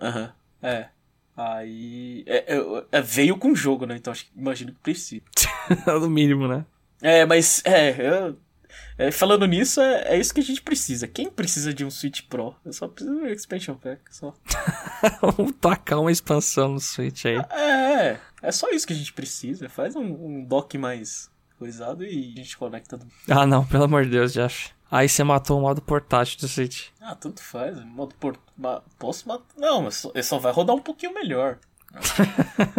Aham. 0.00 0.22
Uhum. 0.22 0.68
É. 0.68 0.88
Aí. 1.36 2.24
É, 2.26 2.54
é, 2.56 2.84
é, 2.92 3.02
veio 3.02 3.36
com 3.36 3.52
o 3.52 3.56
jogo, 3.56 3.84
né? 3.84 3.96
Então 3.96 4.10
acho 4.10 4.24
que 4.24 4.30
imagino 4.34 4.72
que 4.72 4.80
precisa. 4.80 5.22
no 6.00 6.08
mínimo, 6.08 6.48
né? 6.48 6.64
É, 7.02 7.26
mas. 7.26 7.62
É, 7.66 8.32
é 8.98 9.10
falando 9.10 9.46
nisso, 9.46 9.80
é, 9.80 10.14
é, 10.14 10.18
isso 10.18 10.32
que 10.32 10.40
a 10.40 10.44
gente 10.44 10.62
precisa. 10.62 11.06
Quem 11.06 11.30
precisa 11.30 11.72
de 11.72 11.84
um 11.84 11.90
Switch 11.90 12.22
Pro? 12.22 12.54
Eu 12.64 12.72
só 12.72 12.88
preciso 12.88 13.16
de 13.16 13.22
um 13.22 13.26
Expansion 13.26 13.74
Pack. 13.74 14.00
Só. 14.10 14.34
Vamos 15.20 15.52
tacar 15.60 16.00
uma 16.00 16.10
expansão 16.12 16.68
no 16.72 16.80
Switch 16.80 17.26
aí. 17.26 17.36
É, 17.50 18.18
é 18.42 18.52
só 18.52 18.70
isso 18.70 18.86
que 18.86 18.92
a 18.92 18.96
gente 18.96 19.12
precisa. 19.12 19.68
Faz 19.68 19.94
um, 19.94 20.02
um 20.02 20.44
dock 20.44 20.78
mais 20.78 21.30
coisado 21.58 22.04
e 22.04 22.32
a 22.32 22.36
gente 22.36 22.56
conecta. 22.56 22.96
Do... 22.96 23.06
Ah, 23.28 23.46
não, 23.46 23.64
pelo 23.66 23.84
amor 23.84 24.04
de 24.04 24.10
Deus, 24.10 24.32
Jeff. 24.32 24.70
Aí 24.90 25.08
você 25.08 25.24
matou 25.24 25.58
o 25.58 25.62
modo 25.62 25.82
portátil 25.82 26.38
do 26.38 26.48
Switch. 26.48 26.88
Ah, 27.00 27.14
tanto 27.14 27.42
faz. 27.42 27.82
Modo 27.84 28.14
port... 28.14 28.38
Posso 28.98 29.28
matar. 29.28 29.44
Não, 29.56 29.82
mas 29.82 29.96
só... 29.96 30.10
ele 30.14 30.22
só 30.22 30.38
vai 30.38 30.52
rodar 30.52 30.76
um 30.76 30.80
pouquinho 30.80 31.12
melhor. 31.12 31.58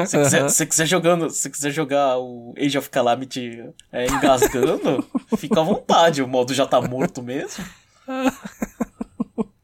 Se, 0.06 0.17
quiser, 0.17 0.49
se 0.49 0.65
quiser 0.65 0.86
jogando, 0.86 1.30
se 1.30 1.49
quiser 1.49 1.71
jogar 1.71 2.17
o 2.17 2.53
Age 2.58 2.77
of 2.77 2.89
Calamity 2.89 3.63
é, 3.91 4.08
engasgando, 4.08 5.06
fica 5.38 5.60
à 5.60 5.63
vontade. 5.63 6.21
O 6.21 6.27
modo 6.27 6.53
já 6.53 6.65
tá 6.65 6.82
morto 6.82 7.21
mesmo. 7.21 7.63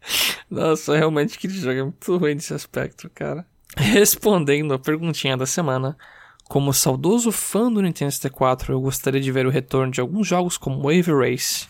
Nossa, 0.50 0.96
realmente 0.96 1.38
aquele 1.38 1.54
jogo 1.54 1.80
é 1.80 1.84
muito 1.84 2.18
ruim 2.18 2.36
nesse 2.36 2.54
aspecto, 2.54 3.10
cara. 3.14 3.46
Respondendo 3.76 4.74
a 4.74 4.80
perguntinha 4.80 5.36
da 5.36 5.46
semana, 5.46 5.98
como 6.46 6.74
saudoso 6.74 7.32
fã 7.32 7.72
do 7.72 7.82
Nintendo 7.82 8.12
64, 8.12 8.74
eu 8.74 8.82
gostaria 8.82 9.20
de 9.20 9.32
ver 9.32 9.48
o 9.48 9.50
retorno 9.50 9.92
de 9.92 10.00
alguns 10.00 10.28
jogos 10.28 10.58
como 10.58 10.84
Wave 10.84 11.12
Race, 11.12 11.66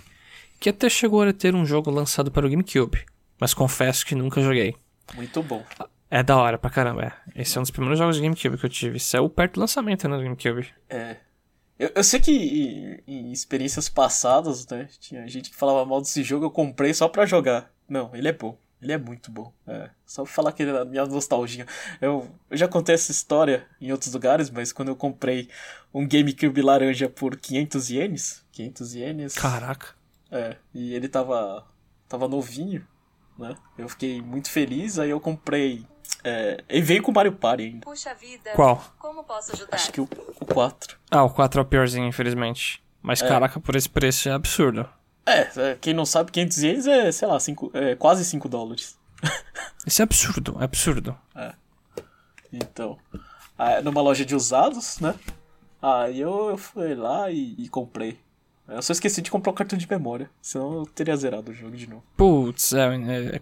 que 0.60 0.69
até 0.69 0.89
chegou 0.89 1.22
a 1.22 1.32
ter 1.32 1.56
um 1.56 1.65
jogo 1.65 1.89
lançado 1.89 2.30
para 2.30 2.46
o 2.46 2.50
GameCube, 2.50 3.06
mas 3.39 3.54
confesso 3.54 4.06
que 4.06 4.15
nunca 4.15 4.41
joguei. 4.41 4.76
Muito 5.15 5.41
bom. 5.41 5.63
É 6.13 6.21
da 6.21 6.38
hora 6.38 6.60
pra 6.60 6.69
caramba, 6.69 7.06
é. 7.06 7.41
Esse 7.41 7.58
é 7.58 7.60
um 7.60 7.63
dos 7.63 7.71
primeiros 7.71 7.97
jogos 7.97 8.17
de 8.17 8.21
GameCube 8.21 8.56
que 8.56 8.65
eu 8.67 8.69
tive. 8.69 8.99
Saiu 8.99 9.28
perto 9.28 9.56
do 9.56 9.62
lançamento 9.62 10.08
né, 10.08 10.15
do 10.15 10.21
GameCube. 10.21 10.71
É. 10.88 11.17
Eu, 11.80 11.91
eu 11.95 12.04
sei 12.04 12.19
que 12.19 12.32
em, 12.32 13.02
em, 13.08 13.32
experiências 13.32 13.89
passadas, 13.89 14.67
né, 14.67 14.88
tinha 14.99 15.28
gente 15.28 15.49
que 15.49 15.56
falava 15.56 15.84
mal 15.84 15.99
desse 16.02 16.21
jogo, 16.21 16.45
eu 16.45 16.52
comprei 16.52 16.93
só 16.93 17.08
pra 17.10 17.26
jogar. 17.26 17.71
Não, 17.89 18.15
ele 18.15 18.28
é 18.28 18.32
bom. 18.32 18.56
Ele 18.80 18.91
é 18.91 18.97
muito 18.99 19.32
bom. 19.32 19.52
É. 19.65 19.89
Só 20.06 20.21
pra 20.21 20.32
falar 20.32 20.52
que 20.52 20.62
ele 20.62 20.78
é 20.78 20.86
minha 20.86 21.04
nostalgia. 21.08 21.65
Eu, 21.99 22.30
eu 22.47 22.58
já 22.58 22.67
contei 22.67 22.93
essa 22.93 23.12
história 23.12 23.65
em 23.82 23.91
outros 23.91 24.13
lugares, 24.13 24.52
mas 24.52 24.71
quando 24.71 24.89
eu 24.89 24.95
comprei 24.95 25.49
um 25.91 26.08
GameCube 26.08 26.62
laranja 26.62 27.10
por 27.10 27.36
500 27.36 27.89
ienes. 27.89 28.45
500 28.52 28.93
ienes. 28.93 29.34
Caraca. 29.34 29.95
É, 30.30 30.58
e 30.76 30.93
ele 30.93 31.08
tava. 31.08 31.65
tava 32.08 32.28
novinho, 32.28 32.88
né? 33.36 33.56
Eu 33.80 33.89
fiquei 33.89 34.21
muito 34.21 34.52
feliz, 34.52 34.99
aí 34.99 35.10
eu 35.10 35.19
comprei. 35.19 35.88
É, 36.24 36.63
e 36.70 36.82
veio 36.82 37.02
com 37.04 37.12
o 37.12 37.13
Mario 37.13 37.34
Party 37.34 37.63
ainda. 37.63 37.86
Puxa 37.86 38.13
vida. 38.13 38.52
Qual? 38.56 38.84
Como 38.98 39.24
posso 39.24 39.54
ajudar? 39.54 39.76
Acho 39.76 39.92
que 39.92 40.00
o, 40.02 40.08
o 40.39 40.46
4. 40.46 40.98
Ah, 41.12 41.24
o 41.24 41.30
4 41.30 41.60
é 41.60 41.63
o 41.63 41.66
piorzinho, 41.66 42.08
infelizmente. 42.08 42.82
Mas 43.02 43.22
É. 43.22 43.28
caraca, 43.28 43.60
por 43.60 43.76
esse 43.76 43.89
preço 43.89 44.30
é 44.30 44.32
absurdo. 44.32 44.88
É, 45.26 45.50
é, 45.72 45.78
quem 45.80 45.94
não 45.94 46.06
sabe, 46.06 46.32
500 46.32 46.58
ienes 46.63 46.88
é, 46.88 47.12
sei 47.12 47.28
lá, 47.28 47.39
cinco, 47.39 47.72
é, 47.74 47.96
quase 47.96 48.24
5 48.26 48.48
dólares. 48.50 48.98
Isso 49.86 50.02
é 50.02 50.04
absurdo, 50.04 50.58
é 50.60 50.63
absurdo. 50.63 51.18
Então, 52.52 52.98
ah, 53.58 53.82
numa 53.82 54.02
loja 54.02 54.26
de 54.26 54.36
usados, 54.36 55.00
né? 55.00 55.16
Aí 55.82 56.20
eu, 56.20 56.50
eu 56.52 56.58
fui 56.58 56.94
lá 56.96 57.30
e, 57.32 57.56
e 57.58 57.68
comprei. 57.68 58.20
Eu 58.68 58.82
só 58.82 58.94
esqueci 58.94 59.22
de 59.22 59.30
comprar 59.30 59.52
o 59.52 59.56
cartão 59.56 59.78
de 59.78 59.89
memória, 59.89 60.30
senão 60.42 60.74
eu 60.74 60.86
teria 60.86 61.16
zerado 61.18 61.52
o 61.52 61.54
jogo 61.54 61.76
de 61.76 61.88
novo. 61.88 62.04
Putz, 62.16 62.72
é, 62.74 62.86
é, 63.36 63.39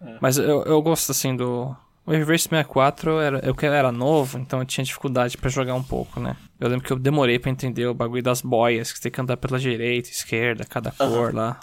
é. 0.00 0.18
Mas 0.20 0.38
eu, 0.38 0.62
eu 0.64 0.82
gosto 0.82 1.10
assim 1.10 1.36
do. 1.36 1.76
O 2.04 2.12
Wave 2.12 2.24
Race 2.24 2.44
64 2.44 3.18
era, 3.18 3.40
eu 3.44 3.72
era 3.72 3.90
novo, 3.90 4.38
então 4.38 4.60
eu 4.60 4.64
tinha 4.64 4.84
dificuldade 4.84 5.36
pra 5.36 5.50
jogar 5.50 5.74
um 5.74 5.82
pouco, 5.82 6.20
né? 6.20 6.36
Eu 6.60 6.68
lembro 6.68 6.86
que 6.86 6.92
eu 6.92 6.98
demorei 6.98 7.36
pra 7.36 7.50
entender 7.50 7.84
o 7.86 7.94
bagulho 7.94 8.22
das 8.22 8.40
boias, 8.40 8.92
que 8.92 8.98
você 8.98 9.02
tem 9.04 9.12
que 9.12 9.20
andar 9.20 9.36
pela 9.36 9.58
direita, 9.58 10.08
esquerda, 10.08 10.64
cada 10.64 10.92
cor 10.92 11.34
lá. 11.34 11.58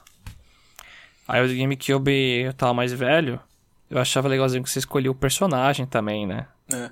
Aí 1.25 1.41
o 1.45 1.57
GameCube 1.57 2.11
eu 2.43 2.53
tava 2.53 2.73
mais 2.73 2.91
velho, 2.91 3.39
eu 3.89 3.97
achava 3.99 4.27
legalzinho 4.27 4.63
que 4.63 4.69
você 4.69 4.79
escolhia 4.79 5.11
o 5.11 5.15
personagem 5.15 5.85
também, 5.85 6.27
né? 6.27 6.47
É. 6.73 6.89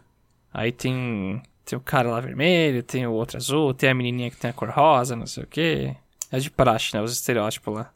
Aí 0.53 0.71
tem, 0.71 1.41
tem 1.65 1.77
o 1.77 1.81
cara 1.81 2.09
lá 2.09 2.21
vermelho, 2.21 2.81
tem 2.83 3.05
o 3.05 3.11
outro 3.11 3.37
azul, 3.37 3.73
tem 3.73 3.89
a 3.89 3.93
menininha 3.93 4.31
que 4.31 4.37
tem 4.37 4.49
a 4.49 4.53
cor 4.53 4.69
rosa, 4.69 5.15
não 5.15 5.25
sei 5.25 5.43
o 5.43 5.47
quê. 5.47 5.95
É 6.31 6.39
de 6.39 6.49
praxe, 6.49 6.95
né? 6.95 7.01
Os 7.01 7.11
estereótipos 7.11 7.73
lá. 7.73 7.91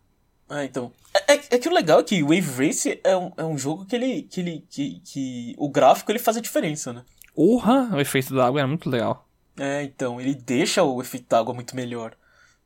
Ah, 0.49 0.65
então. 0.65 0.91
É, 1.27 1.33
é- 1.33 1.43
é 1.51 1.57
que 1.59 1.67
o 1.67 1.73
legal 1.73 1.99
é 1.99 2.03
que 2.03 2.21
Wave 2.21 2.65
Race 2.67 2.99
é 3.03 3.15
um, 3.17 3.31
é 3.37 3.43
um 3.43 3.57
jogo 3.57 3.85
que 3.85 3.95
ele. 3.95 4.23
que 4.23 4.39
ele. 4.41 4.65
Que, 4.69 4.99
que 5.01 5.55
o 5.57 5.69
gráfico 5.69 6.11
ele 6.11 6.19
faz 6.19 6.37
a 6.37 6.41
diferença, 6.41 6.91
né? 6.93 7.03
Urra! 7.35 7.89
O 7.95 7.99
efeito 7.99 8.33
da 8.33 8.45
água 8.47 8.59
era 8.61 8.67
muito 8.67 8.89
legal. 8.89 9.27
É, 9.57 9.83
então, 9.83 10.19
ele 10.19 10.35
deixa 10.35 10.83
o 10.83 11.01
efeito 11.01 11.27
da 11.29 11.39
água 11.39 11.53
muito 11.53 11.75
melhor. 11.75 12.13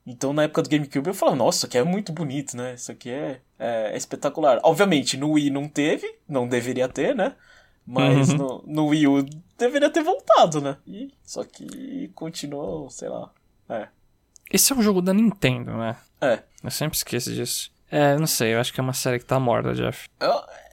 Então, 0.06 0.34
na 0.34 0.44
época 0.44 0.64
do 0.64 0.70
GameCube, 0.70 1.08
eu 1.08 1.14
falava, 1.14 1.38
nossa, 1.38 1.58
isso 1.60 1.66
aqui 1.68 1.78
é 1.78 1.84
muito 1.84 2.12
bonito, 2.12 2.58
né? 2.58 2.74
Isso 2.74 2.92
aqui 2.92 3.10
é, 3.12 3.42
é, 3.60 3.92
é 3.94 3.98
espetacular. 3.98 4.60
Obviamente, 4.64 5.16
no 5.18 5.32
Wii 5.34 5.52
não 5.52 5.68
teve, 5.68 6.16
não 6.28 6.48
deveria 6.48 6.88
ter, 6.88 7.16
né? 7.16 7.36
Mas 7.86 8.30
Uhum. 8.30 8.38
no, 8.38 8.64
no 8.66 8.88
Wii 8.88 9.08
U 9.08 9.26
deveria 9.58 9.90
ter 9.90 10.04
voltado, 10.04 10.62
né? 10.62 10.78
E, 10.88 11.12
só 11.24 11.44
que 11.44 12.10
continuou, 12.16 12.90
sei 12.90 13.10
lá. 13.10 13.32
É. 13.70 13.88
Esse 14.52 14.74
é 14.74 14.76
um 14.76 14.82
jogo 14.82 15.02
da 15.02 15.14
Nintendo, 15.14 15.78
né? 15.78 15.96
É. 16.22 16.42
Eu 16.64 16.72
sempre 16.72 16.98
esqueço 16.98 17.32
disso. 17.34 17.72
É, 17.92 18.18
não 18.18 18.28
sei, 18.28 18.54
eu 18.54 18.60
acho 18.60 18.74
que 18.74 18.80
é 18.80 18.84
uma 18.84 18.94
série 18.94 19.20
que 19.20 19.26
tá 19.26 19.40
morta, 19.40 19.74
Jeff. 19.74 20.08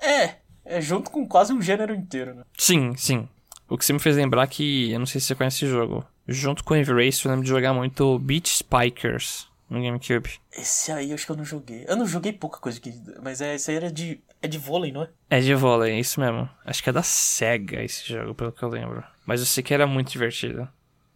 É, 0.02 0.34
é 0.64 0.80
junto 0.80 1.10
com 1.10 1.26
quase 1.26 1.52
um 1.52 1.62
gênero 1.62 1.94
inteiro, 1.94 2.34
né? 2.34 2.42
Sim, 2.56 2.94
sim. 2.96 3.28
O 3.68 3.76
que 3.76 3.84
você 3.84 3.92
me 3.92 3.98
fez 3.98 4.16
lembrar 4.16 4.46
que, 4.46 4.92
eu 4.92 4.98
não 4.98 5.06
sei 5.06 5.20
se 5.20 5.26
você 5.28 5.34
conhece 5.34 5.64
esse 5.64 5.68
jogo. 5.68 6.04
Junto 6.28 6.62
com 6.62 6.74
Wave 6.74 6.92
Race, 6.92 7.24
eu 7.24 7.30
lembro 7.30 7.44
de 7.44 7.50
jogar 7.50 7.72
muito 7.72 8.18
Beach 8.18 8.48
Spikers 8.58 9.48
no 9.68 9.82
GameCube. 9.82 10.30
Esse 10.52 10.92
aí 10.92 11.10
eu 11.10 11.14
acho 11.14 11.26
que 11.26 11.32
eu 11.32 11.36
não 11.36 11.44
joguei. 11.44 11.84
Eu 11.88 11.96
não 11.96 12.06
joguei 12.06 12.32
pouca 12.32 12.58
coisa 12.58 12.78
aqui, 12.78 12.94
mas 13.22 13.40
é, 13.40 13.54
esse 13.54 13.70
aí 13.70 13.76
era 13.76 13.90
de. 13.90 14.20
É 14.40 14.46
de 14.46 14.58
vôlei, 14.58 14.92
não 14.92 15.02
é? 15.02 15.08
É 15.30 15.40
de 15.40 15.54
vôlei, 15.54 15.94
é 15.94 15.98
isso 15.98 16.20
mesmo. 16.20 16.48
Acho 16.64 16.82
que 16.82 16.90
é 16.90 16.92
da 16.92 17.02
SEGA 17.02 17.82
esse 17.82 18.06
jogo, 18.06 18.34
pelo 18.34 18.52
que 18.52 18.62
eu 18.62 18.68
lembro. 18.68 19.02
Mas 19.24 19.40
eu 19.40 19.46
sei 19.46 19.62
que 19.62 19.74
era 19.74 19.86
muito 19.86 20.12
divertido. 20.12 20.68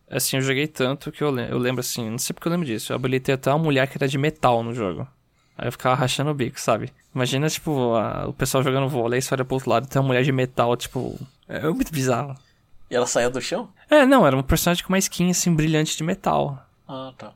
Assim, 0.08 0.36
eu 0.36 0.42
joguei 0.42 0.66
tanto 0.66 1.12
que 1.12 1.22
eu, 1.22 1.36
eu 1.38 1.58
lembro 1.58 1.80
assim, 1.80 2.10
não 2.10 2.18
sei 2.18 2.34
porque 2.34 2.48
eu 2.48 2.52
lembro 2.52 2.66
disso. 2.66 2.92
Eu 2.92 2.96
habilitei 2.96 3.34
até 3.34 3.50
uma 3.50 3.62
mulher 3.62 3.86
que 3.86 3.96
era 3.96 4.08
de 4.08 4.18
metal 4.18 4.62
no 4.64 4.74
jogo. 4.74 5.06
Aí 5.60 5.68
eu 5.68 5.72
ficava 5.72 5.94
rachando 5.94 6.30
o 6.30 6.34
bico, 6.34 6.58
sabe? 6.58 6.90
Imagina, 7.14 7.50
tipo, 7.50 7.94
a- 7.94 8.26
o 8.26 8.32
pessoal 8.32 8.64
jogando 8.64 8.88
vôlei, 8.88 9.20
você 9.20 9.34
olha 9.34 9.44
pro 9.44 9.56
outro 9.56 9.68
lado 9.68 9.84
e 9.84 9.88
tem 9.88 10.00
uma 10.00 10.06
mulher 10.08 10.22
de 10.24 10.32
metal, 10.32 10.74
tipo. 10.74 11.18
É 11.46 11.60
muito 11.68 11.92
bizarro. 11.92 12.34
E 12.90 12.94
ela 12.96 13.06
saía 13.06 13.28
do 13.28 13.42
chão? 13.42 13.68
É, 13.90 14.06
não, 14.06 14.26
era 14.26 14.34
um 14.34 14.42
personagem 14.42 14.82
com 14.82 14.90
uma 14.92 14.98
skin 14.98 15.30
assim, 15.30 15.54
brilhante 15.54 15.96
de 15.98 16.02
metal. 16.02 16.66
Ah, 16.88 17.12
tá. 17.18 17.32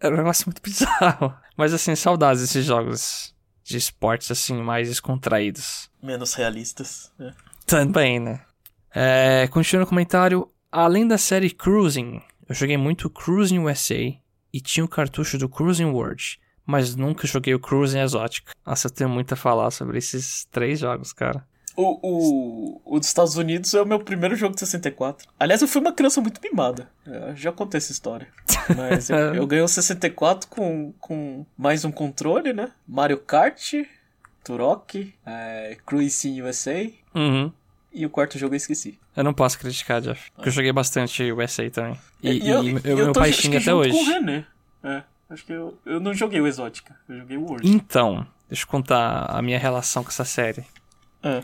Era 0.00 0.12
um 0.12 0.18
negócio 0.18 0.44
muito 0.46 0.60
bizarro. 0.64 1.32
Mas 1.56 1.72
assim, 1.72 1.94
saudades 1.94 2.42
desses 2.42 2.64
jogos 2.64 3.32
de 3.62 3.76
esportes 3.76 4.30
assim, 4.32 4.54
mais 4.60 4.88
descontraídos. 4.88 5.88
Menos 6.02 6.34
realistas. 6.34 7.12
né? 7.18 7.32
Também, 7.64 8.18
né? 8.18 8.40
É, 8.92 9.46
continua 9.52 9.80
no 9.84 9.86
comentário. 9.88 10.48
Além 10.72 11.06
da 11.06 11.16
série 11.16 11.50
Cruising, 11.50 12.20
eu 12.48 12.54
joguei 12.54 12.76
muito 12.76 13.08
Cruising 13.08 13.60
USA 13.60 13.94
e 14.52 14.60
tinha 14.60 14.84
o 14.84 14.88
cartucho 14.88 15.38
do 15.38 15.48
Cruising 15.48 15.84
World, 15.86 16.40
mas 16.68 16.94
nunca 16.94 17.26
joguei 17.26 17.54
o 17.54 17.58
Cruising 17.58 18.00
Exótica. 18.00 18.52
Nossa, 18.66 18.88
eu 18.88 18.90
tenho 18.90 19.08
muito 19.08 19.32
a 19.32 19.36
falar 19.36 19.70
sobre 19.70 19.96
esses 19.96 20.44
três 20.50 20.78
jogos, 20.78 21.14
cara. 21.14 21.42
O, 21.74 21.98
o, 22.02 22.82
o 22.84 22.98
dos 22.98 23.08
Estados 23.08 23.36
Unidos 23.36 23.72
é 23.72 23.80
o 23.80 23.86
meu 23.86 24.00
primeiro 24.00 24.36
jogo 24.36 24.52
de 24.52 24.60
64. 24.60 25.26
Aliás, 25.40 25.62
eu 25.62 25.68
fui 25.68 25.80
uma 25.80 25.92
criança 25.92 26.20
muito 26.20 26.40
mimada. 26.42 26.90
Eu 27.06 27.34
já 27.36 27.50
contei 27.52 27.78
essa 27.78 27.92
história. 27.92 28.28
Mas 28.76 29.08
eu, 29.08 29.16
eu 29.34 29.46
ganhei 29.46 29.64
o 29.64 29.68
64 29.68 30.48
com, 30.50 30.92
com 31.00 31.46
mais 31.56 31.84
um 31.86 31.90
controle, 31.92 32.52
né? 32.52 32.70
Mario 32.86 33.18
Kart, 33.18 33.74
Turok, 34.44 35.14
é, 35.24 35.76
Cruising 35.86 36.42
USA. 36.42 36.90
Uhum. 37.14 37.52
E 37.92 38.04
o 38.04 38.10
quarto 38.10 38.38
jogo 38.38 38.54
eu 38.54 38.58
esqueci. 38.58 38.98
Eu 39.16 39.24
não 39.24 39.32
posso 39.32 39.58
criticar, 39.58 40.00
Jeff, 40.00 40.30
porque 40.32 40.48
eu 40.48 40.52
joguei 40.52 40.72
bastante 40.72 41.30
USA 41.32 41.70
também. 41.70 41.98
E, 42.22 42.30
e 42.44 42.48
eu, 42.50 42.62
eu- 42.68 42.80
eu 42.84 42.96
meu 42.96 43.12
pai 43.12 43.32
xinga 43.32 43.58
até 43.58 43.72
hoje. 43.72 43.90
com 43.92 44.02
o 44.02 44.04
René. 44.04 44.44
É, 44.84 45.02
acho 45.30 45.44
que 45.44 45.52
eu, 45.52 45.78
eu 45.84 46.00
não 46.00 46.14
joguei 46.14 46.40
o 46.40 46.46
Exótica. 46.46 46.96
Eu 47.08 47.18
joguei 47.18 47.36
o 47.36 47.42
World. 47.42 47.68
Então, 47.68 48.26
deixa 48.48 48.64
eu 48.64 48.68
contar 48.68 49.26
a 49.26 49.42
minha 49.42 49.58
relação 49.58 50.02
com 50.02 50.10
essa 50.10 50.24
série. 50.24 50.64
É. 51.22 51.42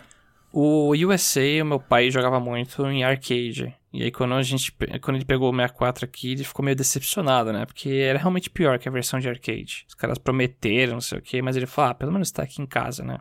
O 0.53 0.93
USA, 0.93 1.41
o 1.63 1.67
meu 1.67 1.81
pai 1.81 2.11
jogava 2.11 2.39
muito 2.39 2.87
em 2.87 3.03
arcade. 3.03 3.75
E 3.93 4.05
aí 4.05 4.11
quando 4.13 4.35
a 4.35 4.43
gente, 4.43 4.73
quando 5.03 5.17
ele 5.17 5.25
pegou 5.25 5.51
o 5.51 5.55
64 5.55 6.05
aqui, 6.05 6.33
ele 6.33 6.45
ficou 6.45 6.65
meio 6.65 6.77
decepcionado, 6.77 7.53
né? 7.53 7.67
Porque 7.67 7.89
era 7.89 8.19
realmente 8.19 8.49
pior 8.49 8.79
que 8.79 8.89
a 8.89 8.93
versão 8.93 9.19
de 9.19 9.29
arcade. 9.29 9.85
Os 9.89 9.95
caras 9.95 10.17
prometeram, 10.17 10.95
não 10.95 11.01
sei 11.01 11.19
o 11.19 11.23
quê, 11.23 11.43
mas 11.43 11.57
ele 11.57 11.67
falou, 11.67 11.91
ah, 11.91 11.95
pelo 11.95 12.13
menos 12.13 12.31
tá 12.31 12.45
aqui 12.45 12.63
em 12.63 12.67
casa, 12.67 13.03
né? 13.03 13.19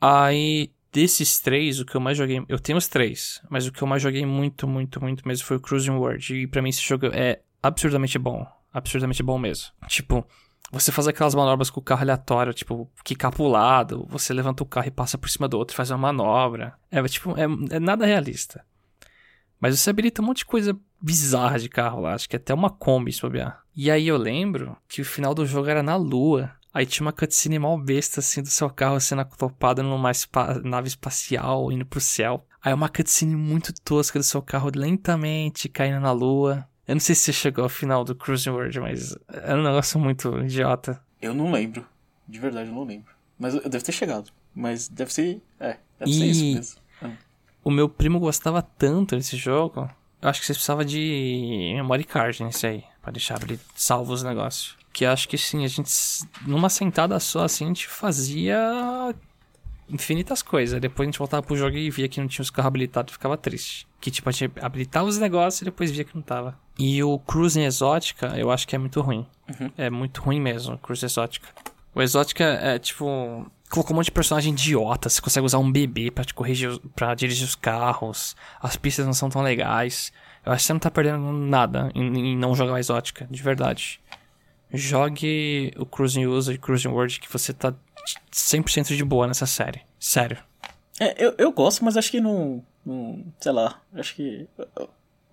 Aí, 0.00 0.72
desses 0.92 1.38
três, 1.38 1.78
o 1.78 1.84
que 1.84 1.94
eu 1.94 2.00
mais 2.00 2.18
joguei... 2.18 2.42
Eu 2.48 2.58
tenho 2.58 2.76
os 2.76 2.88
três, 2.88 3.40
mas 3.48 3.66
o 3.68 3.72
que 3.72 3.80
eu 3.80 3.86
mais 3.86 4.02
joguei 4.02 4.26
muito, 4.26 4.66
muito, 4.66 5.00
muito 5.00 5.26
mesmo 5.26 5.46
foi 5.46 5.58
o 5.58 5.60
Cruising 5.60 5.90
World. 5.90 6.34
E 6.34 6.46
pra 6.48 6.60
mim 6.60 6.70
esse 6.70 6.82
jogo 6.82 7.06
é 7.06 7.40
absurdamente 7.62 8.18
bom. 8.18 8.44
Absurdamente 8.72 9.22
bom 9.22 9.38
mesmo. 9.38 9.66
Tipo, 9.86 10.26
você 10.70 10.92
faz 10.92 11.08
aquelas 11.08 11.34
manobras 11.34 11.70
com 11.70 11.80
o 11.80 11.82
carro 11.82 12.02
aleatório, 12.02 12.52
tipo, 12.52 12.90
quicar 13.02 13.32
pro 13.32 13.48
lado, 13.48 14.06
você 14.08 14.32
levanta 14.34 14.62
o 14.62 14.66
carro 14.66 14.88
e 14.88 14.90
passa 14.90 15.16
por 15.16 15.30
cima 15.30 15.48
do 15.48 15.56
outro 15.56 15.76
faz 15.76 15.90
uma 15.90 15.98
manobra. 15.98 16.74
É, 16.90 17.02
tipo, 17.04 17.34
é, 17.38 17.44
é 17.76 17.80
nada 17.80 18.04
realista. 18.04 18.64
Mas 19.60 19.78
você 19.78 19.90
habilita 19.90 20.22
um 20.22 20.26
monte 20.26 20.38
de 20.38 20.46
coisa 20.46 20.78
bizarra 21.00 21.58
de 21.58 21.68
carro 21.68 22.00
lá, 22.00 22.14
acho 22.14 22.28
que 22.28 22.36
até 22.36 22.52
uma 22.52 22.70
Kombi 22.70 23.12
se 23.12 23.22
bobear. 23.22 23.62
E 23.74 23.90
aí 23.90 24.06
eu 24.06 24.16
lembro 24.16 24.76
que 24.88 25.00
o 25.00 25.04
final 25.04 25.34
do 25.34 25.46
jogo 25.46 25.68
era 25.68 25.82
na 25.82 25.96
lua. 25.96 26.52
Aí 26.72 26.84
tinha 26.84 27.04
uma 27.06 27.12
cutscene 27.12 27.58
mal 27.58 27.78
besta, 27.78 28.20
assim, 28.20 28.42
do 28.42 28.48
seu 28.48 28.68
carro 28.68 29.00
sendo 29.00 29.22
atopado 29.22 29.82
numa 29.82 30.10
espa- 30.10 30.60
nave 30.62 30.88
espacial, 30.88 31.72
indo 31.72 31.86
pro 31.86 32.00
céu. 32.00 32.46
Aí 32.62 32.72
uma 32.74 32.88
cutscene 32.88 33.34
muito 33.34 33.72
tosca 33.82 34.18
do 34.18 34.22
seu 34.24 34.42
carro 34.42 34.70
lentamente 34.74 35.68
caindo 35.68 35.98
na 36.00 36.12
lua. 36.12 36.68
Eu 36.88 36.94
não 36.94 37.00
sei 37.00 37.14
se 37.14 37.24
você 37.24 37.32
chegou 37.34 37.64
ao 37.64 37.68
final 37.68 38.02
do 38.02 38.14
Cruising 38.14 38.48
World, 38.48 38.80
mas 38.80 39.14
é 39.28 39.54
um 39.54 39.62
negócio 39.62 40.00
muito 40.00 40.38
idiota. 40.38 40.98
Eu 41.20 41.34
não 41.34 41.52
lembro. 41.52 41.86
De 42.26 42.40
verdade, 42.40 42.70
eu 42.70 42.74
não 42.74 42.84
lembro. 42.84 43.12
Mas 43.38 43.54
eu 43.54 43.68
devo 43.68 43.84
ter 43.84 43.92
chegado. 43.92 44.30
Mas 44.54 44.88
deve 44.88 45.12
ser. 45.12 45.42
É, 45.60 45.76
deve 45.98 46.10
e... 46.10 46.14
ser 46.14 46.24
isso 46.24 46.44
mesmo. 46.44 46.80
Ah. 47.02 47.12
O 47.62 47.70
meu 47.70 47.90
primo 47.90 48.18
gostava 48.18 48.62
tanto 48.62 49.14
desse 49.14 49.36
jogo. 49.36 49.88
Eu 50.22 50.30
acho 50.30 50.40
que 50.40 50.46
você 50.46 50.54
precisava 50.54 50.82
de 50.82 51.72
memory 51.76 52.04
card 52.04 52.42
nesse 52.42 52.66
aí. 52.66 52.84
Pra 53.02 53.12
deixar 53.12 53.42
ele 53.42 53.60
salvo 53.76 54.14
os 54.14 54.22
negócios. 54.22 54.74
Que 54.90 55.04
acho 55.04 55.28
que 55.28 55.36
sim, 55.36 55.66
a 55.66 55.68
gente. 55.68 55.92
Numa 56.46 56.70
sentada 56.70 57.20
só, 57.20 57.44
assim, 57.44 57.64
a 57.64 57.68
gente 57.68 57.86
fazia 57.86 59.14
infinitas 59.88 60.42
coisas. 60.42 60.80
Depois 60.80 61.06
a 61.06 61.10
gente 61.10 61.18
voltava 61.18 61.42
pro 61.42 61.56
jogo 61.56 61.76
e 61.76 61.90
via 61.90 62.08
que 62.08 62.20
não 62.20 62.28
tinha 62.28 62.42
os 62.42 62.50
carros 62.50 62.68
habilitados 62.68 63.12
e 63.12 63.14
ficava 63.14 63.36
triste. 63.36 63.86
Que 64.00 64.10
tipo, 64.10 64.28
a 64.28 64.32
gente 64.32 64.52
habilitava 64.60 65.06
os 65.06 65.18
negócios 65.18 65.62
e 65.62 65.64
depois 65.64 65.90
via 65.90 66.04
que 66.04 66.14
não 66.14 66.22
tava. 66.22 66.58
E 66.78 67.02
o 67.02 67.18
Cruising 67.18 67.64
Exótica, 67.64 68.34
eu 68.36 68.50
acho 68.50 68.66
que 68.66 68.76
é 68.76 68.78
muito 68.78 69.00
ruim. 69.00 69.26
Uhum. 69.48 69.70
É 69.76 69.90
muito 69.90 70.22
ruim 70.22 70.40
mesmo, 70.40 70.74
o 70.74 70.78
Cruise 70.78 71.04
Exótica. 71.04 71.48
O 71.94 72.02
Exótica 72.02 72.44
é 72.44 72.78
tipo. 72.78 73.50
Colocou 73.70 73.92
um 73.92 73.96
monte 73.96 74.06
de 74.06 74.12
personagem 74.12 74.52
idiota. 74.52 75.08
Você 75.10 75.20
consegue 75.20 75.44
usar 75.44 75.58
um 75.58 75.70
bebê 75.70 76.10
pra, 76.10 76.24
te 76.24 76.32
corrigir, 76.32 76.78
pra 76.94 77.14
dirigir 77.14 77.44
os 77.44 77.54
carros. 77.54 78.34
As 78.62 78.76
pistas 78.76 79.04
não 79.04 79.12
são 79.12 79.28
tão 79.28 79.42
legais. 79.42 80.10
Eu 80.46 80.52
acho 80.52 80.62
que 80.62 80.66
você 80.68 80.72
não 80.72 80.80
tá 80.80 80.90
perdendo 80.90 81.30
nada 81.32 81.90
em, 81.94 82.32
em 82.32 82.36
não 82.36 82.54
jogar 82.54 82.72
o 82.72 82.78
Exótica, 82.78 83.26
de 83.30 83.42
verdade. 83.42 84.00
Jogue 84.72 85.72
o 85.76 85.86
Cruising 85.86 86.26
User 86.26 86.54
e 86.54 86.58
Cruising 86.58 86.88
World 86.88 87.20
que 87.20 87.32
você 87.32 87.52
tá 87.52 87.74
100% 88.32 88.96
de 88.96 89.04
boa 89.04 89.26
nessa 89.26 89.46
série. 89.46 89.80
Sério. 89.98 90.38
É, 91.00 91.14
eu, 91.24 91.34
eu 91.38 91.52
gosto, 91.52 91.84
mas 91.84 91.96
acho 91.96 92.10
que 92.10 92.20
não, 92.20 92.62
não. 92.84 93.24
Sei 93.40 93.52
lá. 93.52 93.80
Acho 93.94 94.14
que. 94.14 94.46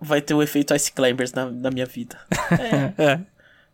Vai 0.00 0.20
ter 0.20 0.34
o 0.34 0.42
efeito 0.42 0.74
Ice 0.74 0.92
Climbers 0.92 1.32
na, 1.32 1.50
na 1.50 1.70
minha 1.70 1.86
vida. 1.86 2.18
É, 2.98 3.02
é. 3.02 3.20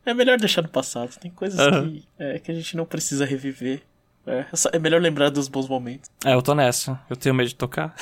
é 0.06 0.14
melhor 0.14 0.38
deixar 0.38 0.62
no 0.62 0.68
passado. 0.68 1.14
Tem 1.20 1.30
coisas 1.30 1.60
uhum. 1.60 1.90
que, 1.90 2.08
é, 2.18 2.38
que 2.38 2.50
a 2.50 2.54
gente 2.54 2.76
não 2.76 2.86
precisa 2.86 3.24
reviver. 3.24 3.82
É, 4.26 4.46
é 4.72 4.78
melhor 4.78 5.00
lembrar 5.00 5.30
dos 5.30 5.48
bons 5.48 5.68
momentos. 5.68 6.10
É, 6.24 6.34
eu 6.34 6.42
tô 6.42 6.54
nessa. 6.54 7.00
Eu 7.10 7.16
tenho 7.16 7.34
medo 7.34 7.48
de 7.48 7.54
tocar. 7.54 7.94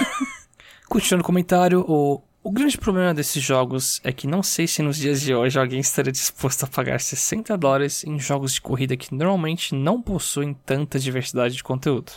Continuando 0.88 1.22
o 1.22 1.26
comentário, 1.26 1.84
o 1.86 2.22
o 2.44 2.52
grande 2.52 2.76
problema 2.76 3.14
desses 3.14 3.42
jogos 3.42 4.02
é 4.04 4.12
que 4.12 4.26
não 4.26 4.42
sei 4.42 4.66
se 4.66 4.82
nos 4.82 4.98
dias 4.98 5.22
de 5.22 5.34
hoje 5.34 5.58
alguém 5.58 5.80
estaria 5.80 6.12
disposto 6.12 6.62
a 6.62 6.66
pagar 6.66 7.00
60 7.00 7.56
dólares 7.56 8.04
em 8.04 8.18
jogos 8.18 8.52
de 8.52 8.60
corrida 8.60 8.98
que 8.98 9.14
normalmente 9.14 9.74
não 9.74 10.02
possuem 10.02 10.52
tanta 10.52 10.98
diversidade 10.98 11.56
de 11.56 11.64
conteúdo. 11.64 12.12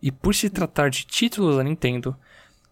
E 0.00 0.10
por 0.10 0.34
se 0.34 0.48
tratar 0.48 0.88
de 0.88 1.04
títulos 1.04 1.58
da 1.58 1.62
Nintendo, 1.62 2.16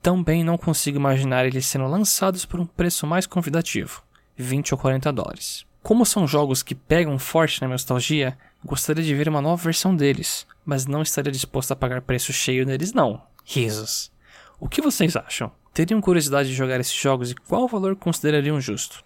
também 0.00 0.42
não 0.42 0.56
consigo 0.56 0.96
imaginar 0.96 1.44
eles 1.44 1.66
sendo 1.66 1.86
lançados 1.86 2.46
por 2.46 2.58
um 2.58 2.64
preço 2.64 3.06
mais 3.06 3.26
convidativo, 3.26 4.02
20 4.34 4.72
ou 4.72 4.78
40 4.78 5.12
dólares. 5.12 5.66
Como 5.82 6.06
são 6.06 6.26
jogos 6.26 6.62
que 6.62 6.74
pegam 6.74 7.18
forte 7.18 7.60
na 7.60 7.68
nostalgia, 7.68 8.38
gostaria 8.64 9.04
de 9.04 9.14
ver 9.14 9.28
uma 9.28 9.42
nova 9.42 9.62
versão 9.62 9.94
deles, 9.94 10.46
mas 10.64 10.86
não 10.86 11.02
estaria 11.02 11.30
disposto 11.30 11.72
a 11.72 11.76
pagar 11.76 12.00
preço 12.00 12.32
cheio 12.32 12.64
neles 12.64 12.94
não. 12.94 13.20
Risos. 13.44 14.10
O 14.58 14.66
que 14.66 14.80
vocês 14.80 15.14
acham? 15.14 15.52
Teriam 15.86 16.00
curiosidade 16.00 16.48
de 16.48 16.54
jogar 16.56 16.80
esses 16.80 16.94
jogos 16.94 17.30
e 17.30 17.34
qual 17.36 17.68
valor 17.68 17.94
considerariam 17.94 18.60
justo? 18.60 19.04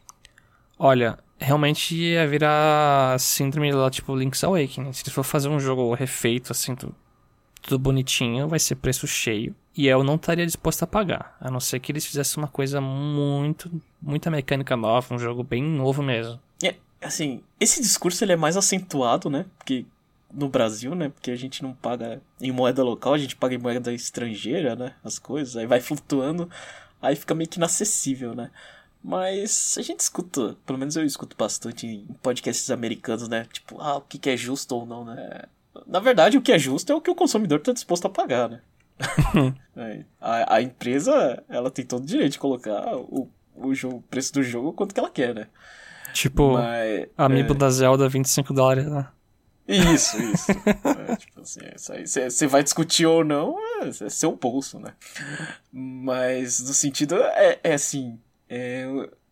Olha, 0.78 1.18
realmente 1.38 1.94
ia 1.94 2.26
virar 2.26 3.20
síndrome 3.20 3.70
lá, 3.72 3.90
tipo 3.90 4.16
Link's 4.16 4.42
Awakening. 4.42 4.92
Se 4.94 5.10
for 5.10 5.22
fazer 5.22 5.50
um 5.50 5.60
jogo 5.60 5.92
refeito, 5.92 6.50
assim, 6.50 6.74
tudo, 6.74 6.94
tudo 7.60 7.78
bonitinho, 7.78 8.48
vai 8.48 8.58
ser 8.58 8.76
preço 8.76 9.06
cheio. 9.06 9.54
E 9.76 9.86
eu 9.86 10.02
não 10.02 10.14
estaria 10.14 10.46
disposto 10.46 10.82
a 10.82 10.86
pagar. 10.86 11.36
A 11.40 11.50
não 11.50 11.60
ser 11.60 11.78
que 11.78 11.92
eles 11.92 12.06
fizessem 12.06 12.42
uma 12.42 12.48
coisa 12.48 12.80
muito, 12.80 13.70
muita 14.00 14.30
mecânica 14.30 14.74
nova, 14.74 15.14
um 15.14 15.18
jogo 15.18 15.42
bem 15.42 15.62
novo 15.62 16.02
mesmo. 16.02 16.40
É, 16.64 16.76
assim, 17.02 17.42
esse 17.60 17.82
discurso 17.82 18.24
ele 18.24 18.32
é 18.32 18.36
mais 18.36 18.56
acentuado, 18.56 19.28
né? 19.28 19.44
Porque 19.58 19.84
no 20.32 20.48
Brasil, 20.48 20.94
né? 20.94 21.08
Porque 21.08 21.30
a 21.30 21.36
gente 21.36 21.62
não 21.62 21.72
paga 21.72 22.20
em 22.40 22.50
moeda 22.50 22.82
local, 22.82 23.14
a 23.14 23.18
gente 23.18 23.36
paga 23.36 23.54
em 23.54 23.58
moeda 23.58 23.92
estrangeira, 23.92 24.74
né? 24.74 24.94
As 25.04 25.18
coisas, 25.18 25.56
aí 25.56 25.66
vai 25.66 25.80
flutuando, 25.80 26.48
aí 27.00 27.14
fica 27.14 27.34
meio 27.34 27.48
que 27.48 27.58
inacessível, 27.58 28.34
né? 28.34 28.50
Mas 29.02 29.76
a 29.78 29.82
gente 29.82 30.00
escuta, 30.00 30.56
pelo 30.64 30.78
menos 30.78 30.96
eu 30.96 31.04
escuto 31.04 31.36
bastante 31.36 31.86
em 31.86 32.06
podcasts 32.22 32.70
americanos, 32.70 33.28
né? 33.28 33.46
Tipo, 33.52 33.80
ah, 33.80 33.96
o 33.96 34.00
que 34.00 34.30
é 34.30 34.36
justo 34.36 34.76
ou 34.76 34.86
não, 34.86 35.04
né? 35.04 35.42
Na 35.86 35.98
verdade, 35.98 36.38
o 36.38 36.42
que 36.42 36.52
é 36.52 36.58
justo 36.58 36.92
é 36.92 36.94
o 36.94 37.00
que 37.00 37.10
o 37.10 37.14
consumidor 37.14 37.58
está 37.58 37.72
disposto 37.72 38.06
a 38.06 38.10
pagar, 38.10 38.48
né? 38.48 38.60
é, 39.76 40.04
a, 40.20 40.56
a, 40.56 40.62
empresa, 40.62 41.42
ela 41.48 41.70
tem 41.70 41.84
todo 41.84 42.02
o 42.02 42.06
direito 42.06 42.32
de 42.32 42.38
colocar 42.38 42.94
o, 42.96 43.28
o, 43.56 43.74
jogo, 43.74 43.96
o 43.96 44.02
preço 44.02 44.32
do 44.34 44.42
jogo 44.42 44.72
quanto 44.72 44.94
que 44.94 45.00
ela 45.00 45.10
quer, 45.10 45.34
né? 45.34 45.48
Tipo, 46.12 46.52
Mas, 46.52 47.08
Amiibo 47.16 47.54
é... 47.54 47.56
da 47.56 47.70
Zelda, 47.70 48.08
25 48.08 48.52
dólares, 48.52 48.86
né? 48.86 49.08
Isso, 49.74 50.20
isso. 50.22 50.52
é, 51.10 51.16
tipo 51.16 51.40
assim, 51.40 51.60
isso 51.74 51.92
aí. 51.92 52.06
Você 52.06 52.46
vai 52.46 52.62
discutir 52.62 53.06
ou 53.06 53.24
não, 53.24 53.56
é, 53.80 53.88
é 53.88 54.08
seu 54.08 54.36
bolso, 54.36 54.78
né? 54.78 54.94
Mas 55.72 56.60
no 56.60 56.74
sentido, 56.74 57.16
é, 57.16 57.58
é 57.62 57.74
assim. 57.74 58.18
É, 58.48 58.86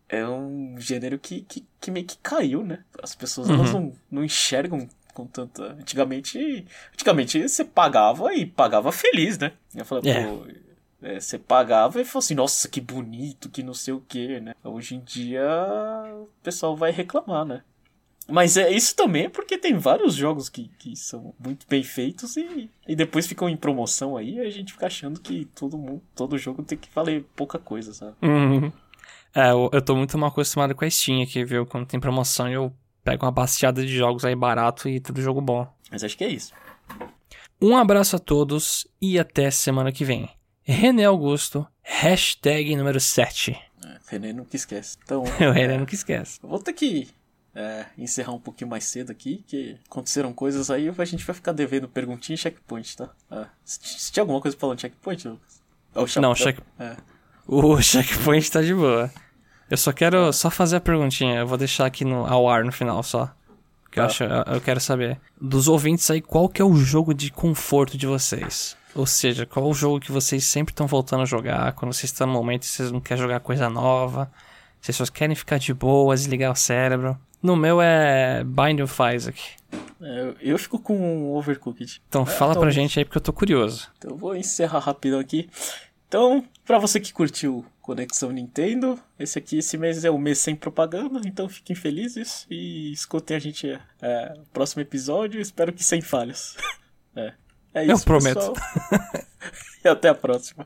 é 0.09 0.27
um 0.27 0.75
gênero 0.77 1.17
que, 1.17 1.41
que, 1.41 1.65
que 1.79 1.91
meio 1.91 2.05
que 2.05 2.17
caiu, 2.17 2.63
né? 2.63 2.83
As 3.01 3.15
pessoas 3.15 3.47
uhum. 3.47 3.55
elas 3.55 3.73
não, 3.73 3.93
não 4.09 4.23
enxergam 4.23 4.87
com 5.13 5.25
tanta. 5.25 5.73
Antigamente. 5.73 6.65
Antigamente 6.93 7.47
você 7.47 7.63
pagava 7.63 8.33
e 8.33 8.45
pagava 8.45 8.91
feliz, 8.91 9.37
né? 9.37 9.53
Eu 9.73 9.85
falei, 9.85 10.11
é. 10.11 10.25
pô. 10.25 10.45
É, 11.03 11.19
você 11.19 11.39
pagava 11.39 11.99
e 11.99 12.05
falou 12.05 12.19
assim, 12.19 12.35
nossa, 12.35 12.67
que 12.67 12.79
bonito, 12.79 13.49
que 13.49 13.63
não 13.63 13.73
sei 13.73 13.91
o 13.91 14.01
que, 14.01 14.39
né? 14.39 14.53
Hoje 14.63 14.95
em 14.95 14.99
dia 14.99 15.43
o 16.13 16.29
pessoal 16.43 16.75
vai 16.75 16.91
reclamar, 16.91 17.43
né? 17.43 17.63
Mas 18.31 18.55
é 18.55 18.71
isso 18.71 18.95
também 18.95 19.25
é 19.25 19.29
porque 19.29 19.57
tem 19.57 19.77
vários 19.77 20.15
jogos 20.15 20.47
que, 20.47 20.69
que 20.79 20.95
são 20.95 21.33
muito 21.37 21.65
bem 21.67 21.83
feitos 21.83 22.37
e, 22.37 22.69
e 22.87 22.95
depois 22.95 23.27
ficam 23.27 23.49
em 23.49 23.57
promoção 23.57 24.15
aí 24.15 24.35
e 24.35 24.39
a 24.39 24.49
gente 24.49 24.71
fica 24.71 24.87
achando 24.87 25.19
que 25.19 25.45
todo 25.53 25.77
mundo, 25.77 26.01
todo 26.15 26.37
jogo 26.37 26.63
tem 26.63 26.77
que 26.77 26.89
valer 26.95 27.25
pouca 27.35 27.59
coisa, 27.59 27.93
sabe? 27.93 28.15
Uhum. 28.21 28.71
É, 29.35 29.51
eu, 29.51 29.69
eu 29.73 29.81
tô 29.81 29.95
muito 29.95 30.17
mal 30.17 30.29
acostumado 30.29 30.73
com 30.73 30.85
a 30.85 30.89
Steam 30.89 31.21
aqui, 31.21 31.43
viu? 31.43 31.65
Quando 31.65 31.85
tem 31.85 31.99
promoção 31.99 32.49
eu 32.49 32.73
pego 33.03 33.25
uma 33.25 33.31
bastiada 33.31 33.85
de 33.85 33.95
jogos 33.95 34.23
aí 34.23 34.35
barato 34.35 34.87
e 34.87 34.99
tudo 34.99 35.21
jogo 35.21 35.41
bom. 35.41 35.67
Mas 35.91 36.03
acho 36.03 36.17
que 36.17 36.23
é 36.23 36.29
isso. 36.29 36.53
Um 37.61 37.75
abraço 37.77 38.15
a 38.15 38.19
todos 38.19 38.87
e 39.01 39.19
até 39.19 39.51
semana 39.51 39.91
que 39.91 40.05
vem. 40.05 40.29
René 40.63 41.05
Augusto, 41.05 41.67
hashtag 41.81 42.75
número 42.75 42.99
7. 42.99 43.51
É, 43.51 43.97
René 44.07 44.31
nunca 44.31 44.55
esquece. 44.55 44.97
Então, 45.03 45.23
o 45.49 45.51
René 45.51 45.77
nunca 45.77 45.93
esquece. 45.93 46.39
Vou 46.41 46.59
ter 46.59 46.73
que 46.73 47.09
é, 47.53 47.85
encerrar 47.97 48.33
um 48.33 48.39
pouquinho 48.39 48.69
mais 48.69 48.85
cedo 48.85 49.11
aqui, 49.11 49.43
que 49.47 49.77
aconteceram 49.89 50.33
coisas 50.33 50.71
aí, 50.71 50.89
a 50.89 51.05
gente 51.05 51.25
vai 51.25 51.35
ficar 51.35 51.51
devendo 51.51 51.87
perguntinha 51.87 52.35
e 52.35 52.37
checkpoint, 52.37 52.97
tá? 52.97 53.09
É. 53.29 53.45
Se, 53.63 54.11
tinha 54.11 54.23
alguma 54.23 54.41
coisa 54.41 54.57
falando 54.57 54.79
checkpoint, 54.79 55.27
Lucas? 55.27 55.61
Oh, 55.93 56.19
Não, 56.21 56.33
check... 56.33 56.57
É. 56.79 56.95
o 57.47 57.79
checkpoint 57.81 58.49
tá 58.49 58.61
de 58.61 58.73
boa. 58.73 59.11
Eu 59.69 59.77
só 59.77 59.91
quero 59.91 60.31
só 60.33 60.49
fazer 60.49 60.77
a 60.77 60.81
perguntinha, 60.81 61.39
eu 61.39 61.47
vou 61.47 61.57
deixar 61.57 61.85
aqui 61.85 62.05
no, 62.05 62.25
ao 62.25 62.49
ar 62.49 62.63
no 62.63 62.71
final 62.71 63.01
só. 63.03 63.33
Que 63.91 63.99
eu, 63.99 64.03
tá. 64.03 64.07
acho, 64.07 64.23
eu, 64.23 64.43
eu 64.55 64.61
quero 64.61 64.79
saber. 64.79 65.19
Dos 65.39 65.67
ouvintes 65.67 66.09
aí, 66.09 66.21
qual 66.21 66.47
que 66.47 66.61
é 66.61 66.65
o 66.65 66.75
jogo 66.75 67.13
de 67.13 67.29
conforto 67.29 67.97
de 67.97 68.07
vocês? 68.07 68.77
Ou 68.95 69.05
seja, 69.05 69.45
qual 69.45 69.69
o 69.69 69.73
jogo 69.73 69.99
que 69.99 70.11
vocês 70.11 70.43
sempre 70.45 70.71
estão 70.71 70.87
voltando 70.87 71.23
a 71.23 71.25
jogar, 71.25 71.73
quando 71.73 71.93
vocês 71.93 72.11
estão 72.11 72.27
no 72.27 72.33
momento 72.33 72.63
e 72.63 72.67
vocês 72.67 72.91
não 72.91 72.99
querem 72.99 73.21
jogar 73.21 73.39
coisa 73.39 73.69
nova, 73.69 74.31
vocês 74.79 74.95
só 74.95 75.05
querem 75.05 75.35
ficar 75.35 75.57
de 75.57 75.73
boa, 75.73 76.15
desligar 76.15 76.51
o 76.51 76.55
cérebro. 76.55 77.17
No 77.41 77.55
meu 77.55 77.81
é 77.81 78.43
Bind 78.43 78.81
of 78.81 78.95
Isaac. 79.15 79.41
É, 80.01 80.33
eu 80.41 80.57
fico 80.57 80.79
com 80.79 81.31
Overcooked. 81.33 82.01
Então 82.07 82.23
é, 82.23 82.25
fala 82.25 82.51
então, 82.51 82.61
pra 82.61 82.71
gente 82.71 82.99
aí 82.99 83.05
porque 83.05 83.17
eu 83.17 83.21
tô 83.21 83.33
curioso. 83.33 83.89
Então 83.97 84.11
eu 84.11 84.17
vou 84.17 84.35
encerrar 84.35 84.79
rapidão 84.79 85.19
aqui. 85.19 85.49
Então, 86.07 86.43
pra 86.65 86.77
você 86.77 86.99
que 86.99 87.13
curtiu 87.13 87.65
Conexão 87.81 88.31
Nintendo, 88.31 88.99
esse 89.17 89.39
aqui, 89.39 89.59
esse 89.59 89.77
mês 89.77 90.03
é 90.03 90.11
o 90.11 90.17
mês 90.17 90.39
sem 90.39 90.55
propaganda, 90.55 91.21
então 91.25 91.47
fiquem 91.47 91.75
felizes 91.75 92.45
e 92.49 92.91
escutem 92.91 93.37
a 93.37 93.39
gente 93.39 93.79
é, 94.01 94.33
no 94.37 94.45
próximo 94.47 94.81
episódio, 94.81 95.39
espero 95.39 95.71
que 95.71 95.83
sem 95.83 96.01
falhas. 96.01 96.55
É, 97.13 97.33
é 97.73 97.83
isso, 97.83 98.03
Eu 98.03 98.05
prometo. 98.05 98.53
e 99.83 99.87
até 99.89 100.07
a 100.07 100.15
próxima. 100.15 100.65